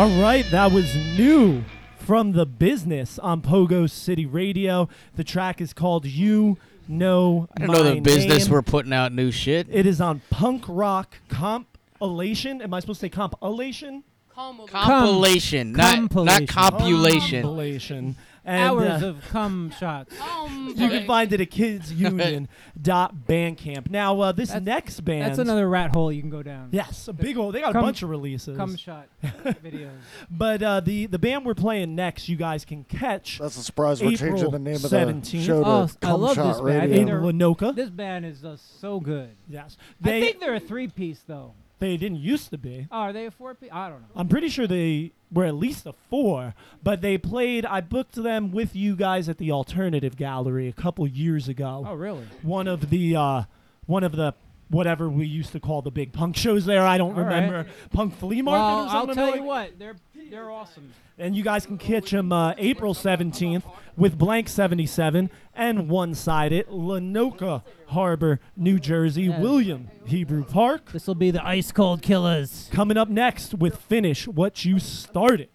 All 0.00 0.08
right, 0.18 0.46
that 0.50 0.72
was 0.72 0.96
new 0.96 1.62
from 1.98 2.32
the 2.32 2.46
business 2.46 3.18
on 3.18 3.42
Pogo 3.42 3.88
City 3.88 4.24
Radio. 4.24 4.88
The 5.16 5.24
track 5.24 5.60
is 5.60 5.74
called 5.74 6.06
"You 6.06 6.56
Know 6.88 7.48
I 7.54 7.60
didn't 7.60 7.72
know 7.74 7.84
My 7.84 7.90
the 7.96 8.00
business 8.00 8.44
Name. 8.46 8.52
were 8.54 8.62
putting 8.62 8.94
out 8.94 9.12
new 9.12 9.30
shit. 9.30 9.66
It 9.70 9.84
is 9.84 10.00
on 10.00 10.22
Punk 10.30 10.64
Rock 10.68 11.18
Compilation. 11.28 12.62
Am 12.62 12.72
I 12.72 12.80
supposed 12.80 13.00
to 13.00 13.04
say 13.04 13.10
compilation? 13.10 14.02
Compilation, 14.34 15.72
not 15.72 16.14
not 16.14 16.48
compilation. 16.48 17.42
Compilation. 17.42 18.16
And, 18.50 18.60
Hours 18.62 19.02
uh, 19.02 19.06
of 19.06 19.28
cum 19.28 19.70
shots. 19.78 20.14
you 20.74 20.88
can 20.88 21.06
find 21.06 21.32
it 21.32 21.40
at 21.40 21.50
kidsunion.bandcamp. 21.50 23.90
Now, 23.90 24.20
uh, 24.20 24.32
this 24.32 24.48
That's- 24.48 24.64
next 24.64 25.00
band. 25.00 25.22
That's 25.22 25.38
another 25.38 25.68
rat 25.68 25.90
hole 25.92 26.10
you 26.10 26.20
can 26.20 26.30
go 26.30 26.42
down. 26.42 26.68
Yes, 26.72 27.06
a 27.08 27.12
big 27.12 27.36
hole. 27.36 27.52
They 27.52 27.60
got 27.60 27.72
Cum- 27.72 27.84
a 27.84 27.86
bunch 27.86 28.02
of 28.02 28.10
releases. 28.10 28.56
Cum 28.56 28.76
shot 28.76 29.08
videos. 29.22 29.90
But 30.30 30.62
uh, 30.62 30.80
the 30.80 31.06
the 31.06 31.18
band 31.18 31.44
we're 31.46 31.54
playing 31.54 31.94
next, 31.94 32.28
you 32.28 32.36
guys 32.36 32.64
can 32.64 32.84
catch. 32.84 33.38
That's 33.38 33.56
a 33.56 33.62
surprise. 33.62 34.02
We're 34.02 34.10
changing 34.16 34.36
April 34.38 34.50
the 34.50 34.58
name 34.58 34.76
of 34.76 34.82
the 34.82 34.88
17th. 34.88 35.44
show 35.46 35.62
to 35.62 35.68
Oh, 35.68 35.88
I 36.02 36.12
love 36.12 36.34
Shot 36.34 36.52
this 36.52 36.60
band. 36.60 36.70
I 36.70 36.74
Radio. 36.86 36.96
think 36.96 37.00
In 37.00 37.06
they're- 37.06 37.20
Lanoka. 37.20 37.74
This 37.74 37.90
band 37.90 38.26
is 38.26 38.44
uh, 38.44 38.56
so 38.80 39.00
good. 39.00 39.30
Yes, 39.48 39.76
I 40.02 40.10
they 40.10 40.20
think 40.20 40.40
they're 40.40 40.54
a 40.54 40.60
three-piece 40.60 41.22
though. 41.26 41.54
they 41.78 41.96
didn't 41.96 42.18
used 42.18 42.50
to 42.50 42.58
be. 42.58 42.86
Oh, 42.90 42.96
are 42.96 43.12
they 43.12 43.26
a 43.26 43.30
four-piece? 43.30 43.70
I 43.72 43.88
don't 43.88 44.00
know. 44.00 44.06
I'm 44.16 44.28
pretty 44.28 44.48
sure 44.48 44.66
they 44.66 45.12
were 45.32 45.44
at 45.44 45.54
least 45.54 45.86
a 45.86 45.92
four, 46.08 46.54
but 46.82 47.00
they 47.00 47.18
played. 47.18 47.64
I 47.64 47.80
booked 47.80 48.14
them 48.14 48.50
with 48.52 48.74
you 48.74 48.96
guys 48.96 49.28
at 49.28 49.38
the 49.38 49.52
Alternative 49.52 50.16
Gallery 50.16 50.68
a 50.68 50.72
couple 50.72 51.06
years 51.06 51.48
ago. 51.48 51.84
Oh, 51.86 51.94
really? 51.94 52.26
One 52.42 52.66
of 52.66 52.90
the 52.90 53.16
uh, 53.16 53.42
one 53.86 54.04
of 54.04 54.12
the 54.12 54.34
whatever 54.70 55.08
we 55.10 55.26
used 55.26 55.52
to 55.52 55.60
call 55.60 55.82
the 55.82 55.90
big 55.90 56.12
punk 56.12 56.36
shows 56.36 56.64
there. 56.64 56.82
I 56.86 56.96
don't 56.96 57.14
All 57.18 57.22
right. 57.24 57.34
remember 57.44 57.66
punk 57.92 58.16
flea 58.18 58.40
market 58.42 58.60
Well, 58.60 58.84
or 58.84 58.88
I'll 59.08 59.14
tell 59.14 59.26
like- 59.26 59.36
you 59.36 59.42
what, 59.44 59.78
they're 59.78 59.96
they're 60.30 60.50
awesome. 60.50 60.92
And 61.18 61.36
you 61.36 61.42
guys 61.42 61.66
can 61.66 61.76
catch 61.76 62.12
them 62.12 62.32
uh, 62.32 62.54
April 62.56 62.94
17th 62.94 63.62
with 63.94 64.16
Blank 64.16 64.48
77 64.48 65.28
and 65.54 65.88
One 65.90 66.14
Sided, 66.14 66.66
Lanoka 66.68 67.62
Harbor, 67.88 68.40
New 68.56 68.78
Jersey, 68.78 69.24
Yeah. 69.24 69.38
William 69.40 69.88
Hebrew 70.06 70.44
Park. 70.44 70.92
This 70.92 71.06
will 71.06 71.14
be 71.14 71.30
the 71.30 71.44
Ice 71.46 71.72
Cold 71.72 72.00
Killers. 72.00 72.70
Coming 72.72 72.96
up 72.96 73.10
next 73.10 73.52
with 73.54 73.76
Finish 73.76 74.26
What 74.28 74.64
You 74.64 74.78
Started 74.78 75.50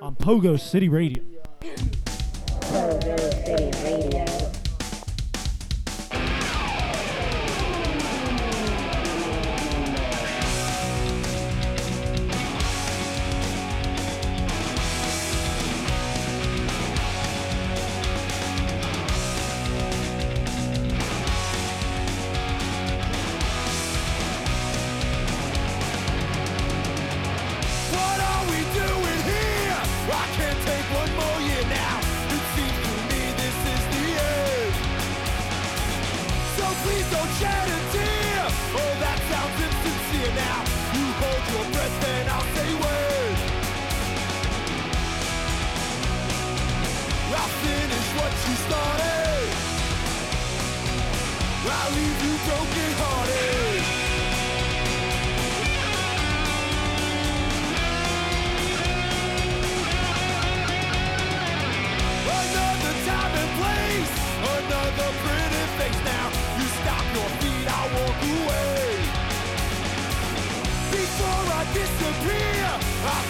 on 0.00 0.16
Pogo 0.16 0.58
City 0.58 0.88
Radio. 0.88 1.22
Pogo 2.60 3.46
City 3.46 3.70
Radio. 3.84 4.47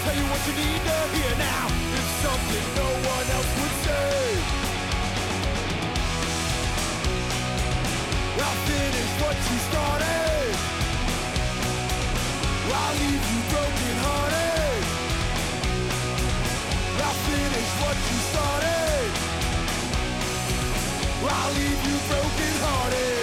Tell 0.08 0.16
you 0.16 0.26
what 0.30 0.40
you 0.46 0.54
need 0.56 0.82
to 0.88 0.98
hear 1.16 1.34
now. 1.36 1.66
It's 1.98 2.12
something 2.24 2.66
no 2.80 2.88
one 3.12 3.26
else 3.36 3.50
would 3.58 3.76
say. 3.84 4.18
I'll 8.44 8.60
finish 8.72 9.12
what 9.22 9.36
you 9.48 9.58
started. 9.68 10.54
I'll 12.80 12.96
leave 13.02 13.24
you 13.32 13.40
broken 13.52 13.96
hearted. 14.06 14.82
I'll 17.04 17.20
finish 17.28 17.70
what 17.82 17.96
you 18.08 18.18
started. 18.32 19.08
I'll 21.36 21.52
leave 21.58 21.80
you 21.88 21.96
broken 22.08 22.54
hearted. 22.64 23.17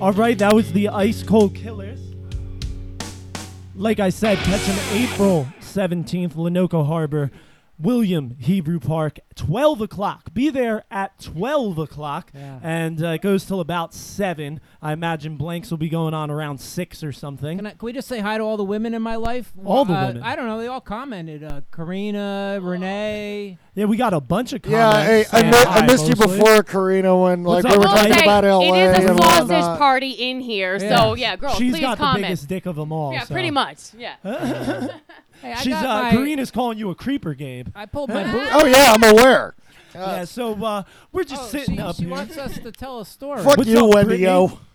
All 0.00 0.12
right, 0.12 0.38
that 0.38 0.54
was 0.54 0.72
the 0.72 0.88
Ice 0.88 1.22
Cold 1.22 1.54
Killers. 1.54 2.00
Like 3.74 4.00
I 4.00 4.08
said, 4.08 4.38
catch 4.38 4.64
them 4.64 4.78
April 4.92 5.46
17th, 5.60 6.32
Lanoka 6.36 6.86
Harbor, 6.86 7.30
William 7.80 8.36
Hebrew 8.38 8.78
Park, 8.78 9.18
12 9.36 9.80
o'clock. 9.80 10.34
Be 10.34 10.50
there 10.50 10.84
at 10.90 11.18
12 11.20 11.78
o'clock, 11.78 12.30
Yeah. 12.34 12.58
and 12.62 13.02
uh, 13.02 13.08
it 13.08 13.22
goes 13.22 13.44
till 13.46 13.60
about 13.60 13.94
7. 13.94 14.60
I 14.82 14.92
imagine 14.92 15.36
blanks 15.36 15.70
will 15.70 15.78
be 15.78 15.88
going 15.88 16.12
on 16.14 16.30
around 16.30 16.58
6 16.60 17.02
or 17.02 17.12
something. 17.12 17.58
Can, 17.58 17.66
I, 17.66 17.70
can 17.70 17.78
we 17.86 17.92
just 17.92 18.06
say 18.08 18.20
hi 18.20 18.36
to 18.38 18.44
all 18.44 18.56
the 18.56 18.64
women 18.64 18.92
in 18.94 19.02
my 19.02 19.16
life? 19.16 19.52
All 19.64 19.84
the 19.84 19.94
Uh, 19.94 20.06
women. 20.08 20.22
I 20.22 20.36
don't 20.36 20.46
know. 20.46 20.58
They 20.58 20.66
all 20.66 20.80
commented. 20.80 21.42
Uh, 21.42 21.62
Karina, 21.72 22.58
Renee. 22.62 23.56
yeah, 23.74 23.84
we 23.86 23.96
got 23.96 24.12
a 24.14 24.20
bunch 24.20 24.52
of 24.52 24.62
comments. 24.62 25.32
Yeah, 25.32 25.40
hey, 25.40 25.46
I, 25.48 25.50
mi- 25.50 25.56
hi 25.56 25.78
I 25.80 25.86
missed 25.86 26.06
you 26.08 26.16
before, 26.16 26.62
Karina, 26.62 27.16
when 27.16 27.44
like 27.44 27.64
up, 27.64 27.72
we 27.72 27.78
were 27.78 27.84
I 27.86 27.88
will 27.88 27.96
talking 27.96 28.14
say, 28.14 28.22
about 28.24 28.44
LA 28.44 28.74
it 28.74 28.98
is 29.00 29.04
a 29.06 29.08
and 29.10 29.18
sausage 29.22 29.78
party 29.78 30.10
in 30.10 30.40
here, 30.40 30.76
Yeah. 30.78 30.96
so 30.98 31.14
yeah, 31.14 31.36
girls, 31.36 31.56
She's 31.56 31.72
please 31.74 31.80
got 31.80 31.98
comment. 31.98 32.22
the 32.24 32.28
biggest 32.28 32.48
dick 32.48 32.66
of 32.66 32.76
them 32.76 32.92
all. 32.92 33.12
yeah, 33.12 33.24
so. 33.24 33.32
pretty 33.34 33.50
much. 33.50 33.78
Yeah. 33.96 34.16
Hey, 35.42 35.52
I 35.52 35.56
She's 35.56 35.72
got 35.74 35.84
uh, 35.86 36.02
my, 36.04 36.10
Karina's 36.12 36.50
calling 36.50 36.78
you 36.78 36.90
a 36.90 36.94
creeper, 36.94 37.34
Gabe. 37.34 37.68
I 37.74 37.86
pulled 37.86 38.10
my 38.10 38.24
boot. 38.30 38.48
Oh 38.52 38.66
yeah, 38.66 38.92
I'm 38.92 39.02
aware. 39.04 39.54
yeah, 39.94 40.24
so 40.24 40.52
uh, 40.64 40.82
we're 41.12 41.24
just 41.24 41.42
Oh, 41.42 41.46
sitting 41.46 41.76
she, 41.76 41.80
up 41.80 41.96
she 41.96 42.02
here. 42.02 42.10
wants 42.10 42.36
us 42.38 42.58
to 42.58 42.70
tell 42.72 43.00
a 43.00 43.06
story. 43.06 43.42
Fuck 43.42 43.56
What's 43.58 43.70
you, 43.70 43.86
up, 43.86 43.94
Wendy. 43.94 44.18
Yo. 44.18 44.46
Brittany? 44.48 44.66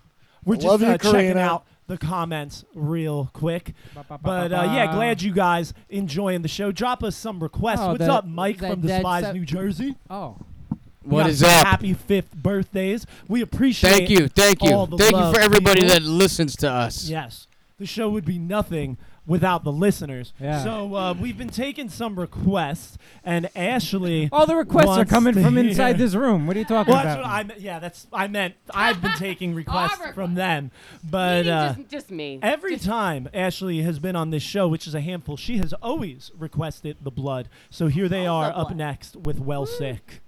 We're 0.43 0.55
just 0.55 0.67
Love 0.67 0.81
you, 0.81 0.87
uh, 0.87 0.97
checking 0.97 1.11
Karina. 1.11 1.39
out 1.39 1.65
the 1.87 1.97
comments 1.97 2.65
real 2.73 3.29
quick. 3.33 3.73
But 4.21 4.51
uh, 4.51 4.69
yeah, 4.73 4.91
glad 4.93 5.21
you 5.21 5.31
guys 5.33 5.73
enjoying 5.89 6.41
the 6.41 6.47
show. 6.47 6.71
Drop 6.71 7.03
us 7.03 7.15
some 7.15 7.41
requests. 7.41 7.79
Oh, 7.81 7.89
What's 7.93 8.05
the- 8.05 8.13
up, 8.13 8.25
Mike 8.25 8.57
that 8.59 8.71
from 8.71 8.81
dead 8.81 8.97
Despise 8.97 9.23
set- 9.23 9.35
New 9.35 9.45
Jersey? 9.45 9.95
Oh, 10.09 10.37
What 10.69 10.77
is 10.77 11.11
What 11.11 11.21
got 11.21 11.29
is 11.29 11.39
some 11.39 11.49
up? 11.49 11.65
Happy 11.67 11.93
fifth 11.93 12.33
birthdays. 12.35 13.05
We 13.27 13.41
appreciate. 13.41 13.89
Thank 13.91 14.09
you, 14.09 14.27
thank 14.27 14.63
you, 14.63 14.71
all 14.71 14.87
the 14.87 14.97
thank 14.97 15.11
you 15.11 15.17
love, 15.17 15.33
for 15.35 15.39
everybody 15.39 15.81
people. 15.81 15.95
that 15.95 16.03
listens 16.03 16.55
to 16.57 16.69
us. 16.69 17.07
Yes, 17.09 17.47
the 17.79 17.85
show 17.85 18.09
would 18.09 18.25
be 18.25 18.37
nothing 18.39 18.97
without 19.27 19.63
the 19.63 19.71
listeners. 19.71 20.33
Yeah. 20.39 20.63
So 20.63 20.95
uh, 20.95 21.13
we've 21.19 21.37
been 21.37 21.49
taking 21.49 21.89
some 21.89 22.17
requests, 22.19 22.97
and 23.23 23.49
Ashley. 23.55 24.29
all 24.31 24.45
the 24.45 24.55
requests 24.55 24.85
are 24.87 24.97
wants 24.97 25.11
coming 25.11 25.33
to 25.35 25.41
from 25.43 25.55
hear- 25.57 25.65
inside 25.67 25.97
this 25.97 26.13
room. 26.15 26.47
What 26.47 26.55
are 26.55 26.59
you 26.59 26.65
talking 26.65 26.93
Well, 26.93 27.03
that's 27.03 27.15
about? 27.19 27.25
what 27.25 27.31
I 27.33 27.43
meant. 27.43 27.59
Yeah, 27.61 27.79
that's 27.79 28.07
I 28.13 28.27
meant. 28.27 28.55
I've 28.71 29.01
been 29.01 29.13
taking 29.17 29.53
requests 29.55 29.93
requests. 29.99 30.15
from 30.15 30.35
them, 30.35 30.71
but 31.03 31.45
Meaning 31.45 31.51
uh, 31.51 31.73
just, 31.75 31.89
just 31.89 32.11
me. 32.11 32.39
every 32.41 32.77
time 32.77 33.29
Ashley 33.33 33.81
has 33.81 33.99
been 33.99 34.15
on 34.15 34.29
this 34.29 34.43
show, 34.43 34.67
which 34.67 34.87
is 34.87 34.95
a 34.95 35.01
handful, 35.01 35.37
she 35.37 35.57
has 35.57 35.73
always 35.81 36.31
requested 36.37 36.97
the 37.01 37.11
blood. 37.11 37.49
So 37.69 37.87
here 37.87 38.07
they 38.09 38.27
Oh, 38.27 38.33
are 38.35 38.49
the 38.49 38.57
up 38.57 38.75
next 38.75 39.15
with 39.15 39.39
Well 39.39 39.65
Sick. 39.65 40.21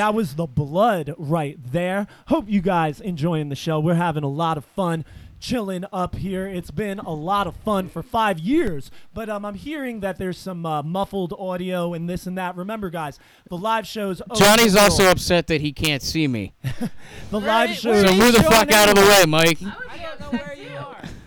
That 0.00 0.14
was 0.14 0.34
the 0.34 0.46
blood 0.46 1.12
right 1.18 1.58
there. 1.62 2.06
Hope 2.28 2.46
you 2.48 2.62
guys 2.62 3.02
enjoying 3.02 3.50
the 3.50 3.54
show. 3.54 3.78
We're 3.78 3.96
having 3.96 4.22
a 4.24 4.30
lot 4.30 4.56
of 4.56 4.64
fun 4.64 5.04
chilling 5.40 5.84
up 5.92 6.14
here. 6.14 6.46
It's 6.46 6.70
been 6.70 7.00
a 7.00 7.12
lot 7.12 7.46
of 7.46 7.54
fun 7.56 7.90
for 7.90 8.02
five 8.02 8.38
years, 8.38 8.90
but 9.12 9.28
um, 9.28 9.44
I'm 9.44 9.56
hearing 9.56 10.00
that 10.00 10.16
there's 10.16 10.38
some 10.38 10.64
uh, 10.64 10.82
muffled 10.82 11.34
audio 11.38 11.92
and 11.92 12.08
this 12.08 12.26
and 12.26 12.38
that. 12.38 12.56
Remember, 12.56 12.88
guys, 12.88 13.18
the 13.50 13.58
live 13.58 13.86
shows. 13.86 14.22
Johnny's 14.36 14.74
a 14.74 14.80
also 14.80 15.02
little- 15.02 15.12
upset 15.12 15.48
that 15.48 15.60
he 15.60 15.70
can't 15.70 16.00
see 16.00 16.26
me. 16.26 16.54
the 17.30 17.38
live 17.38 17.76
shows. 17.76 18.00
So 18.00 18.14
move 18.14 18.32
the 18.32 18.42
fuck 18.44 18.72
out 18.72 18.88
of 18.88 18.94
the 18.94 19.02
way, 19.02 19.26
Mike. 19.26 19.58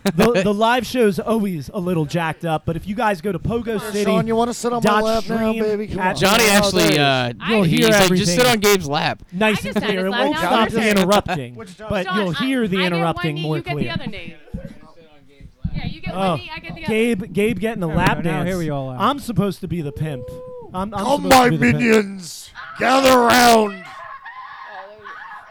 The, 0.03 0.41
the 0.43 0.53
live 0.53 0.85
show's 0.85 1.19
always 1.19 1.69
a 1.73 1.79
little 1.79 2.05
jacked 2.05 2.43
up, 2.45 2.65
but 2.65 2.75
if 2.75 2.87
you 2.87 2.95
guys 2.95 3.21
go 3.21 3.31
to 3.31 3.39
Pogo 3.39 3.79
City, 3.79 4.03
Sean, 4.03 4.27
you 4.27 4.35
want 4.35 4.49
to 4.49 4.53
sit 4.53 4.73
on 4.73 4.81
my 4.83 4.89
dot 4.89 5.03
lap 5.03 5.23
now, 5.29 5.53
baby? 5.53 5.87
Come 5.87 5.99
at- 5.99 6.15
on. 6.15 6.21
Johnny 6.21 6.43
Oh, 6.45 6.51
actually, 6.51 6.99
uh. 6.99 7.33
You'll 7.49 7.63
he's 7.63 7.79
hear 7.79 7.89
like, 7.89 8.01
everything. 8.01 8.25
just 8.25 8.37
sit 8.37 8.45
on 8.47 8.59
Gabe's 8.59 8.87
lap. 8.87 9.23
nice 9.31 9.63
and 9.65 9.75
clear. 9.75 10.07
It 10.07 10.09
won't 10.11 10.37
stop 10.37 10.69
the 10.69 10.89
interrupting, 10.89 11.55
but 11.55 12.05
Sean, 12.05 12.17
you'll 12.17 12.29
I- 12.29 12.33
hear 12.45 12.67
the 12.67 12.77
I 12.77 12.81
get 12.81 12.93
interrupting 12.93 13.35
one 13.35 13.41
knee, 13.41 13.41
more 13.43 13.57
you 13.57 13.63
clear. 13.63 13.79
get 13.79 13.83
the 13.97 14.03
other 14.03 14.11
knee. 14.11 14.35
Yeah, 15.75 15.85
you 15.87 16.01
get 16.01 16.13
Oh, 16.13 16.17
one 16.31 16.39
knee, 16.39 16.51
I 16.53 16.59
get 16.59 16.75
the 16.75 16.83
other. 16.85 16.93
Gabe, 16.93 17.33
Gabe 17.33 17.59
getting 17.59 17.79
the 17.81 17.87
There 17.87 17.95
lap 17.95 18.17
go. 18.17 18.29
Now 18.29 18.37
dance. 18.43 18.47
here 18.49 18.57
we 18.57 18.69
all 18.69 18.89
are. 18.89 18.97
I'm 18.99 19.19
supposed 19.19 19.59
to 19.61 19.67
be 19.67 19.81
the 19.81 19.91
pimp. 19.91 20.25
I'm, 20.73 20.93
I'm 20.93 21.03
Come, 21.03 21.27
my 21.29 21.45
to 21.45 21.51
be 21.51 21.57
the 21.57 21.65
pimp. 21.71 21.77
minions, 21.79 22.49
gather 22.79 23.17
round. 23.19 23.83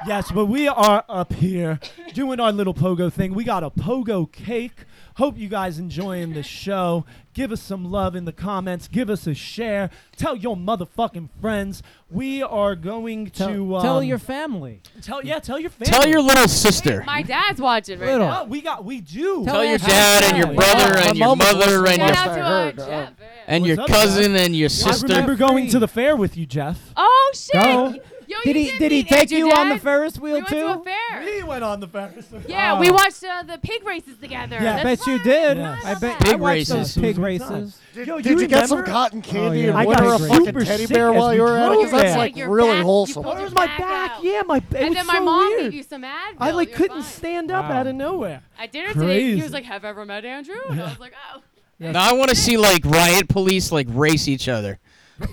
Yes, 0.06 0.32
but 0.32 0.46
we 0.46 0.66
are 0.66 1.04
up 1.08 1.32
here 1.34 1.78
doing 2.12 2.40
our 2.40 2.50
little 2.50 2.74
pogo 2.74 3.12
thing. 3.12 3.34
We 3.34 3.44
got 3.44 3.62
a 3.62 3.70
pogo 3.70 4.30
cake. 4.30 4.84
Hope 5.16 5.36
you 5.38 5.48
guys 5.48 5.78
enjoying 5.78 6.32
the 6.32 6.42
show. 6.42 7.04
Give 7.34 7.52
us 7.52 7.62
some 7.62 7.84
love 7.90 8.16
in 8.16 8.24
the 8.24 8.32
comments. 8.32 8.88
Give 8.88 9.08
us 9.10 9.26
a 9.26 9.34
share. 9.34 9.90
Tell 10.16 10.34
your 10.34 10.56
motherfucking 10.56 11.28
friends. 11.40 11.82
We 12.10 12.42
are 12.42 12.74
going 12.74 13.28
Tell, 13.30 13.48
to 13.48 13.76
um, 13.76 13.82
tell 13.82 14.02
your 14.02 14.18
family. 14.18 14.80
tell 15.02 15.22
yeah 15.24 15.38
tell 15.38 15.58
your 15.58 15.70
family. 15.70 15.90
Tell 15.92 16.08
your 16.08 16.20
little 16.20 16.48
sister. 16.48 17.04
My 17.06 17.22
dad's 17.22 17.60
watching 17.60 17.98
right 18.00 18.12
Little. 18.12 18.26
now. 18.26 18.42
Oh, 18.42 18.44
we 18.46 18.60
got 18.62 18.84
we 18.84 19.00
do. 19.00 19.44
Tell 19.44 19.54
Tell 19.56 19.64
your 19.64 19.74
Ashley. 19.74 19.88
dad 19.88 20.24
and 20.24 20.36
your 20.38 20.54
brother 20.54 20.94
My 20.94 21.00
and 21.02 21.16
your 21.18 21.36
mother 21.36 21.78
listening 21.78 22.00
and 22.00 22.16
Shout 22.16 22.36
your 22.36 22.44
out 22.44 22.66
I 22.66 22.70
to 22.72 22.82
uh, 22.82 22.86
heard, 22.86 22.88
Jeff. 22.88 23.12
and 23.46 23.66
your 23.66 23.76
What's 23.76 23.92
up, 23.92 23.96
cousin 23.96 24.36
and 24.36 24.56
your 24.56 24.66
I 24.66 24.68
sister. 24.68 25.06
remember 25.06 25.36
going 25.36 25.68
to 25.68 25.78
the 25.78 25.88
fair 25.88 26.16
with 26.16 26.36
you, 26.36 26.46
Jeff. 26.46 26.92
Oh 26.96 27.32
shit! 27.34 27.52
Go. 27.54 27.94
Yo, 28.32 28.38
Did 28.44 28.56
he 28.56 28.78
did 28.78 28.92
he 28.92 29.04
take 29.04 29.32
Andrew 29.32 29.38
you 29.38 29.50
on 29.52 29.68
the 29.68 29.74
Dad? 29.74 29.82
Ferris 29.82 30.18
We 30.18 30.30
wheel 30.30 30.34
went 30.40 30.48
to 30.48 30.70
a 30.72 30.74
too? 30.76 30.84
fair. 30.84 31.22
We 31.24 31.42
went 31.42 31.64
on 31.64 31.80
the 31.80 31.86
Ferris. 31.88 32.26
Yeah, 32.48 32.74
Oh. 32.76 32.80
we 32.80 32.90
watched 32.90 33.22
uh, 33.24 33.42
the 33.42 33.58
pig 33.58 33.84
races 33.84 34.16
together. 34.20 34.56
Yeah, 34.60 34.76
I 34.76 34.82
That's 34.84 35.04
bet 35.04 35.06
you 35.06 35.22
did. 35.22 35.56
Yes. 35.58 35.84
I 35.84 35.94
bet 35.94 36.18
Pig 36.20 36.32
I 36.32 36.34
watched 36.36 36.42
races. 36.70 36.94
those 36.94 36.96
pig 37.02 37.18
races. 37.18 37.78
Did, 37.94 38.06
Yo, 38.06 38.16
did 38.20 38.26
you 38.26 38.40
you 38.40 38.46
get 38.48 38.68
some 38.68 38.84
cotton 38.84 39.20
candy 39.22 39.60
yeah. 39.60 39.68
and 39.68 39.78
I 39.78 39.84
got 39.84 40.00
her 40.00 40.14
a 40.14 40.18
super 40.18 40.44
fucking 40.60 40.64
teddy 40.64 40.86
bear 40.86 41.12
while 41.12 41.34
you 41.34 41.42
were 41.42 41.56
at 41.58 41.72
it? 41.72 41.74
drove 41.74 41.82
'Cause 41.90 42.00
that's 42.00 42.16
like 42.16 42.36
Your 42.36 42.48
really 42.48 42.70
back- 42.76 42.84
wholesome. 42.84 43.24
you 43.24 43.30
Oh, 43.30 43.36
it 43.36 43.42
was 43.44 43.54
my 43.54 43.66
back 43.66 43.78
back. 43.78 44.10
out. 44.12 44.24
Yeah, 44.24 44.42
my. 44.46 44.56
It 44.58 44.64
And 44.74 44.96
then 44.96 45.06
my 45.06 45.16
so 45.18 45.24
mom 45.24 45.46
weird. 45.48 45.60
gave 45.64 45.74
you 45.74 45.82
some 45.82 46.02
Advil. 46.02 46.36
I 46.40 46.50
like 46.52 46.72
couldn't 46.72 47.02
stand 47.02 47.50
up 47.50 47.66
out 47.66 47.86
of 47.86 47.94
nowhere. 47.94 48.42
At 48.58 48.72
dinner 48.72 48.92
today, 48.94 49.34
he 49.34 49.42
was 49.42 49.52
like, 49.52 49.64
"Have 49.64 49.82
you 49.82 49.88
ever 49.90 50.04
met 50.06 50.24
Andrew?" 50.24 50.54
And 50.70 50.80
I 50.80 50.84
was 50.84 50.98
like, 51.00 51.12
"Oh." 51.34 51.40
Now 51.78 52.08
I 52.08 52.12
want 52.12 52.30
to 52.30 52.36
see 52.36 52.56
like 52.56 52.84
riot 52.84 53.28
police 53.28 53.72
like 53.72 53.88
race 53.90 54.28
each 54.28 54.48
other. 54.48 54.78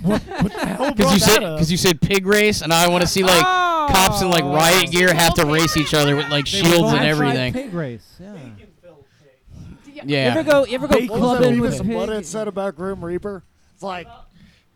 What 0.01 0.23
the 0.25 0.65
hell 0.65 0.93
Because 0.93 1.13
you 1.13 1.19
said 1.19 1.39
because 1.39 1.71
you 1.71 1.77
said 1.77 2.01
pig 2.01 2.25
race, 2.25 2.61
and 2.61 2.71
I 2.73 2.87
want 2.89 3.01
to 3.01 3.07
see 3.07 3.23
like 3.23 3.41
cops 3.43 4.21
in 4.21 4.29
like 4.29 4.43
Oh. 4.43 4.53
riot 4.53 4.91
gear 4.91 5.13
have 5.13 5.33
to 5.35 5.45
race 5.45 5.77
each 5.77 5.93
other 5.93 6.15
with 6.15 6.29
like 6.29 6.45
shields 6.47 6.93
and 6.93 7.05
everything. 7.05 7.53
Pig 7.53 7.73
race. 7.73 8.15
Yeah. 8.19 8.33
Yeah. 10.05 10.33
You 10.33 10.39
ever 10.39 10.49
go? 10.49 10.65
You 10.65 10.75
ever 10.75 10.87
go 10.87 10.95
Bacon. 10.95 11.09
What 11.09 11.19
was 11.19 11.31
that 11.31 11.37
clubbing 11.39 11.59
with 11.59 11.73
Beavis 11.73 11.79
and 11.81 11.89
pig? 11.89 11.97
Butthead 11.97 12.25
said 12.25 12.47
about 12.47 12.75
Grim 12.75 13.03
Reaper? 13.03 13.43
It's 13.73 13.83
like, 13.83 14.07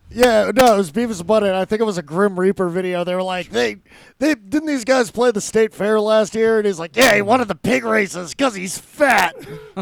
yeah, 0.09 0.51
no, 0.53 0.73
it 0.73 0.77
was 0.77 0.91
Beavis 0.91 1.19
and 1.21 1.29
Butthead. 1.29 1.53
I 1.55 1.63
think 1.65 1.81
it 1.81 1.85
was 1.85 1.97
a 1.97 2.01
Grim 2.03 2.37
Reaper 2.39 2.67
video. 2.69 3.03
They 3.05 3.15
were 3.15 3.23
like, 3.23 3.49
they, 3.49 3.77
they 4.19 4.35
didn't 4.35 4.67
these 4.67 4.83
guys 4.83 5.11
play 5.11 5.31
the 5.31 5.39
state 5.41 5.73
fair 5.73 5.99
last 5.99 6.35
year? 6.35 6.57
And 6.57 6.67
he's 6.67 6.77
like, 6.77 6.95
yeah, 6.95 7.15
he 7.15 7.21
wanted 7.21 7.47
the 7.47 7.55
pig 7.55 7.83
races 7.85 8.31
because 8.31 8.53
he's 8.55 8.77
fat. 8.77 9.35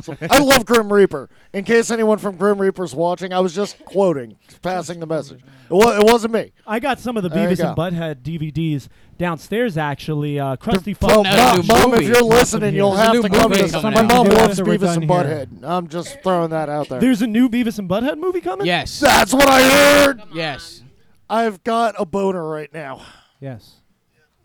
So, 0.03 0.15
I 0.29 0.37
love 0.39 0.65
Grim 0.65 0.91
Reaper. 0.93 1.27
In 1.53 1.65
case 1.65 1.91
anyone 1.91 2.17
from 2.17 2.37
Grim 2.37 2.59
Reaper's 2.61 2.95
watching, 2.95 3.33
I 3.33 3.39
was 3.41 3.53
just 3.53 3.83
quoting, 3.83 4.37
passing 4.61 5.01
the 5.01 5.05
message. 5.05 5.41
It, 5.41 5.73
wa- 5.73 5.97
it 5.99 6.03
wasn't 6.05 6.33
me. 6.33 6.53
I 6.65 6.79
got 6.79 6.97
some 6.97 7.17
of 7.17 7.23
the 7.23 7.29
There 7.29 7.49
you 7.49 7.57
Beavis 7.57 7.59
and 7.67 7.75
go. 7.75 7.81
Butthead 7.81 8.21
DVDs 8.21 8.87
downstairs. 9.17 9.77
Actually, 9.77 10.39
uh, 10.39 10.55
Krusty 10.55 10.95
Oh, 11.01 11.23
Fuck. 11.23 11.25
out 11.25 11.25
a 11.25 11.33
mom, 11.33 11.55
new 11.59 11.63
mom, 11.67 11.93
if 11.93 11.99
movie. 11.99 12.05
you're 12.05 12.23
listening, 12.23 12.73
you'll 12.73 12.91
There's 12.91 13.01
a 13.01 13.03
have 13.03 13.13
new 13.15 13.21
to 13.23 13.29
come 13.29 13.49
movie 13.51 13.63
to 13.63 13.69
coming 13.69 13.93
My 13.93 13.99
out. 13.99 14.07
mom 14.07 14.27
Yeah, 14.27 14.33
loves 14.33 14.59
after 14.59 14.63
we're 14.71 14.77
Beavis 14.77 14.95
and 14.97 15.07
done 15.09 15.25
here. 15.27 15.45
Butthead. 15.45 15.63
I'm 15.63 15.87
just 15.89 16.21
throwing 16.23 16.49
that 16.51 16.69
out 16.69 16.87
there. 16.87 16.99
There's 17.01 17.21
a 17.21 17.27
new 17.27 17.49
Beavis 17.49 17.79
and 17.79 17.89
Butthead 17.89 18.17
movie 18.17 18.39
coming. 18.41 18.65
Yes. 18.65 18.99
That's 19.01 19.33
what 19.33 19.49
I 19.49 19.61
heard. 19.61 20.21
Yes. 20.33 20.83
I've 21.29 21.61
got 21.65 21.95
a 21.99 22.05
boner 22.05 22.47
right 22.47 22.73
now. 22.73 23.01
Yes. 23.41 23.80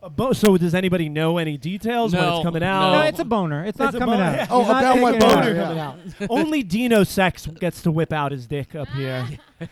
A 0.07 0.09
bo- 0.11 0.33
so 0.33 0.57
does 0.57 0.73
anybody 0.73 1.09
know 1.09 1.37
any 1.39 1.57
details 1.57 2.13
when 2.13 2.23
No, 2.23 2.37
it's 2.37 2.45
coming 2.45 2.61
no. 2.61 2.67
out? 2.69 2.93
No, 2.93 3.01
it's 3.09 3.19
a 3.19 3.25
boner. 3.25 3.65
It's, 3.65 3.77
not 3.77 3.93
a 3.93 3.99
coming 3.99 4.15
boner. 4.21 4.39
out. 4.41 4.49
Oh, 4.51 4.61
He's 4.61 4.69
not 4.69 4.83
about 4.85 5.01
my 5.01 5.11
taking 5.13 5.29
it 5.29 5.35
boner 5.35 5.41
out. 5.43 5.55
yeah. 5.57 5.63
coming 5.65 5.79
out. 5.79 5.99
Only 6.31 6.63
Dino 6.63 7.03
Sex 7.03 7.47
gets 7.49 7.83
to 7.83 7.91
whip 7.91 8.13
out 8.13 8.31
his 8.31 8.47
dick 8.47 8.77
up 8.77 8.87
here. 8.91 9.27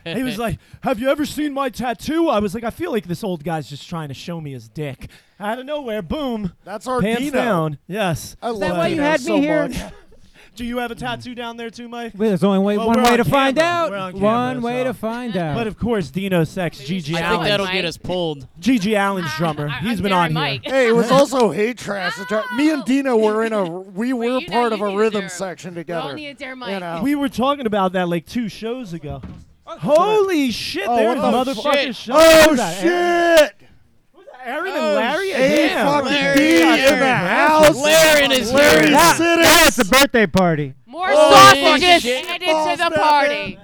he 0.04 0.24
was 0.24 0.36
like, 0.36 0.58
"Have 0.82 0.98
you 0.98 1.08
ever 1.08 1.24
seen 1.24 1.52
my 1.54 1.68
tattoo?" 1.68 2.28
I 2.28 2.40
was 2.40 2.52
like, 2.52 2.64
"I 2.64 2.70
feel 2.70 2.90
like 2.90 3.06
this 3.06 3.22
old 3.22 3.44
guy's 3.44 3.68
just 3.68 3.88
trying 3.88 4.08
to 4.08 4.14
show 4.14 4.40
me 4.40 4.52
his 4.52 4.66
dick." 4.68 5.08
Out 5.38 5.58
of 5.60 5.66
nowhere, 5.66 6.02
boom, 6.02 6.52
That's 6.64 6.86
our 6.88 7.00
pants 7.00 7.22
Dino. 7.22 7.32
down. 7.36 7.78
Yes. 7.86 8.36
I 8.42 8.50
love 8.50 8.60
that 8.60 8.76
why 8.76 8.86
you 8.88 8.94
Dino 8.96 9.02
had 9.08 9.20
me 9.20 9.26
so 9.26 9.40
here? 9.40 9.68
much. 9.68 9.76
Do 10.54 10.64
you 10.64 10.78
have 10.78 10.90
a 10.90 10.94
tattoo 10.94 11.34
down 11.34 11.56
there 11.56 11.68
too, 11.70 11.88
Mike? 11.88 12.12
Well, 12.16 12.28
There's 12.28 12.44
only 12.44 12.60
way, 12.60 12.78
Well, 12.78 12.86
one 12.86 13.02
way 13.02 13.10
on 13.12 13.18
to 13.18 13.24
find 13.24 13.58
out. 13.58 13.90
We're 13.90 13.96
on 13.96 14.12
one 14.20 14.54
camera, 14.56 14.60
way 14.62 14.80
so- 14.80 14.84
to 14.84 14.94
find 14.94 15.36
out. 15.36 15.56
But 15.56 15.66
of 15.66 15.76
course, 15.78 16.10
Dino 16.10 16.44
Sex, 16.44 16.78
Gigi 16.78 17.16
I 17.16 17.28
think 17.30 17.42
that'll 17.42 17.66
Mike. 17.66 17.74
get 17.74 17.84
us 17.84 17.96
pulled. 17.96 18.46
GG 18.60 18.94
Allin's 18.94 19.34
drummer. 19.36 19.68
I- 19.68 19.78
He's 19.80 19.98
I'm 19.98 20.02
been 20.04 20.12
Darren 20.12 20.36
on 20.36 20.46
here. 20.46 20.60
Hey, 20.62 20.88
it 20.88 20.92
was 20.94 21.10
also 21.10 21.50
hate 21.50 21.78
trash. 21.78 22.18
It's 22.20 22.30
right- 22.30 22.44
Me 22.56 22.70
and 22.70 22.84
Dino 22.84 23.16
were 23.16 23.44
in 23.44 23.52
a. 23.52 23.64
We 23.68 24.12
were 24.12 24.38
you 24.38 24.46
part 24.46 24.72
of 24.72 24.80
a 24.80 24.96
rhythm 24.96 25.22
to- 25.22 25.28
section 25.28 25.74
We 25.74 25.80
all 25.80 25.84
together. 26.02 26.14
need 26.14 26.28
a 26.28 26.34
dare 26.34 26.54
You 26.54 26.80
know. 26.80 27.00
We 27.02 27.14
were 27.16 27.28
talking 27.28 27.66
about 27.66 27.92
that 27.94 28.08
like 28.08 28.26
two 28.26 28.48
shows 28.48 28.92
ago. 28.92 29.22
Oh, 29.66 29.78
Holy 29.78 30.50
shit! 30.50 30.84
Oh, 30.86 30.94
there's 30.96 31.18
what 31.18 31.44
the 31.46 31.52
motherfucking 31.54 31.82
shit? 31.86 31.96
show. 31.96 32.12
oh 32.14 32.48
Who's 32.50 32.58
that, 32.58 32.84
Aaron? 32.84 33.38
shit! 33.38 33.63
Aaron 34.44 34.72
and 34.72 34.76
Oh, 34.76 34.94
Larry. 34.94 35.30
Hey, 35.30 35.68
Damn. 35.68 35.86
fucking 35.86 36.04
Larry, 36.12 36.36
D 36.36 36.56
in 36.62 36.68
Larry. 36.68 36.98
the 36.98 37.14
house. 37.14 37.76
Larry 37.76 38.34
is 38.34 38.52
Larry 38.52 38.82
here. 38.86 38.90
Now- 38.92 39.12
Siddix. 39.14 39.42
now 39.42 39.66
it's 39.66 39.78
a 39.78 39.84
birthday 39.86 40.26
party. 40.26 40.74
More 40.86 41.08
Holy 41.08 41.60
sausages 41.62 42.02
shit. 42.02 42.28
added 42.30 42.46
Balls 42.46 42.70
to 42.78 42.84
the 42.84 42.90
party. 42.90 43.58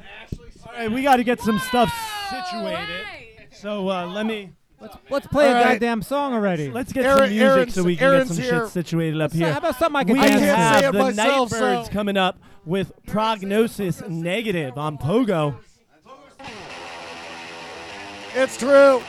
All 0.66 0.72
right, 0.76 0.90
we 0.92 1.02
got 1.02 1.16
to 1.16 1.24
get 1.24 1.40
some 1.40 1.58
stuff 1.58 1.92
situated. 2.30 2.78
Alright. 2.78 3.48
So 3.52 3.88
uh, 3.90 4.06
let 4.06 4.24
me 4.26 4.50
Let's 4.80 4.96
let's 5.10 5.26
play 5.26 5.48
All 5.48 5.52
a 5.52 5.54
right. 5.56 5.64
goddamn 5.74 6.00
song 6.00 6.32
already. 6.32 6.70
let's 6.70 6.90
get 6.94 7.04
Aaron- 7.04 7.18
some 7.18 7.28
music 7.28 7.42
Aaron's- 7.46 7.74
so 7.74 7.82
we 7.82 7.96
can 7.96 8.06
Aaron's 8.06 8.28
get 8.30 8.34
some 8.36 8.44
here. 8.44 8.64
shit 8.64 8.72
situated 8.72 9.20
up 9.20 9.30
So 9.32 9.36
here. 9.36 9.52
how 9.52 9.58
about 9.58 9.78
something 9.78 9.96
I 9.96 10.04
can 10.04 10.14
we 10.14 10.20
dance 10.22 10.40
can't 10.40 10.56
have 10.58 10.80
say 10.80 10.88
it 10.88 10.92
the 10.92 10.98
myself, 10.98 11.50
Nightbirds 11.52 11.86
so- 11.88 11.92
coming 11.92 12.16
up 12.16 12.38
with 12.64 12.92
Prognosis 13.06 14.02
Negative 14.08 14.78
on 14.78 14.96
Pogo. 14.96 15.56
It's 18.34 18.56
true. 18.56 19.02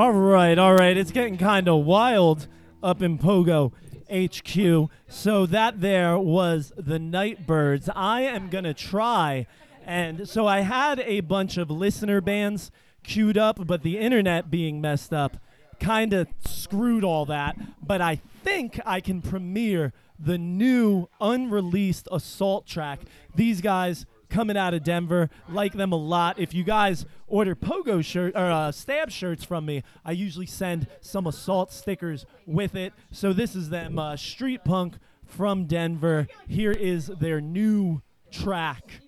All 0.00 0.12
right, 0.12 0.58
all 0.58 0.72
right. 0.72 0.96
It's 0.96 1.10
getting 1.10 1.36
kind 1.36 1.68
of 1.68 1.84
wild 1.84 2.48
up 2.82 3.02
in 3.02 3.18
Pogo 3.18 3.70
HQ. 4.10 4.90
So 5.06 5.44
that 5.44 5.82
there 5.82 6.18
was 6.18 6.72
the 6.74 6.98
Nightbirds. 6.98 7.90
I 7.94 8.22
am 8.22 8.48
going 8.48 8.64
to 8.64 8.72
try. 8.72 9.46
And 9.84 10.26
so 10.26 10.46
I 10.46 10.60
had 10.60 11.00
a 11.00 11.20
bunch 11.20 11.58
of 11.58 11.70
listener 11.70 12.22
bands 12.22 12.70
queued 13.02 13.36
up, 13.36 13.66
but 13.66 13.82
the 13.82 13.98
internet 13.98 14.50
being 14.50 14.80
messed 14.80 15.12
up 15.12 15.36
kind 15.80 16.14
of 16.14 16.28
screwed 16.46 17.04
all 17.04 17.26
that. 17.26 17.58
But 17.86 18.00
I 18.00 18.22
think 18.42 18.80
I 18.86 19.02
can 19.02 19.20
premiere 19.20 19.92
the 20.18 20.38
new 20.38 21.08
unreleased 21.20 22.08
Assault 22.10 22.66
track. 22.66 23.00
These 23.34 23.60
guys 23.60 24.06
coming 24.30 24.56
out 24.56 24.72
of 24.72 24.82
Denver. 24.82 25.28
Like 25.48 25.74
them 25.74 25.92
a 25.92 25.96
lot. 25.96 26.38
If 26.38 26.54
you 26.54 26.64
guys 26.64 27.04
order 27.26 27.54
pogo 27.54 28.04
shirt 28.04 28.34
or 28.34 28.50
uh, 28.50 28.72
stab 28.72 29.10
shirts 29.10 29.44
from 29.44 29.66
me, 29.66 29.82
I 30.04 30.12
usually 30.12 30.46
send 30.46 30.86
some 31.00 31.26
assault 31.26 31.72
stickers 31.72 32.24
with 32.46 32.74
it. 32.74 32.92
So 33.10 33.32
this 33.32 33.54
is 33.54 33.68
them 33.68 33.98
uh, 33.98 34.16
street 34.16 34.64
punk 34.64 34.94
from 35.26 35.66
Denver. 35.66 36.26
Here 36.48 36.72
is 36.72 37.06
their 37.06 37.40
new 37.40 38.02
track. 38.30 39.00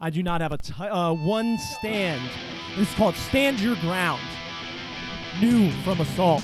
I 0.00 0.10
do 0.10 0.22
not 0.22 0.40
have 0.40 0.52
a 0.52 0.94
uh, 0.94 1.12
one 1.12 1.58
stand. 1.58 2.22
Is 2.78 2.92
called 2.94 3.16
Stand 3.16 3.60
Your 3.60 3.76
Ground. 3.76 4.22
New 5.40 5.70
from 5.82 6.00
Assault. 6.00 6.42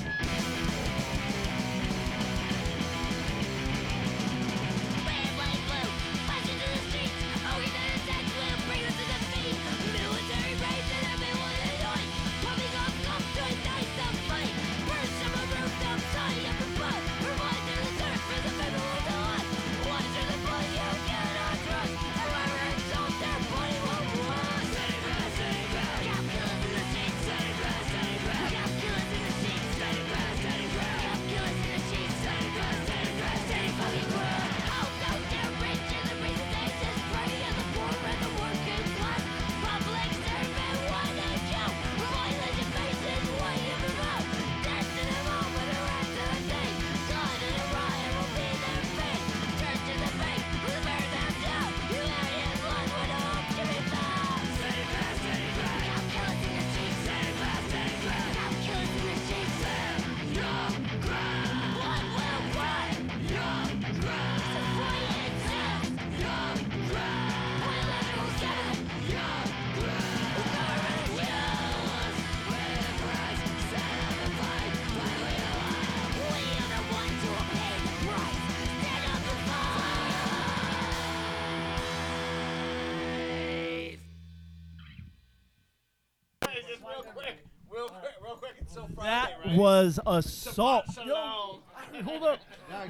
Assault. 90.06 90.84
Yo, 91.04 91.60
hold 92.04 92.22
up. 92.22 92.38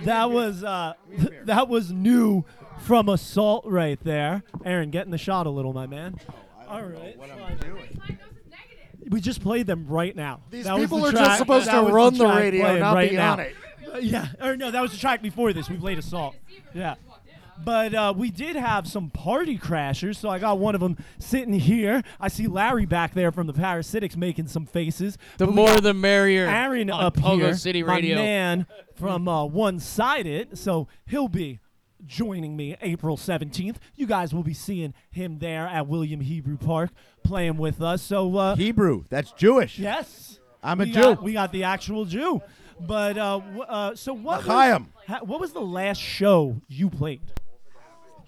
That 0.05 0.31
was 0.31 0.63
uh, 0.65 0.95
that 1.45 1.69
was 1.69 1.91
new 1.93 2.45
from 2.81 3.09
assault 3.09 3.65
right 3.67 3.99
there. 4.05 4.43
Aaron, 4.65 4.91
get 4.91 5.07
in 5.07 5.11
the 5.11 5.19
shot 5.19 5.47
a 5.47 5.51
little, 5.51 5.73
my 5.73 5.87
man. 5.87 6.19
All 6.69 6.83
right. 6.83 7.17
We 9.09 9.21
just 9.21 9.41
played 9.41 9.67
them 9.67 9.87
right 9.87 10.15
now. 10.17 10.41
These 10.51 10.65
That 10.65 10.75
was 10.75 10.83
people 10.85 10.99
the 10.99 11.09
are 11.09 11.13
just 11.13 11.25
track- 11.25 11.39
supposed 11.39 11.67
that 11.69 11.75
to 11.77 11.83
was 11.85 11.93
run 11.93 12.15
the 12.15 12.25
track 12.25 12.39
radio, 12.41 12.63
playing 12.65 12.81
not 12.81 12.95
right 12.95 13.11
be 13.11 13.17
now. 13.17 13.33
on 13.35 13.41
it. 13.41 13.55
Uh, 13.95 13.99
yeah, 14.03 14.27
or 14.43 14.57
no, 14.57 14.71
that 14.73 14.83
was 14.83 14.91
the 14.91 14.99
track 14.99 15.23
before 15.23 15.53
this. 15.53 15.71
We 15.71 15.77
played 15.77 15.99
Assault. 15.99 16.35
Yeah. 16.75 16.97
But 17.65 17.95
uh, 17.95 18.15
we 18.17 18.31
did 18.31 18.57
have 18.57 18.87
some 18.87 19.11
party 19.11 19.59
crashers, 19.59 20.17
so 20.17 20.29
I 20.29 20.39
got 20.39 20.59
one 20.59 20.75
of 20.75 20.81
them 20.81 20.97
sitting 21.19 21.55
here. 21.55 22.03
I 22.21 22.29
see 22.29 22.47
Larry 22.47 22.87
back 22.87 23.15
there 23.15 23.33
from 23.33 23.47
the 23.47 23.53
Parasitics 23.53 24.17
making 24.17 24.49
some 24.49 24.67
faces. 24.67 25.19
The 25.39 25.47
more 25.47 25.81
the 25.81 25.95
merrier 25.95 26.47
Aaron 26.47 26.91
on 26.91 27.05
up 27.05 27.17
Pogo 27.17 27.37
here, 27.37 27.55
City 27.55 27.83
my 27.83 28.01
man 28.01 28.67
from 28.95 29.27
uh, 29.29 29.45
One 29.45 29.81
Sided, 29.81 30.59
so 30.59 30.89
he'll 31.07 31.29
be 31.29 31.61
joining 32.05 32.57
me 32.57 32.77
April 32.83 33.17
17th. 33.17 33.77
You 33.95 34.07
guys 34.07 34.35
will 34.35 34.43
be 34.43 34.55
seeing 34.55 34.95
him 35.11 35.39
there 35.39 35.67
at 35.67 35.87
William 35.87 36.21
Hebrew 36.21 36.57
Park 36.57 36.91
playing 37.25 37.57
with 37.57 37.81
us. 37.81 38.03
So 38.03 38.37
uh, 38.37 38.57
Hebrew, 38.57 39.05
that's 39.09 39.33
Jewish. 39.33 39.79
Yes. 39.79 40.39
I'm 40.63 40.81
a 40.81 40.85
we 40.85 40.91
Jew. 40.93 41.01
Got, 41.01 41.23
we 41.23 41.33
got 41.33 41.53
the 41.53 41.65
actual 41.65 42.05
Jew. 42.05 42.43
But 42.81 43.17
uh, 43.17 43.39
w- 43.39 43.63
uh, 43.63 43.95
so 43.95 44.13
what? 44.13 44.39
Was, 44.39 44.47
L'chaim. 44.47 44.93
ha- 45.07 45.21
what 45.23 45.41
was 45.41 45.53
the 45.53 45.61
last 45.61 46.01
show 46.01 46.61
you 46.69 46.91
played? 46.91 47.23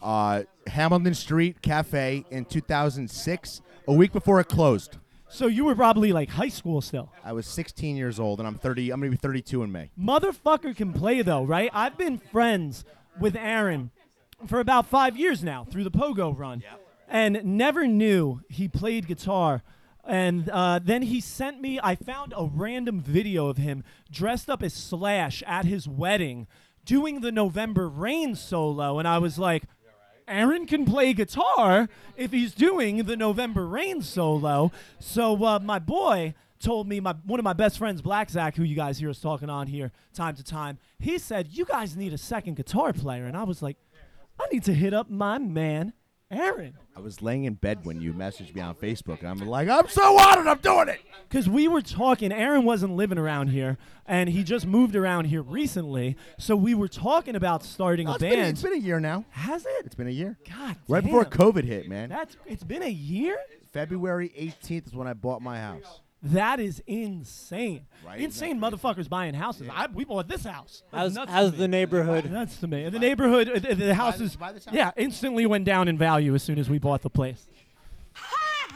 Uh, 0.02 0.42
Hamilton 0.66 1.14
Street 1.14 1.62
Cafe 1.62 2.24
in 2.30 2.44
2006, 2.44 3.62
a 3.86 3.92
week 3.92 4.12
before 4.12 4.40
it 4.40 4.48
closed. 4.48 4.98
So 5.30 5.46
you 5.46 5.64
were 5.64 5.74
probably 5.74 6.12
like 6.12 6.30
high 6.30 6.48
school 6.48 6.80
still. 6.80 7.12
I 7.22 7.32
was 7.32 7.46
16 7.46 7.96
years 7.96 8.18
old, 8.18 8.38
and 8.38 8.46
I'm 8.46 8.54
30. 8.54 8.90
I'm 8.90 9.00
gonna 9.00 9.10
be 9.10 9.16
32 9.16 9.62
in 9.62 9.70
May. 9.72 9.90
Motherfucker 9.98 10.74
can 10.74 10.92
play 10.92 11.22
though, 11.22 11.44
right? 11.44 11.70
I've 11.74 11.98
been 11.98 12.18
friends 12.18 12.84
with 13.20 13.36
Aaron 13.36 13.90
for 14.46 14.60
about 14.60 14.86
five 14.86 15.16
years 15.16 15.42
now 15.44 15.64
through 15.70 15.84
the 15.84 15.90
Pogo 15.90 16.36
run, 16.36 16.62
and 17.08 17.42
never 17.44 17.86
knew 17.86 18.40
he 18.48 18.68
played 18.68 19.06
guitar. 19.06 19.62
And 20.04 20.48
uh, 20.48 20.80
then 20.82 21.02
he 21.02 21.20
sent 21.20 21.60
me. 21.60 21.78
I 21.82 21.94
found 21.94 22.32
a 22.34 22.46
random 22.50 23.00
video 23.00 23.48
of 23.48 23.58
him 23.58 23.84
dressed 24.10 24.48
up 24.48 24.62
as 24.62 24.72
Slash 24.72 25.42
at 25.46 25.66
his 25.66 25.86
wedding, 25.86 26.46
doing 26.86 27.20
the 27.20 27.30
November 27.30 27.86
Rain 27.90 28.34
solo, 28.34 28.98
and 28.98 29.06
I 29.06 29.18
was 29.18 29.38
like, 29.38 29.64
Aaron 30.28 30.66
can 30.66 30.84
play 30.84 31.12
guitar 31.12 31.88
if 32.16 32.32
he's 32.32 32.55
doing 32.55 33.05
the 33.05 33.16
November 33.16 33.66
Rain 33.66 34.02
solo. 34.02 34.70
So 34.98 35.44
uh, 35.44 35.59
my 35.60 35.78
boy 35.78 36.34
told 36.60 36.88
me 36.88 37.00
my 37.00 37.14
one 37.24 37.38
of 37.38 37.44
my 37.44 37.52
best 37.52 37.78
friends, 37.78 38.02
Black 38.02 38.30
Zach, 38.30 38.56
who 38.56 38.62
you 38.62 38.76
guys 38.76 38.98
hear 38.98 39.10
us 39.10 39.20
talking 39.20 39.48
on 39.50 39.66
here 39.66 39.92
time 40.12 40.34
to 40.36 40.44
time, 40.44 40.78
he 40.98 41.18
said 41.18 41.48
you 41.50 41.64
guys 41.64 41.96
need 41.96 42.12
a 42.12 42.18
second 42.18 42.56
guitar 42.56 42.92
player, 42.92 43.26
and 43.26 43.36
I 43.36 43.44
was 43.44 43.62
like, 43.62 43.76
I 44.40 44.46
need 44.52 44.64
to 44.64 44.74
hit 44.74 44.94
up 44.94 45.10
my 45.10 45.38
man 45.38 45.92
Aaron. 46.30 46.74
I 46.94 47.00
was 47.00 47.22
laying 47.22 47.44
in 47.44 47.55
bed 47.55 47.84
when 47.84 48.00
you 48.02 48.12
messaged 48.12 48.55
me 48.55 48.60
on 48.60 48.74
Facebook, 48.74 49.20
and 49.20 49.28
I'm 49.28 49.48
like, 49.48 49.68
I'm 49.68 49.88
so 49.88 50.02
on 50.18 50.46
it. 50.46 50.50
I'm 50.50 50.59
doing 50.59 50.88
it. 50.88 51.00
Because 51.28 51.48
we 51.48 51.68
were 51.68 51.80
talking, 51.80 52.32
Aaron 52.32 52.64
wasn't 52.64 52.96
living 52.96 53.16
around 53.18 53.48
here, 53.48 53.78
and 54.06 54.28
he 54.28 54.42
just 54.44 54.66
moved 54.66 54.94
around 54.94 55.26
here 55.26 55.40
recently. 55.40 56.16
So 56.38 56.55
we 56.55 56.74
were 56.74 56.88
talking 56.88 57.34
about 57.34 57.62
starting 57.64 58.09
Oh, 58.09 58.12
a 58.12 58.14
it's 58.16 58.20
been- 58.22 58.32
band. 58.38 58.48
it's 58.50 58.62
been 58.62 58.74
a 58.74 58.76
year 58.76 59.00
now. 59.00 59.24
Has 59.30 59.64
it? 59.64 59.86
It's 59.86 59.94
been 59.94 60.06
a 60.09 60.10
year. 60.10 60.36
God, 60.55 60.76
Right 60.86 61.02
before 61.02 61.24
damn. 61.24 61.32
COVID 61.32 61.64
hit, 61.64 61.88
man. 61.88 62.10
That's 62.10 62.36
it's 62.46 62.64
been 62.64 62.82
a 62.82 62.88
year. 62.90 63.38
February 63.72 64.30
18th 64.36 64.88
is 64.88 64.94
when 64.94 65.06
I 65.09 65.14
bought 65.14 65.40
my 65.40 65.59
house. 65.60 66.00
That 66.23 66.59
is 66.59 66.82
insane. 66.86 67.86
Right, 68.05 68.20
Insane 68.20 68.59
motherfuckers 68.61 69.09
buying 69.09 69.35
houses. 69.35 69.69
I, 69.73 69.86
we 69.86 70.05
bought 70.05 70.27
this 70.27 70.45
house. 70.45 70.82
That's 70.90 71.03
How's, 71.03 71.15
nuts 71.15 71.31
how's 71.31 71.53
the 71.53 71.69
neighborhood? 71.69 72.28
That's 72.31 72.57
to 72.59 72.66
me. 72.66 72.89
The 72.89 72.99
neighborhood, 72.99 73.49
uh, 73.49 73.59
the, 73.61 73.74
the 73.74 73.95
house 73.95 74.20
is, 74.20 74.36
yeah, 74.73 74.90
instantly 74.97 75.47
went 75.47 75.65
down 75.65 75.86
in 75.86 75.97
value 75.97 76.35
as 76.35 76.43
soon 76.43 76.59
as 76.59 76.69
we 76.69 76.78
bought 76.78 77.03
the 77.03 77.11
place. 77.11 77.47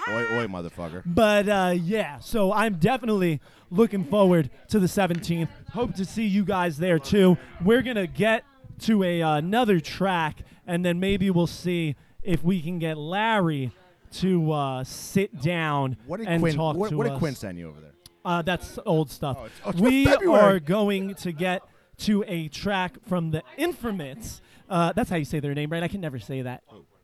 Oi, 0.09 0.23
oi, 0.33 0.47
motherfucker. 0.47 1.03
But 1.05 1.49
uh, 1.49 1.75
yeah, 1.77 2.19
so 2.19 2.53
I'm 2.53 2.75
definitely 2.75 3.41
looking 3.71 4.05
forward 4.05 4.51
to 4.69 4.79
the 4.79 4.87
17th. 4.87 5.49
Hope 5.73 5.95
to 5.95 6.05
see 6.05 6.27
you 6.27 6.45
guys 6.45 6.77
there 6.77 6.99
too. 6.99 7.39
We're 7.65 7.83
gonna 7.83 8.07
get 8.07 8.45
to 8.81 9.05
a 9.05 9.23
uh, 9.23 9.37
another 9.37 9.81
track, 9.81 10.43
and 10.67 10.85
then 10.85 10.99
maybe 10.99 11.31
we'll 11.31 11.47
see 11.47 11.97
if 12.23 12.43
we 12.43 12.61
can 12.61 12.79
get 12.79 12.99
Larry 12.99 13.71
to 14.13 14.53
uh, 14.53 14.85
sit 14.85 15.41
down 15.41 15.97
What 16.07 16.19
did 16.19 16.29
and 16.29 16.41
Quinn? 16.43 16.55
talk 16.55 16.77
What, 16.77 16.91
to 16.91 16.97
what 16.97 17.05
did 17.05 17.13
us. 17.15 17.19
Quinn 17.19 17.35
send 17.35 17.59
you 17.59 17.69
over 17.69 17.81
there? 17.81 17.93
Uh, 18.25 18.43
that's 18.43 18.79
old 18.87 19.11
stuff. 19.11 19.37
Oh, 19.41 19.45
it's- 19.47 19.61
oh, 19.65 19.71
it's 19.71 19.81
we 19.81 20.05
February. 20.05 20.41
are 20.57 20.61
going 20.61 21.15
to 21.17 21.33
get 21.33 21.63
to 21.99 22.25
a 22.27 22.49
track 22.49 22.97
from 23.09 23.31
the 23.31 23.43
Infamous. 23.57 24.41
Uh, 24.69 24.93
that's 24.93 25.11
how 25.11 25.17
you 25.17 25.25
say 25.25 25.41
their 25.41 25.55
name, 25.55 25.71
right? 25.71 25.83
I 25.83 25.89
can 25.89 26.01
never 26.01 26.19
say 26.19 26.43
that. 26.43 26.63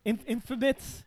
In, 0.09 0.19
Infobits. 0.41 1.03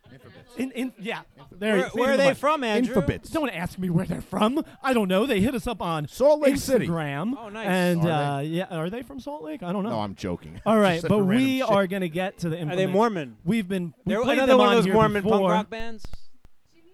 In, 0.58 0.70
in, 0.72 0.92
yeah. 1.00 1.20
There, 1.50 1.76
Where- 1.76 1.88
where 1.90 2.12
are 2.12 2.16
they 2.16 2.28
mic. 2.28 2.36
from, 2.36 2.62
Andrew? 2.62 2.94
Infobits. 2.94 3.30
Don't 3.32 3.48
ask 3.48 3.78
me 3.78 3.88
where 3.90 4.04
they're 4.04 4.20
from. 4.20 4.62
I 4.82 4.92
don't 4.92 5.08
know. 5.08 5.24
They 5.26 5.40
hit 5.40 5.54
us 5.54 5.66
up 5.66 5.80
on 5.80 6.06
Salt 6.08 6.40
Lake 6.40 6.56
City. 6.58 6.86
Instagram. 6.86 7.32
Oh, 7.38 7.48
nice. 7.48 7.66
And 7.66 8.00
Are 8.06 8.38
uh, 8.38 8.40
yeah, 8.40 8.66
are 8.70 8.90
they 8.90 9.02
from 9.02 9.18
Salt 9.18 9.42
Lake? 9.42 9.62
I 9.62 9.72
don't 9.72 9.82
know. 9.82 9.90
No, 9.90 10.00
I'm 10.00 10.14
joking. 10.14 10.60
All 10.66 10.78
right, 10.88 11.02
but 11.06 11.20
we 11.24 11.58
shit. 11.60 11.68
are 11.70 11.86
gonna 11.86 12.08
get 12.08 12.38
to 12.40 12.48
the. 12.50 12.56
Are 12.56 12.64
they 12.76 12.82
Infamous. 12.84 12.92
Mormon? 12.94 13.36
We've 13.44 13.66
been. 13.66 13.94
We 14.04 14.12
They're 14.14 14.22
another 14.22 14.46
them 14.46 14.58
one 14.58 14.76
of 14.76 14.84
those 14.84 14.92
Mormon 14.92 15.22
before, 15.22 15.38
punk 15.38 15.50
rock 15.50 15.70
bands. 15.70 16.04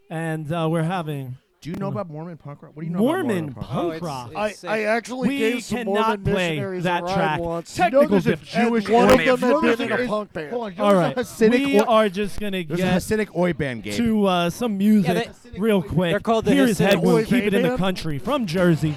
and 0.08 0.50
uh, 0.52 0.68
we're 0.70 0.82
having 0.82 1.36
Do 1.60 1.70
you 1.70 1.76
know 1.76 1.88
about 1.88 2.08
Mormon 2.08 2.36
punk 2.36 2.62
rock? 2.62 2.70
What 2.74 2.82
do 2.82 2.86
you 2.86 2.92
know 2.92 3.00
Mormon 3.00 3.24
about 3.24 3.34
Mormon 3.36 3.54
punk 3.54 3.66
punk 3.66 3.84
Oh, 3.84 3.88
it's- 3.90 4.02
rock. 4.02 4.30
it's- 4.30 4.64
I, 4.64 4.68
I 4.76 4.80
actually 4.82 5.28
we 5.28 5.38
gave 5.38 5.64
some 5.64 5.78
cannot 5.78 5.92
Mormon 5.94 6.22
play 6.24 6.32
missionaries 6.50 6.84
that 6.84 7.02
a 7.02 7.04
ride 7.06 7.14
track. 7.14 7.40
once. 7.40 7.74
Technical 7.74 8.08
there's 8.08 8.26
a 8.26 8.30
difficulty. 8.36 8.68
Jewish 8.68 8.88
one 8.88 9.04
of 9.04 9.08
them 9.10 9.18
band. 9.18 9.28
had 9.40 9.78
been 9.78 9.90
in 9.92 10.00
a 10.04 10.06
punk 10.08 10.32
band. 10.32 10.50
Hold 10.50 10.62
on, 10.64 10.70
you 10.72 10.78
know 10.78 10.84
All 10.84 10.90
there's 10.92 11.02
right, 11.02 11.16
a 11.16 11.20
Hasidic 11.20 11.50
we 11.66 11.80
oi- 11.80 11.84
are 11.84 12.08
just 12.08 12.38
gonna 12.40 12.62
There's 12.64 12.78
a 12.80 12.82
get 12.84 12.94
Hasidic 12.94 13.36
oi 13.36 13.52
band, 13.54 13.82
Gabe. 13.82 13.94
to 13.96 14.26
uh, 14.26 14.50
some 14.50 14.78
music 14.78 15.32
they- 15.52 15.58
real 15.58 15.82
quick. 15.82 16.12
they're 16.12 16.20
called 16.20 16.44
the 16.44 16.54
Here 16.54 16.64
is 16.64 16.78
Hasidic 16.78 16.86
Head 16.86 16.98
Wound, 17.02 17.18
Oi 17.18 17.24
Keep 17.24 17.44
it 17.44 17.54
in 17.54 17.62
the 17.62 17.76
country 17.76 18.20
from 18.20 18.46
Jersey. 18.46 18.94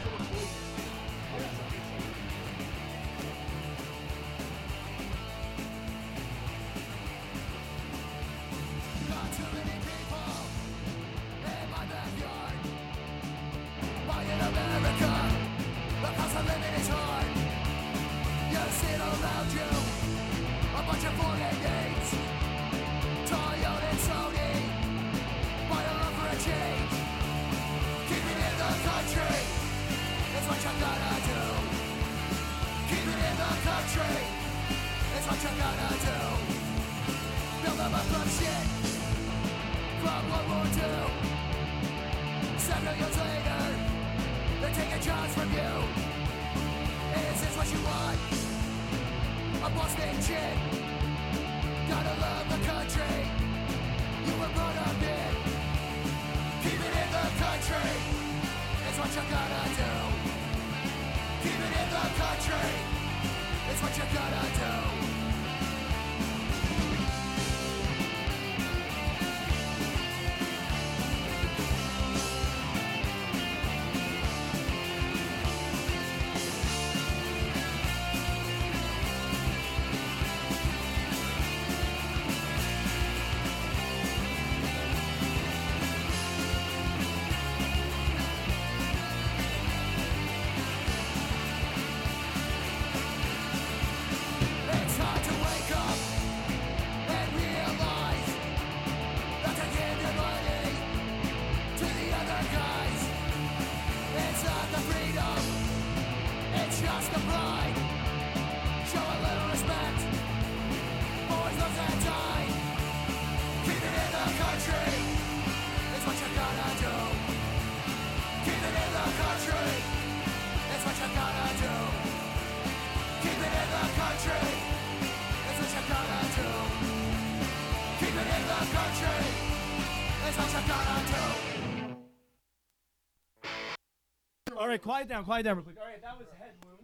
Right, 134.71 134.81
quiet 134.81 135.07
down, 135.07 135.23
quiet 135.25 135.43
down 135.43 135.55
real 135.57 135.63
quick. 135.63 135.77
All 135.79 135.85
right, 135.85 136.01
that 136.01 136.17
was 136.17 136.27
head 136.39 136.51
wound. 136.65 136.77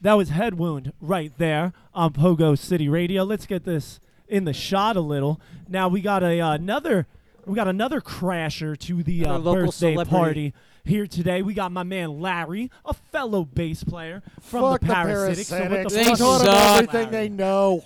That 0.00 0.12
was 0.14 0.28
head 0.30 0.54
wound 0.54 0.92
right 1.00 1.32
there 1.38 1.72
on 1.94 2.12
Pogo 2.12 2.56
City 2.58 2.88
Radio. 2.88 3.24
Let's 3.24 3.46
get 3.46 3.64
this 3.64 4.00
in 4.28 4.44
the 4.44 4.52
shot 4.52 4.96
a 4.96 5.00
little. 5.00 5.40
Now 5.68 5.88
we 5.88 6.00
got 6.00 6.22
a 6.22 6.40
uh, 6.40 6.52
another 6.52 7.06
we 7.46 7.54
got 7.54 7.68
another 7.68 8.00
crasher 8.00 8.76
to 8.78 9.02
the 9.02 9.24
uh, 9.26 9.38
local 9.38 9.66
birthday 9.66 9.92
celebrity. 9.94 10.10
party 10.10 10.54
here 10.84 11.06
today. 11.06 11.42
We 11.42 11.54
got 11.54 11.72
my 11.72 11.82
man 11.82 12.20
Larry, 12.20 12.70
a 12.84 12.92
fellow 12.94 13.44
bass 13.44 13.84
player 13.84 14.22
from 14.40 14.62
Fuck 14.72 14.80
the 14.80 14.86
the 14.88 14.92
Parasitics. 14.92 15.44
So 15.46 15.60
what 15.60 15.68
the 15.70 15.76
parasitics. 15.76 15.88
They 15.90 15.96
They 15.96 16.04
fuck- 16.04 16.18
taught 16.18 16.38
them 16.38 16.46
suck. 16.46 16.76
everything 16.94 17.10
they 17.10 17.28
know. 17.28 17.84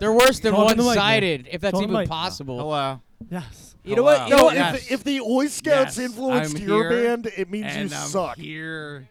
They're 0.00 0.12
worse 0.12 0.40
than 0.40 0.52
Talk 0.52 0.72
in 0.72 0.78
the 0.78 0.84
one-sided, 0.84 1.48
if 1.52 1.60
that's 1.60 1.74
Talk 1.74 1.82
even 1.82 1.94
mic. 1.94 2.08
possible. 2.08 2.58
Hello. 2.58 3.00
Yes. 3.30 3.71
You 3.84 3.96
know 3.96 4.02
what? 4.04 4.20
Hello. 4.20 4.26
You 4.26 4.30
know 4.30 4.36
No, 4.38 4.44
what? 4.44 4.54
Yes. 4.54 4.76
if, 4.86 4.92
if 4.92 5.04
the 5.04 5.20
Oi 5.20 5.46
Scouts 5.48 5.98
Yes, 5.98 5.98
influenced 5.98 6.56
I'm 6.56 6.62
your 6.62 6.90
here, 6.90 7.16
band, 7.16 7.26
it 7.36 7.50
means 7.50 7.66
and 7.68 7.90
you 7.90 7.96
I'm 7.96 8.08
suck. 8.08 8.36
here 8.38 9.08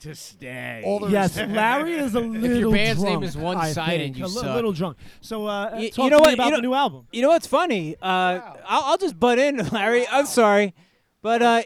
to 0.00 0.14
stay. 0.14 0.82
All 0.84 0.98
the 1.00 1.08
Yes. 1.08 1.36
Larry 1.36 1.92
is 1.94 2.14
a 2.14 2.20
little 2.20 2.40
drunk. 2.40 2.60
Your 2.60 2.72
band's 2.72 3.02
name 3.02 3.12
drunk, 3.20 3.24
is 3.26 3.36
I 3.36 3.40
one-sided, 3.40 3.98
think. 4.02 4.18
you 4.18 4.24
a 4.24 4.26
li- 4.26 4.32
suck. 4.32 4.54
little 4.56 4.72
drunk. 4.72 4.96
So 5.20 5.46
uh, 5.46 5.70
Y- 5.74 5.90
talk 5.90 6.04
you 6.04 6.10
know 6.10 6.16
to 6.18 6.22
what? 6.22 6.28
me 6.28 6.34
about 6.34 6.44
You 6.46 6.50
know- 6.52 6.56
the 6.56 6.62
new 6.62 6.74
album. 6.74 7.06
You 7.12 7.22
know 7.22 7.28
what's 7.28 7.46
funny? 7.46 7.96
Uh, 8.02 8.40
I'll, 8.66 8.82
I'll 8.84 8.98
just 8.98 9.20
butt 9.20 9.38
in, 9.38 9.56
Larry. 9.72 10.06
I'm 10.08 10.26
sorry, 10.26 10.74
but 11.20 11.42
uh, 11.42 11.62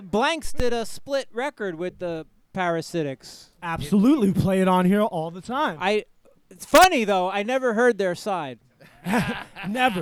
Blanks 0.00 0.52
did 0.52 0.72
a 0.72 0.86
split 0.86 1.26
record 1.32 1.74
with 1.76 1.98
the 1.98 2.26
Parasitics. 2.54 3.46
Absolutely, 3.62 4.30
we 4.30 4.40
play 4.40 4.60
it 4.60 4.68
on 4.68 4.84
here 4.84 5.00
all 5.02 5.30
the 5.30 5.40
time. 5.40 5.78
I. 5.80 6.04
It's 6.50 6.66
funny 6.66 7.04
though. 7.04 7.30
I 7.30 7.42
never 7.44 7.72
heard 7.72 7.96
their 7.96 8.14
side. 8.14 8.58
Never, 9.68 10.00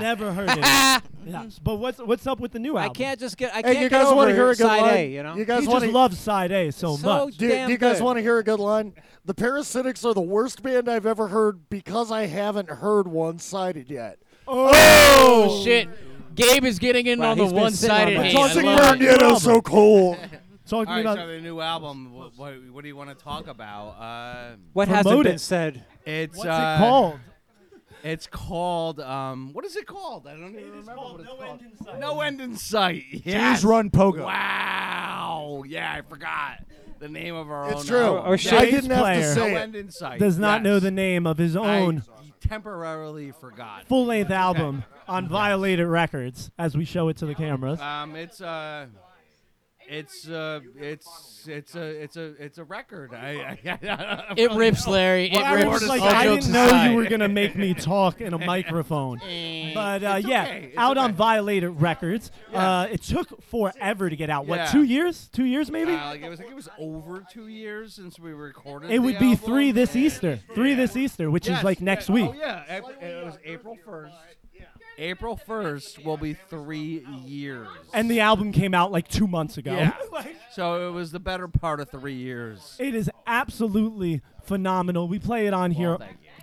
never 0.00 0.32
heard 0.32 0.48
it. 0.50 0.58
yes, 1.26 1.58
but 1.62 1.76
what's 1.76 1.98
what's 1.98 2.26
up 2.26 2.38
with 2.40 2.52
the 2.52 2.58
new 2.58 2.70
album? 2.76 2.82
I 2.82 2.84
album? 2.84 2.94
can't 2.94 3.20
just 3.20 3.36
get. 3.36 3.52
I 3.52 3.56
Hey, 3.56 3.62
can't 3.62 3.76
you 3.76 3.88
get 3.88 3.98
guys 3.98 4.06
over 4.06 4.16
wanna 4.16 4.32
hear 4.32 4.46
a 4.50 4.54
good 4.54 4.58
side 4.58 4.80
line? 4.82 4.94
A. 4.96 5.06
You 5.10 5.22
know. 5.22 5.36
You 5.36 5.44
guys 5.44 5.62
he 5.62 5.68
want 5.68 5.82
just 5.84 5.94
loves 5.94 6.18
side 6.18 6.52
A 6.52 6.70
so, 6.70 6.96
So 6.96 7.26
much. 7.26 7.36
Do, 7.36 7.48
damn 7.48 7.66
do 7.68 7.72
you 7.72 7.78
guys 7.78 7.98
good. 7.98 8.04
want 8.04 8.16
to 8.18 8.22
hear 8.22 8.38
a 8.38 8.44
good 8.44 8.60
line? 8.60 8.94
The 9.24 9.34
Parasitics 9.34 10.04
are 10.04 10.14
the 10.14 10.20
worst 10.20 10.62
band 10.62 10.88
I've 10.88 11.06
ever 11.06 11.28
heard 11.28 11.68
because 11.70 12.10
I 12.10 12.26
haven't 12.26 12.68
heard 12.70 13.08
one 13.08 13.38
sided 13.38 13.90
yet. 13.90 14.18
Oh, 14.48 15.62
shit. 15.64 15.88
Gabe 16.34 16.64
is 16.64 16.78
getting 16.78 17.06
in 17.06 17.18
Wow, 17.18 17.32
on 17.32 17.38
the 17.38 17.44
he's 17.44 17.52
been 17.52 17.70
sitting 17.72 17.90
on 17.94 18.00
one-sided 18.00 18.18
that. 18.18 18.24
hate. 18.26 18.32
Toxic 18.36 18.64
I 18.64 18.74
love 18.74 18.94
it. 18.96 18.98
Magneto 19.00 19.34
so 19.38 19.60
cool. 19.60 20.16
Talk 20.66 20.86
to 20.86 20.90
me 20.90 20.96
right, 20.96 21.00
about 21.00 21.16
so 21.18 21.26
the 21.26 21.40
new 21.40 21.60
album. 21.60 22.12
What, 22.14 22.36
what, 22.38 22.54
what 22.72 22.82
do 22.82 22.88
you 22.88 22.96
want 22.96 23.10
to 23.10 23.16
talk 23.16 23.48
about? 23.48 23.88
Uh, 24.00 24.56
What 24.72 24.88
hasn't 24.88 25.06
Promote 25.06 25.24
been 25.24 25.34
it. 25.34 25.40
said? 25.40 25.84
it's 26.06 26.36
what's 26.36 26.48
uh, 26.48 26.76
it 26.76 26.78
called. 26.78 27.18
It's 28.02 28.26
called. 28.26 29.00
Um, 29.00 29.52
what 29.52 29.64
is 29.64 29.76
it 29.76 29.86
called? 29.86 30.26
I 30.26 30.32
don't 30.32 30.50
even 30.58 30.70
remember 30.70 30.94
what 30.96 31.20
it's 31.20 31.78
called. 31.82 32.00
No 32.00 32.20
end 32.20 32.40
in 32.40 32.56
sight. 32.56 33.04
Yes. 33.10 33.60
Jews 33.60 33.64
run 33.64 33.90
Pogo. 33.90 34.24
Wow. 34.24 35.64
Yeah, 35.66 35.92
I 35.92 36.02
forgot 36.02 36.64
the 36.98 37.08
name 37.08 37.34
of 37.34 37.50
our 37.50 37.70
It's 37.72 37.80
own. 37.82 37.86
true. 37.86 38.00
album. 38.16 38.32
Or 38.32 38.38
shit. 38.38 38.52
I 38.52 38.60
Bass 38.66 38.70
didn't 38.74 38.90
have 38.90 38.98
to 38.98 39.02
player. 39.04 39.34
say 39.34 39.40
No 39.40 39.46
it. 39.58 39.60
end 39.60 39.76
in 39.76 39.90
sight. 39.90 40.20
Does 40.20 40.38
not 40.38 40.62
know 40.62 40.74
Yes. 40.74 40.82
the 40.82 40.90
name 40.90 41.26
of 41.26 41.38
his 41.38 41.56
I 41.56 41.78
own 41.80 42.02
temporarily 42.40 43.32
forgot. 43.32 43.86
full 43.86 44.06
length 44.06 44.30
album 44.30 44.84
on 45.08 45.28
Violated 45.28 45.86
Records 45.86 46.50
as 46.58 46.76
we 46.76 46.84
show 46.84 47.08
it 47.08 47.16
to 47.18 47.26
the 47.26 47.34
cameras. 47.34 47.80
Um, 47.80 48.16
it's 48.16 48.40
uh, 48.40 48.86
it's 49.90 50.28
uh, 50.28 50.60
it's 50.78 51.46
it's 51.48 51.74
a 51.74 51.82
it's 52.02 52.16
a 52.16 52.24
it's 52.42 52.58
a 52.58 52.64
record. 52.64 53.12
I, 53.12 53.58
I, 53.64 53.70
I 53.82 54.24
don't 54.28 54.38
It 54.38 54.52
rips, 54.52 54.86
know. 54.86 54.92
Larry. 54.92 55.26
It 55.26 55.32
What 55.34 55.42
Larry 55.42 55.68
was 55.68 55.82
to 55.82 55.88
like, 55.88 56.00
say. 56.00 56.06
I 56.06 56.24
Jokes 56.24 56.44
didn't 56.46 56.54
know 56.54 56.66
aside. 56.66 56.90
you 56.90 56.96
were 56.96 57.06
gonna 57.06 57.28
make 57.28 57.56
me 57.56 57.74
talk 57.74 58.20
in 58.20 58.32
a 58.32 58.38
microphone. 58.46 59.18
But 59.18 60.04
uh, 60.04 60.14
It's 60.18 60.26
yeah, 60.28 60.42
okay. 60.44 60.64
It's 60.68 60.78
out 60.78 60.96
on 60.96 61.10
okay. 61.10 61.16
Violated 61.16 61.80
Records. 61.80 62.30
Uh, 62.54 62.86
it 62.90 63.02
took 63.02 63.42
forever 63.42 64.08
to 64.08 64.16
get 64.16 64.30
out. 64.30 64.46
What, 64.46 64.60
Yeah. 64.60 64.66
two 64.66 64.84
years? 64.84 65.28
Two 65.32 65.44
years 65.44 65.70
maybe? 65.70 65.92
Uh, 65.92 66.06
like 66.10 66.22
it 66.22 66.28
was 66.28 66.38
like 66.38 66.50
it 66.50 66.54
was 66.56 66.68
over 66.78 67.24
two 67.30 67.48
years 67.48 67.94
since 67.94 68.18
we 68.18 68.32
recorded. 68.32 68.90
it 68.92 69.00
would 69.00 69.16
the 69.16 69.18
be 69.18 69.30
album. 69.32 69.44
three 69.44 69.72
this 69.72 69.96
Easter. 69.96 70.38
Three 70.54 70.74
this 70.74 70.96
Easter, 70.96 71.30
which 71.30 71.48
Yes, 71.48 71.58
is 71.58 71.64
like 71.64 71.80
yeah. 71.80 71.84
next 71.84 72.08
week. 72.08 72.30
Oh 72.30 72.34
yeah, 72.38 72.62
Ap- 72.68 73.02
it 73.02 73.24
was 73.24 73.38
April 73.44 73.76
first. 73.84 74.14
April 75.00 75.36
first 75.36 76.04
will 76.04 76.18
be 76.18 76.34
three 76.34 77.04
years. 77.24 77.68
And 77.94 78.10
the 78.10 78.20
album 78.20 78.52
came 78.52 78.74
out 78.74 78.92
like 78.92 79.08
two 79.08 79.26
months 79.26 79.56
ago. 79.56 79.72
Yeah. 79.72 79.96
so 80.52 80.86
it 80.88 80.92
was 80.92 81.10
the 81.10 81.18
better 81.18 81.48
part 81.48 81.80
of 81.80 81.88
three 81.90 82.14
years. 82.14 82.76
It 82.78 82.94
is 82.94 83.10
absolutely 83.26 84.20
phenomenal. 84.44 85.08
We 85.08 85.18
play 85.18 85.46
it 85.46 85.54
on 85.54 85.70
here 85.70 85.96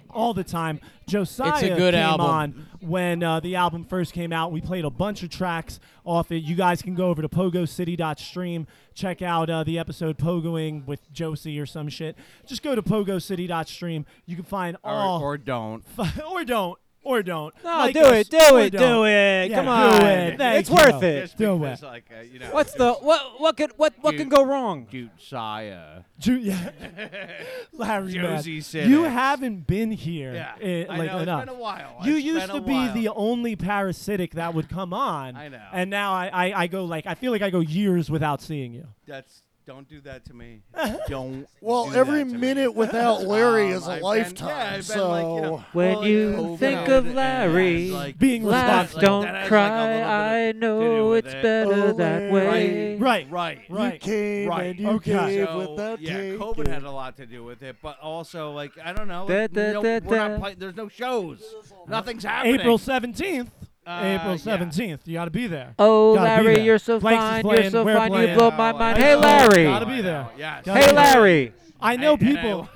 all 0.09 0.33
the 0.33 0.43
time. 0.43 0.79
Josiah 1.05 1.75
good 1.75 1.93
came 1.93 2.03
album. 2.03 2.25
on 2.25 2.67
when 2.81 3.21
uh, 3.21 3.39
the 3.39 3.55
album 3.55 3.83
first 3.83 4.13
came 4.13 4.33
out. 4.33 4.51
We 4.51 4.61
played 4.61 4.85
a 4.85 4.89
bunch 4.89 5.21
of 5.21 5.29
tracks 5.29 5.79
off 6.03 6.31
it. 6.31 6.37
You 6.43 6.55
guys 6.55 6.81
can 6.81 6.95
go 6.95 7.07
over 7.09 7.21
to 7.21 7.29
pogocity.stream, 7.29 8.65
check 8.95 9.21
out 9.21 9.49
uh, 9.49 9.63
the 9.63 9.77
episode 9.77 10.17
Pogoing 10.17 10.85
with 10.87 11.11
Josie 11.13 11.59
or 11.59 11.65
some 11.65 11.89
shit. 11.89 12.17
Just 12.45 12.63
go 12.63 12.73
to 12.73 12.81
pogocity.stream. 12.81 14.05
You 14.25 14.35
can 14.35 14.45
find 14.45 14.77
Or, 14.83 14.91
all 14.93 15.21
or 15.21 15.37
don't. 15.37 15.83
or 16.31 16.43
don't. 16.43 16.79
Or 17.07 17.23
don't. 17.23 17.53
No, 17.63 17.77
Like 17.77 17.93
do 17.93 18.01
us, 18.01 18.15
it, 18.27 18.29
do 18.29 18.57
it, 18.57 18.69
don't. 18.71 18.81
do 18.81 19.05
it. 19.05 19.49
Yeah, 19.49 19.55
Come 19.55 19.65
do 19.65 19.71
on. 19.71 20.01
it. 20.11 20.37
Thank 20.37 20.59
It's 20.59 20.69
you. 20.69 20.75
worth 20.75 21.03
it. 21.03 21.21
Just 21.21 21.37
Do 21.37 21.63
it. 21.63 21.81
like, 21.81 22.03
uh, 22.15 22.21
you 22.21 22.39
know, 22.39 22.49
What's 22.51 22.73
the 22.73 22.93
what? 22.93 23.39
What 23.39 23.55
could 23.55 23.71
what 23.77 23.93
what 24.01 24.15
can 24.17 24.27
go 24.27 24.43
wrong? 24.43 24.87
Josiah. 24.91 26.01
Ju- 26.19 26.37
yeah. 26.37 26.71
Larry, 27.73 28.13
man, 28.15 28.37
Josie 28.37 28.61
said 28.61 28.89
you 28.89 29.03
haven't 29.03 29.67
been 29.67 29.91
here. 29.91 30.33
Yeah, 30.33 30.55
eh, 30.61 30.85
I 30.89 30.97
like 30.97 31.07
know, 31.11 31.15
it's 31.17 31.23
enough. 31.23 31.45
been 31.45 31.55
a 31.55 31.57
while. 31.57 31.97
You 32.03 32.15
It's 32.15 32.25
used 32.25 32.47
to 32.51 32.61
be 32.61 32.73
while. 32.73 32.93
the 32.93 33.09
only 33.09 33.55
parasitic 33.55 34.33
that 34.33 34.53
would 34.53 34.67
come 34.69 34.93
on. 34.93 35.35
I 35.35 35.47
know. 35.47 35.61
And 35.71 35.89
now 35.89 36.13
I, 36.13 36.27
I, 36.49 36.61
I 36.63 36.67
go 36.67 36.85
like 36.85 37.05
I 37.07 37.15
feel 37.15 37.31
like 37.31 37.41
I 37.41 37.49
go 37.49 37.59
years 37.59 38.09
without 38.09 38.41
seeing 38.41 38.73
you. 38.73 38.87
That's 39.05 39.43
don't 39.67 39.87
do 39.89 39.99
that 40.01 40.23
to 40.25 40.33
me. 40.33 40.61
Don't. 41.09 41.45
Well, 41.61 41.89
do 41.89 41.95
every 41.95 42.23
that 42.23 42.31
to 42.31 42.37
minute 42.37 42.69
me. 42.71 42.77
without 42.79 43.23
Larry 43.27 43.67
Um, 43.67 43.73
is 43.73 43.85
a 43.85 43.91
I've 43.91 43.95
been- 43.97 44.03
lifetime. 44.03 44.47
yeah, 44.49 44.65
I've 44.69 44.73
been 44.75 44.83
so 44.83 45.09
like, 45.09 45.23
you 45.25 45.41
know, 45.41 45.65
When 45.73 45.95
well, 45.97 46.07
you 46.07 46.29
COVID 46.37 46.59
think 46.59 46.87
of 46.87 47.05
and, 47.07 47.15
Larry, 47.15 47.89
like, 47.91 48.17
Being 48.17 48.43
laugh, 48.45 48.95
responsible. 48.95 49.01
don't 49.01 49.21
That 49.23 49.35
has, 49.35 49.41
like, 49.41 49.45
a 49.45 49.49
cry. 49.49 49.93
little 49.93 50.09
I 50.09 50.51
know 50.53 51.09
with 51.09 51.25
it's 51.25 51.33
it. 51.35 51.43
better 51.43 51.73
Oh, 51.73 51.93
that 51.93 52.31
Larry. 52.31 52.31
way. 52.31 52.95
Right. 52.97 53.29
Right. 53.29 53.59
Right. 53.69 53.93
you 53.95 53.99
came 53.99 54.47
Right. 54.49 54.65
and 54.67 54.79
you 54.79 54.89
Okay. 54.91 55.11
gave 55.35 55.47
So, 55.47 55.69
without 55.71 56.01
yeah, 56.01 56.17
taking. 56.17 56.39
COVID 56.39 56.67
had 56.67 56.83
a 56.83 56.91
lot 56.91 57.17
to 57.17 57.25
do 57.25 57.43
with 57.43 57.61
it, 57.61 57.75
but 57.81 57.99
also 57.99 58.51
like 58.53 58.71
I 58.83 58.93
don't 58.93 59.09
know, 59.09 59.27
Da, 59.27 59.41
like, 59.41 59.51
da, 59.51 59.73
no, 59.73 59.83
da, 59.83 59.99
we're 60.05 60.15
da. 60.17 60.27
not 60.29 60.39
playing. 60.39 60.55
There's 60.59 60.75
no 60.77 60.87
shows. 60.87 61.43
Nothing's 61.89 62.23
happening. 62.23 62.59
April 62.61 62.77
seventeenth. 62.77 63.51
Uh, 63.87 64.01
April 64.03 64.31
yeah. 64.31 64.37
seventeenth. 64.37 65.07
You 65.07 65.13
got 65.13 65.25
to 65.25 65.31
be 65.31 65.47
there. 65.47 65.73
Oh, 65.79 66.15
Gotta 66.15 66.43
Larry, 66.43 66.55
there. 66.55 66.63
you're 66.65 66.77
so 66.79 66.99
Blanks 66.99 67.23
fine. 67.23 67.41
playing, 67.43 67.61
You're 67.63 67.71
so 67.71 67.85
we're 67.85 67.95
fine. 67.95 68.11
You 68.11 68.17
playing. 68.17 68.37
blow 68.37 68.51
my 68.51 68.71
mind. 68.73 68.97
I 68.97 69.01
Hey, 69.01 69.13
know. 69.13 69.19
Larry. 69.21 69.63
Gotta 69.63 69.85
be 69.85 70.01
there. 70.01 70.27
Yes. 70.37 70.65
Gotta 70.65 70.79
Hey. 70.81 70.91
Larry. 70.93 71.53
I 71.79 71.95
know 71.95 72.13
And- 72.13 72.21
and 72.21 72.35
people. 72.37 72.69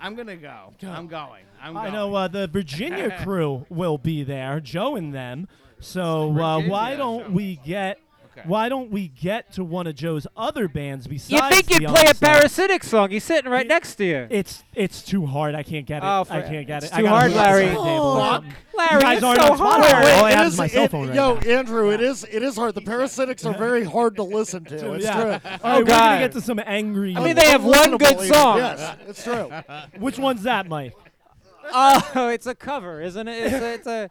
I, 0.00 0.06
am 0.06 0.14
gonna 0.16 0.36
go. 0.36 0.72
I'm 0.82 1.06
going. 1.06 1.44
I'm 1.62 1.74
going. 1.74 1.86
I 1.86 1.90
know 1.90 2.14
uh, 2.14 2.28
the 2.28 2.46
Virginia 2.48 3.16
crew 3.22 3.66
will 3.68 3.98
be 3.98 4.24
there, 4.24 4.58
Joe 4.60 4.96
and 4.96 5.14
them. 5.14 5.46
So 5.80 6.30
uh, 6.40 6.60
why 6.62 6.96
don't 6.96 7.32
we 7.32 7.56
get 7.64 7.98
Okay. 8.38 8.48
why 8.48 8.68
don't 8.68 8.90
we 8.90 9.08
get 9.08 9.52
to 9.54 9.64
one 9.64 9.86
of 9.86 9.94
Joe's 9.94 10.26
other 10.36 10.68
bands 10.68 11.06
besides? 11.06 11.30
You 11.42 11.48
think 11.50 11.70
you'd 11.70 11.88
play 11.88 12.04
a 12.08 12.14
parasitic 12.14 12.84
song? 12.84 13.10
He's 13.10 13.24
sitting 13.24 13.50
right 13.50 13.66
next 13.66 13.96
to 13.96 14.04
you. 14.04 14.26
It's 14.30 14.62
it's 14.74 15.02
too 15.02 15.26
hard. 15.26 15.54
I 15.54 15.62
can't 15.62 15.86
get 15.86 16.02
it. 16.02 16.06
Oh, 16.06 16.24
I 16.30 16.42
can't 16.42 16.66
get 16.66 16.84
it's 16.84 16.92
it. 16.92 16.96
I 16.98 17.00
too 17.02 17.08
hard, 17.08 17.30
move 17.32 17.32
it 17.32 17.34
to 17.34 17.38
the 17.38 17.50
Larry. 17.50 17.66
table 17.66 17.82
or 17.82 18.20
Fuck. 18.20 18.42
something. 18.42 18.54
Larry, 18.76 18.94
you 18.94 19.00
guys 19.00 19.16
it's 19.16 19.22
so 19.22 19.28
on 19.28 19.36
Spotify. 19.58 19.90
hard. 19.90 20.04
All 20.06 20.24
I 20.24 20.30
have 20.32 20.46
is- 20.46 20.52
is 20.52 20.58
my 20.58 20.66
cell 20.68 20.88
phone 20.88 21.08
right 21.08 21.16
yo, 21.16 21.34
now. 21.34 21.40
Andrew, 21.58 21.90
it 21.90 22.00
is 22.00 22.24
it 22.30 22.42
is 22.42 22.56
hard. 22.56 22.74
The 22.74 22.80
parasitics 22.80 23.44
are 23.44 23.58
very 23.58 23.84
hard 23.84 24.16
to 24.16 24.22
listen 24.22 24.64
to. 24.66 24.92
It's 24.98 25.04
yeah. 25.04 25.20
true. 25.20 25.30
All 25.32 25.38
oh, 25.38 25.40
right, 25.40 25.60
Oh, 25.64 25.78
we're 25.80 25.84
gonna 25.84 26.18
get 26.20 26.32
to 26.32 26.40
some 26.40 26.60
angry. 26.64 27.14
I 27.16 27.24
mean, 27.24 27.36
they 27.36 27.46
have 27.48 27.64
one 27.64 27.96
good 27.96 28.20
song. 28.20 28.58
Yes, 28.58 28.96
it's 29.08 29.24
true. 29.24 29.50
Which 29.98 30.18
one's 30.18 30.42
that, 30.44 30.68
Mike? 30.68 30.94
Oh, 31.70 32.30
it's 32.32 32.46
a 32.46 32.54
cover, 32.54 33.02
isn't 33.02 33.28
it? 33.28 33.52
It's 33.52 33.86
a 33.86 34.08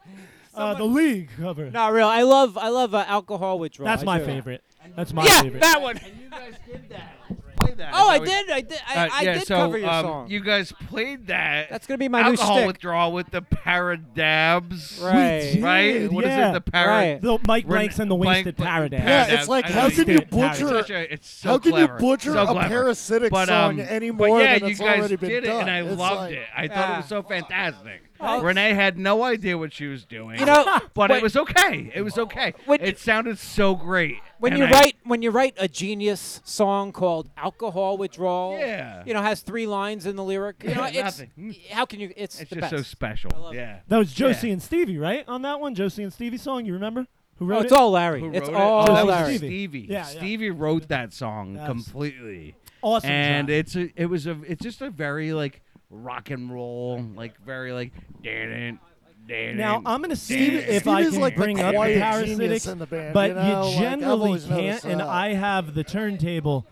Uh, 0.58 0.74
the 0.74 0.84
League 0.84 1.30
cover. 1.38 1.70
not 1.70 1.92
real. 1.92 2.08
I 2.08 2.22
love 2.22 2.56
I 2.58 2.68
love 2.68 2.94
uh, 2.94 3.04
alcohol 3.06 3.58
withdrawal. 3.58 3.86
That's 3.88 4.02
I 4.02 4.06
my 4.06 4.18
do. 4.18 4.24
favorite. 4.26 4.62
That's 4.96 5.12
my 5.12 5.24
Yeah, 5.24 5.42
favorite. 5.42 5.60
that 5.60 5.80
one. 5.82 5.96
And 5.98 6.18
you 6.20 6.30
guys 6.30 6.54
did 6.66 6.88
that. 6.90 7.14
That. 7.76 7.90
Oh, 7.92 8.08
I 8.08 8.18
did. 8.18 8.50
I 8.50 8.60
did. 8.62 8.80
I, 8.88 8.94
Uh, 8.96 9.08
I 9.12 9.22
yeah, 9.22 9.34
did 9.34 9.46
so, 9.46 9.56
cover 9.56 9.78
your 9.78 9.90
um, 9.90 10.04
song. 10.04 10.30
You 10.30 10.40
guys 10.40 10.72
played 10.88 11.26
that. 11.28 11.68
That's 11.70 11.86
gonna 11.86 11.98
be 11.98 12.08
my 12.08 12.22
new 12.22 12.34
song. 12.36 12.46
alcohol 12.48 12.66
withdrawal 12.66 13.12
with 13.12 13.30
the 13.30 13.42
paradabs. 13.42 15.02
Right. 15.02 15.40
did, 15.52 15.62
Right? 15.62 16.10
What 16.12 16.24
is 16.24 16.28
yeah. 16.30 16.50
it? 16.56 16.64
The 16.64 16.70
parad. 16.70 16.86
Right. 16.86 17.22
The 17.22 17.38
Mike 17.46 17.66
We're- 17.66 17.78
Blanks 17.80 17.98
and 17.98 18.10
the 18.10 18.16
Blank- 18.16 18.46
Wasted 18.46 18.56
Blank- 18.56 18.70
Paradise. 18.70 19.00
Yeah, 19.04 19.26
it's 19.40 19.48
like 19.48 19.66
how 19.66 19.90
can 19.90 20.08
you 20.08 20.20
butcher? 20.22 20.68
such 20.68 20.90
a- 20.90 21.12
it's 21.12 21.28
so 21.28 21.48
how 21.50 21.58
can 21.58 21.72
clever. 21.72 21.92
you 21.94 21.98
butcher 22.00 22.32
So 22.32 22.56
a 22.56 22.60
parasitic 22.68 23.30
but, 23.30 23.48
song 23.48 23.80
um, 23.80 23.86
any 23.88 24.10
but 24.10 24.28
more 24.28 24.40
yeah, 24.40 24.54
than 24.58 24.64
you 24.68 24.70
it's 24.72 24.80
guys 24.80 24.98
already 25.00 25.16
been 25.16 25.30
did 25.30 25.44
it, 25.44 25.46
done? 25.48 25.60
and 25.62 25.70
I 25.70 25.82
It's 25.82 25.98
loved 25.98 26.20
like- 26.22 26.34
it. 26.34 26.46
I 26.56 26.68
thought 26.68 26.90
it 26.90 26.96
was 26.98 27.06
so 27.06 27.22
fantastic. 27.22 28.02
Oh. 28.20 28.42
Renee 28.42 28.72
had 28.74 28.98
no 28.98 29.22
idea 29.22 29.56
what 29.56 29.72
she 29.72 29.86
was 29.86 30.04
doing. 30.04 30.38
You 30.40 30.46
know, 30.46 30.64
but 30.94 31.10
when- 31.10 31.18
it 31.18 31.22
was 31.22 31.36
okay. 31.36 31.90
It 31.94 32.02
was 32.02 32.18
okay. 32.18 32.52
When- 32.66 32.80
it 32.80 32.98
sounded 32.98 33.38
so 33.38 33.74
great. 33.74 34.16
when 34.38 34.52
And 34.52 34.60
you 34.60 34.66
I- 34.66 34.70
write 34.70 34.96
when 35.04 35.22
you 35.22 35.30
write 35.30 35.54
a 35.58 35.68
genius 35.68 36.40
song 36.44 36.92
called 36.92 37.28
alcohol 37.36 37.96
withdrawal, 37.96 38.58
Yeah. 38.58 39.02
you 39.06 39.14
know, 39.14 39.22
has 39.22 39.40
three 39.40 39.66
lines 39.66 40.04
in 40.06 40.16
the 40.16 40.24
lyric. 40.24 40.62
You 40.62 40.74
know, 40.74 40.82
Yeah, 40.86 41.06
it's 41.06 41.18
nothing. 41.18 41.30
Hmm. 41.36 41.50
how 41.70 41.84
can 41.86 42.00
you? 42.00 42.12
It's, 42.16 42.40
it's 42.40 42.50
the 42.50 42.56
just 42.56 42.70
best. 42.72 42.76
so 42.76 42.82
special. 42.82 43.30
I 43.34 43.38
love 43.38 43.54
it. 43.54 43.56
yeah. 43.58 43.78
That 43.88 43.98
was 43.98 44.10
Yeah. 44.18 44.28
Josie 44.28 44.50
and 44.50 44.62
Stevie, 44.62 44.98
right? 44.98 45.24
On 45.28 45.42
that 45.42 45.60
one, 45.60 45.74
Josie 45.74 46.02
and 46.02 46.12
Stevie 46.12 46.38
song. 46.38 46.64
You 46.66 46.74
remember 46.74 47.06
who 47.38 47.44
oh, 47.46 47.48
wrote 47.48 47.56
Oh, 47.56 47.60
it? 47.60 47.64
it's 47.64 47.72
all 47.72 47.90
Larry. 47.92 48.20
Who 48.20 48.32
it's 48.32 48.48
wrote 48.48 48.56
all 48.56 48.84
it? 48.84 48.90
Oh, 48.90 48.94
that 48.94 49.06
was 49.06 49.14
Larry. 49.14 49.36
Stevie. 49.38 49.46
Stevie. 49.48 49.78
Yeah, 49.88 49.96
yeah. 49.98 50.02
Stevie 50.04 50.50
wrote 50.50 50.88
that 50.88 51.12
song 51.12 51.54
Yes. 51.54 51.66
completely. 51.66 52.54
Awesome 52.80 53.10
And 53.10 53.48
track. 53.48 53.58
it's 53.58 53.76
a, 53.76 53.90
it 53.96 54.06
was 54.06 54.26
a 54.28 54.38
it's 54.46 54.62
just 54.62 54.80
a 54.82 54.90
very 54.90 55.32
like 55.32 55.62
rock 55.90 56.30
and 56.30 56.52
roll, 56.52 57.04
like 57.14 57.38
very 57.44 57.72
like 57.72 57.92
didn't 58.22 58.80
Now 59.28 59.82
I'm 59.84 60.00
gonna 60.00 60.16
see 60.16 60.48
if 60.56 60.82
Stevie 60.82 60.90
I 60.90 61.00
is 61.02 61.12
can 61.12 61.20
like 61.20 61.34
the 61.36 61.42
bring 61.42 61.60
up 61.60 61.72
the 61.72 61.76
quiet 61.76 62.26
genius 62.26 62.64
parasitics, 62.66 62.72
in 62.72 62.78
the 62.78 62.86
band, 62.86 63.14
but 63.14 63.28
you 63.30 63.34
know? 63.34 63.40
Like, 63.40 63.56
I've 63.56 63.78
generally 63.78 64.26
always 64.26 64.44
can't. 64.46 64.84
And 64.84 65.00
that. 65.00 65.08
I 65.08 65.34
have 65.34 65.74
the 65.74 65.84
turntable 65.84 66.66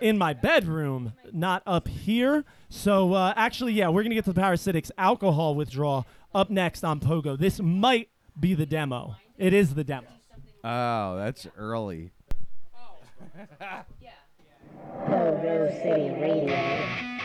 in 0.00 0.18
my 0.18 0.32
bedroom, 0.32 1.12
not 1.32 1.62
up 1.66 1.86
here. 1.86 2.44
So 2.68 3.12
uh, 3.12 3.32
actually, 3.36 3.72
yeah, 3.74 3.88
we're 3.88 4.02
gonna 4.02 4.14
get 4.14 4.24
to 4.24 4.32
the 4.32 4.40
parasitics 4.40 4.90
alcohol 4.98 5.54
withdrawal 5.54 6.06
up 6.34 6.50
next 6.50 6.82
on 6.84 6.98
Pogo. 7.00 7.38
This 7.38 7.60
might 7.60 8.08
be 8.38 8.54
the 8.54 8.66
demo. 8.66 9.16
It 9.38 9.52
is 9.52 9.74
the 9.74 9.84
demo. 9.84 10.08
Oh, 10.64 11.16
that's 11.16 11.46
early. 11.56 12.12
Pogo 15.06 15.82
City 15.82 16.10
Radio. 16.20 17.21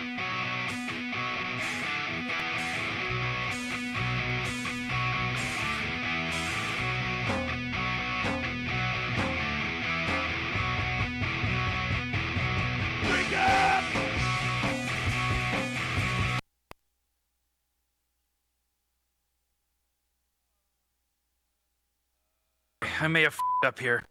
I 23.07 23.09
may 23.09 23.23
have 23.23 23.39
up 23.65 23.79
here. 23.79 24.03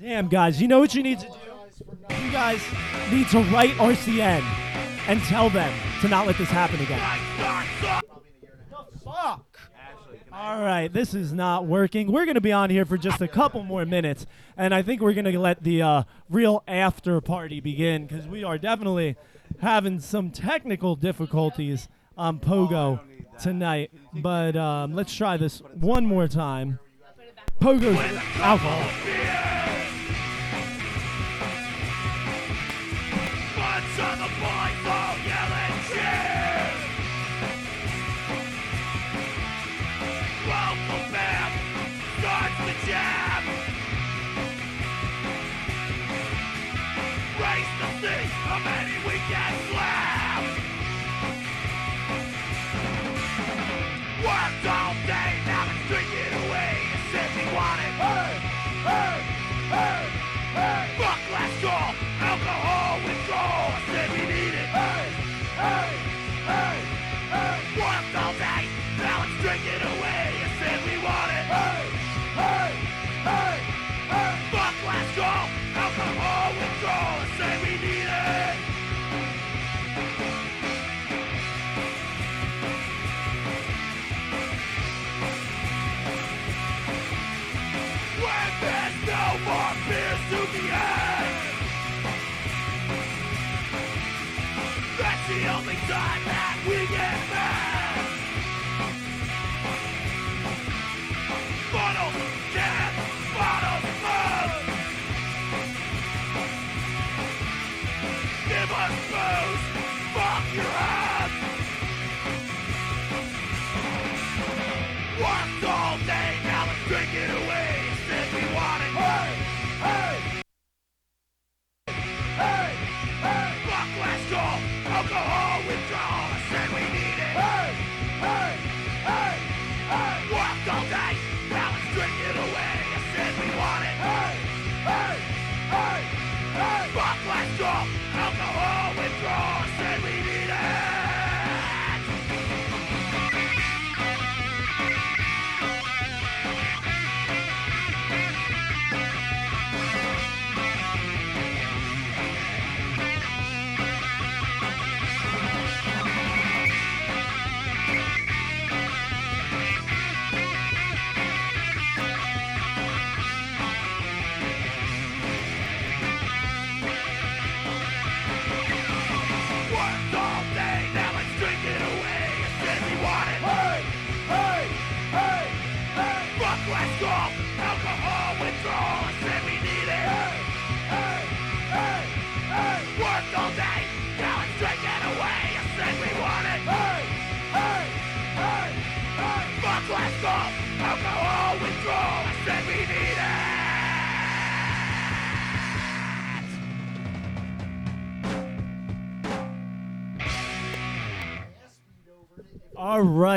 Damn, 0.00 0.28
guys, 0.28 0.62
you 0.62 0.68
know 0.68 0.78
what 0.78 0.94
you 0.94 1.02
need 1.02 1.18
to 1.18 1.26
do? 1.26 2.14
You 2.14 2.30
guys 2.30 2.62
need 3.10 3.26
to 3.30 3.40
write 3.52 3.72
RCN 3.72 4.40
and 5.08 5.20
tell 5.22 5.50
them 5.50 5.76
to 6.02 6.06
not 6.06 6.24
let 6.24 6.38
this 6.38 6.48
happen 6.48 6.80
again. 6.80 7.00
Fuck. 9.04 9.58
All 10.32 10.60
right, 10.60 10.92
this 10.92 11.12
is 11.12 11.32
not 11.32 11.66
working. 11.66 12.12
We're 12.12 12.24
going 12.24 12.36
to 12.36 12.40
be 12.40 12.52
on 12.52 12.70
here 12.70 12.84
for 12.84 12.96
just 12.96 13.20
a 13.20 13.26
couple 13.26 13.64
more 13.64 13.84
minutes, 13.84 14.26
and 14.56 14.72
I 14.72 14.80
think 14.82 15.00
we're 15.00 15.12
going 15.12 15.24
to 15.24 15.36
let 15.36 15.64
the 15.64 15.82
uh, 15.82 16.02
real 16.30 16.62
after 16.68 17.20
party 17.20 17.58
begin 17.58 18.06
because 18.06 18.28
we 18.28 18.44
are 18.44 18.58
definitely 18.58 19.16
having 19.60 19.98
some 19.98 20.30
technical 20.30 20.94
difficulties 20.94 21.88
on 22.16 22.38
Pogo 22.38 23.00
tonight. 23.40 23.90
But 24.12 24.54
um, 24.54 24.94
let's 24.94 25.12
try 25.12 25.36
this 25.36 25.58
one 25.74 26.06
more 26.06 26.28
time. 26.28 26.78
Pogo's 27.60 27.98
alcohol. 28.40 29.47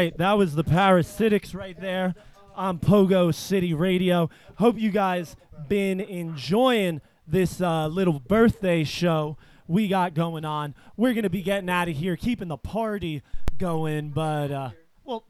Right, 0.02 0.18
that 0.18 0.34
was 0.34 0.56
the 0.56 0.64
Parasitics 0.64 1.54
right 1.54 1.80
there 1.80 2.16
on 2.56 2.80
Pogo 2.80 3.34
City 3.34 3.74
Radio. 3.74 4.30
Hope 4.56 4.80
you 4.80 4.90
guys 4.90 5.36
been 5.68 6.00
enjoying 6.00 7.02
this 7.28 7.62
uh, 7.62 7.88
little 7.88 8.20
birthday 8.20 8.84
show 8.84 9.38
we 9.68 9.88
got 9.88 10.14
going 10.16 10.44
on. 10.44 10.74
We're 10.98 11.14
gonna 11.14 11.30
be 11.30 11.44
getting 11.44 11.70
out 11.70 11.88
of 11.88 11.96
here, 11.96 12.18
keeping 12.18 12.48
the 12.48 12.58
party 12.58 13.22
going, 13.60 14.10
but 14.10 14.52
uh, 14.52 14.70
well, 15.06 15.24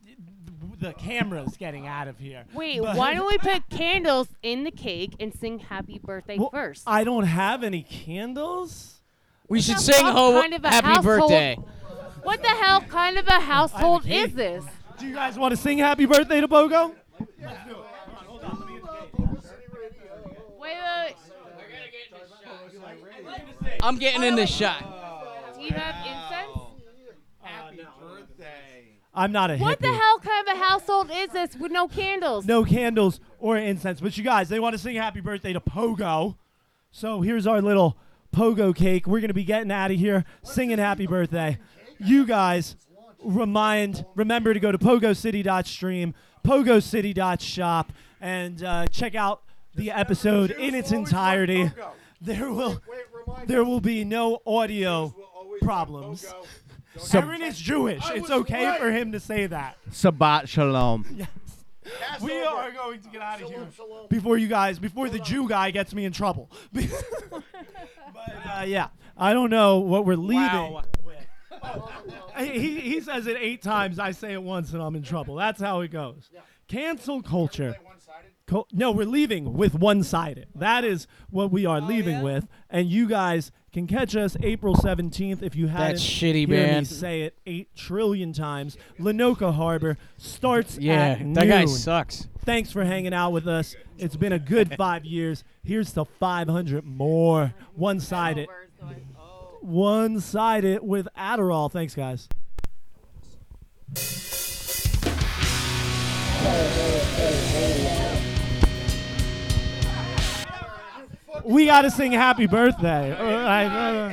the 0.80 0.94
camera's 0.94 1.58
getting 1.58 1.86
out 1.86 2.08
of 2.08 2.18
here. 2.18 2.46
Wait, 2.54 2.82
But- 2.82 2.96
why 2.96 3.14
don't 3.14 3.28
we 3.28 3.38
put 3.40 3.70
candles 3.70 4.30
in 4.42 4.64
the 4.64 4.72
cake 4.72 5.14
and 5.20 5.34
sing 5.34 5.60
happy 5.60 6.00
birthday 6.04 6.38
Well, 6.40 6.50
first? 6.50 6.84
I 6.88 7.04
don't 7.04 7.26
have 7.26 7.64
any 7.64 7.84
candles. 7.84 9.02
We 9.50 9.60
should 9.62 9.80
sing 9.80 9.96
fuck 9.96 10.16
ho- 10.16 10.40
kind 10.40 10.54
of 10.54 10.64
a 10.64 10.70
happy 10.70 10.88
household- 10.88 11.04
birthday. 11.30 11.58
What 12.24 12.42
the 12.42 12.50
hell 12.50 12.82
kind 12.82 13.18
of 13.18 13.28
a 13.28 13.40
household 13.40 14.04
cake. 14.04 14.28
is 14.30 14.34
this? 14.34 14.64
Do 15.00 15.08
you 15.08 15.14
guys 15.14 15.38
want 15.38 15.52
to 15.52 15.58
sing 15.58 15.80
happy 15.80 16.06
birthday 16.06 16.42
to 16.42 16.48
Pogo? 16.48 16.94
Wait, 20.60 20.78
wait, 20.78 21.16
I'm 23.84 23.98
getting 23.98 24.24
in 24.24 24.36
this 24.36 24.50
shot. 24.50 24.80
Do 25.56 25.62
you 25.62 25.72
have 25.72 25.96
incense? 26.06 26.58
I'm 29.14 29.34
not 29.34 29.52
a 29.52 29.58
What 29.58 29.80
the 29.82 29.92
hell 29.92 30.20
kind 30.20 30.48
of 30.48 30.56
a 30.56 30.58
household 30.58 31.12
is 31.14 31.30
this 31.30 31.58
with 31.58 31.72
no 31.72 31.88
candles? 31.90 32.46
no 32.46 32.64
candles 32.64 33.20
or 33.40 33.58
incense. 33.58 34.00
But 34.00 34.18
you 34.18 34.24
guys, 34.24 34.48
they 34.48 34.60
want 34.60 34.74
to 34.74 34.80
sing 34.80 34.96
happy 34.96 35.20
birthday 35.20 35.52
to 35.52 35.60
Pogo. 35.60 36.38
So 36.92 37.20
here's 37.22 37.46
our 37.46 37.62
little 37.62 37.98
Pogo 38.34 38.74
cake. 38.74 39.08
We're 39.08 39.20
going 39.20 39.28
to 39.28 39.34
be 39.34 39.44
getting 39.44 39.72
out 39.72 39.92
of 39.92 39.98
here 39.98 40.24
singing 40.44 40.78
happy 40.78 41.08
birthday. 41.08 41.58
You 42.04 42.26
guys 42.26 42.76
remind 43.24 44.06
remember 44.16 44.54
to 44.54 44.60
go 44.60 44.72
to 44.72 44.78
pogocity.stream, 44.78 46.14
pogocity.shop 46.44 47.92
and 48.20 48.64
uh, 48.64 48.88
check 48.88 49.16
out 49.16 49.44
the 49.76 49.92
episode 49.92 50.52
in 50.52 50.76
its 50.76 50.92
entirety. 50.92 51.72
There 52.20 52.52
will 52.52 52.82
there 53.46 53.64
will 53.64 53.82
be 53.82 54.04
no 54.04 54.40
audio 54.46 55.16
problems. 55.62 56.26
Sub- 56.98 57.24
Aaron 57.24 57.42
is 57.42 57.58
Jewish. 57.58 58.04
It's 58.12 58.30
okay 58.30 58.76
for 58.78 58.92
him 58.92 59.14
to 59.14 59.20
say 59.20 59.48
that. 59.48 59.78
Sabbat 59.92 60.50
shalom. 60.50 61.28
Yes. 61.84 62.22
We 62.22 62.40
are 62.44 62.72
going 62.72 63.02
to 63.02 63.10
get 63.10 63.22
out 63.24 63.42
of 63.42 63.50
here 63.50 63.68
before 64.08 64.38
you 64.38 64.48
guys, 64.48 64.78
before 64.78 65.10
the 65.10 65.18
Jew 65.18 65.50
guy 65.50 65.72
gets 65.72 65.96
me 65.96 66.06
in 66.06 66.12
trouble. 66.12 66.50
but 66.72 66.86
uh, 68.46 68.64
yeah, 68.68 68.90
I 69.18 69.34
don't 69.34 69.50
know 69.50 69.80
what 69.80 70.06
we're 70.06 70.16
leaving. 70.16 70.74
with. 70.74 70.86
He, 72.38 72.80
he 72.80 73.02
says 73.02 73.28
it 73.28 73.38
eight 73.40 73.62
times. 73.62 74.00
I 74.00 74.12
say 74.12 74.34
it 74.34 74.42
once, 74.42 74.74
and 74.74 74.82
I'm 74.82 74.96
in 74.96 75.04
trouble. 75.04 75.36
That's 75.36 75.62
how 75.62 75.82
it 75.82 75.90
goes. 75.90 76.30
Cancel 76.68 77.22
culture. 77.22 77.76
Co- 78.48 78.68
no, 78.72 78.92
we're 78.92 79.06
leaving 79.06 79.54
with 79.54 79.76
one-sided. 79.76 80.48
That 80.56 80.84
is 80.84 81.08
what 81.30 81.52
we 81.52 81.66
are 81.66 81.78
oh, 81.78 81.86
leaving 81.86 82.22
with, 82.22 82.48
and 82.70 82.90
you 82.90 83.08
guys 83.08 83.52
can 83.72 83.88
catch 83.88 84.16
us 84.16 84.36
April 84.42 84.76
17th 84.76 85.42
if 85.42 85.56
you 85.56 85.68
haven't. 85.68 85.96
shitty 85.96 86.34
hear 86.34 86.48
me 86.48 86.56
band. 86.56 86.88
say 86.88 87.22
it 87.22 87.38
eight 87.46 87.74
trillion 87.76 88.34
times. 88.34 88.78
Lanoka 89.00 89.54
Harbor 89.54 89.98
starts 90.18 90.78
Yeah, 90.78 91.18
at 91.20 91.34
that 91.36 91.48
guy 91.48 91.66
sucks. 91.66 92.28
Thanks 92.44 92.72
for 92.72 92.84
hanging 92.84 93.14
out 93.14 93.32
with 93.32 93.48
us. 93.48 93.76
It's 93.98 94.18
been 94.18 94.34
a 94.34 94.40
good 94.40 94.76
five 94.76 95.06
years. 95.06 95.44
Here's 95.64 95.94
to 95.94 96.06
500 96.06 96.84
more. 96.84 97.54
One-sided. 99.62 100.82
One-sided 100.82 100.84
with 100.84 101.08
Adderall. 101.18 101.72
Thanks, 101.72 101.96
guys. 101.96 102.28
We 111.44 111.66
got 111.66 111.84
to 111.84 111.92
sing 111.92 112.12
happy 112.12 112.46
birthday. 112.46 113.12
Uh, 113.14 113.24
I- 113.48 113.66
uh, 113.66 114.10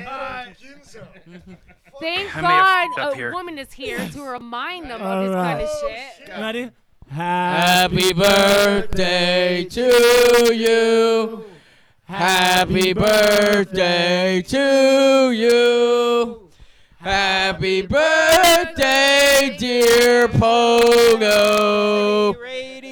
Thank 2.01 2.37
I 2.37 2.41
may 2.41 2.47
have 2.47 2.65
God 2.65 2.89
fucked 2.95 3.01
up 3.01 3.13
a 3.13 3.17
here. 3.17 3.33
woman 3.33 3.59
is 3.59 3.73
here 3.73 3.99
to 4.11 4.23
remind 4.23 4.89
them 4.89 5.03
of 5.03 5.25
this 5.27 5.35
kind 5.35 5.61
of 5.61 5.69
shit. 5.81 6.29
Ready? 6.29 6.71
Happy 7.11 8.13
birthday 8.13 9.65
to 9.65 10.55
you. 10.55 11.45
Happy 12.09 12.95
birthday 12.95 14.41
to 14.49 15.31
you. 15.31 16.49
Happy 16.97 17.83
birthday, 17.83 19.55
dear 19.59 20.27
Pogo. 20.29 22.35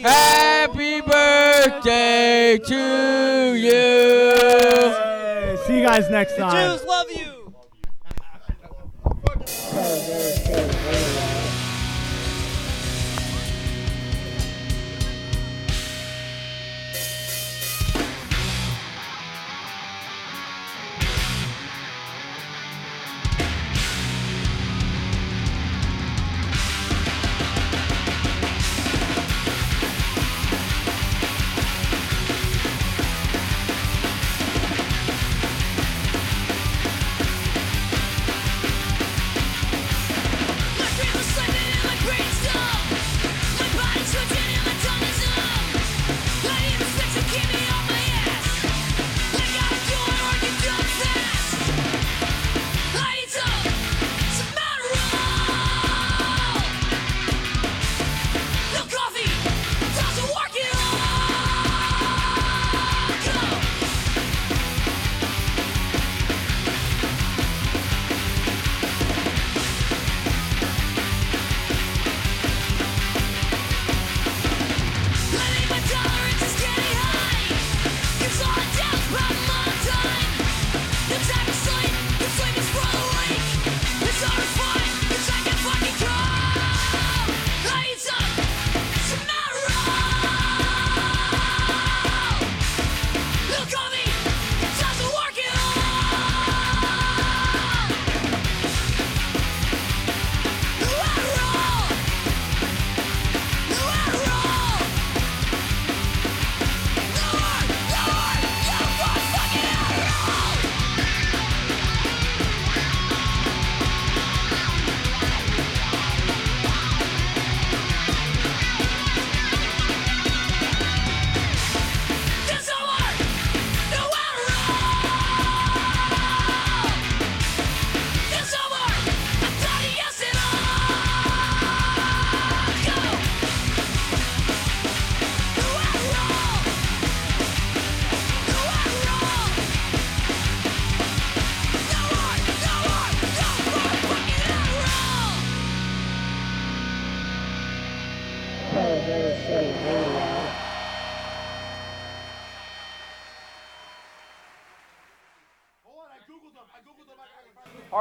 Happy 0.02 1.00
birthday 1.00 2.58
to 2.58 3.54
you. 3.54 5.56
See 5.64 5.78
you 5.78 5.82
guys 5.86 6.10
next 6.10 6.36
time. 6.36 6.78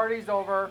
Party's 0.06 0.30
over. 0.30 0.70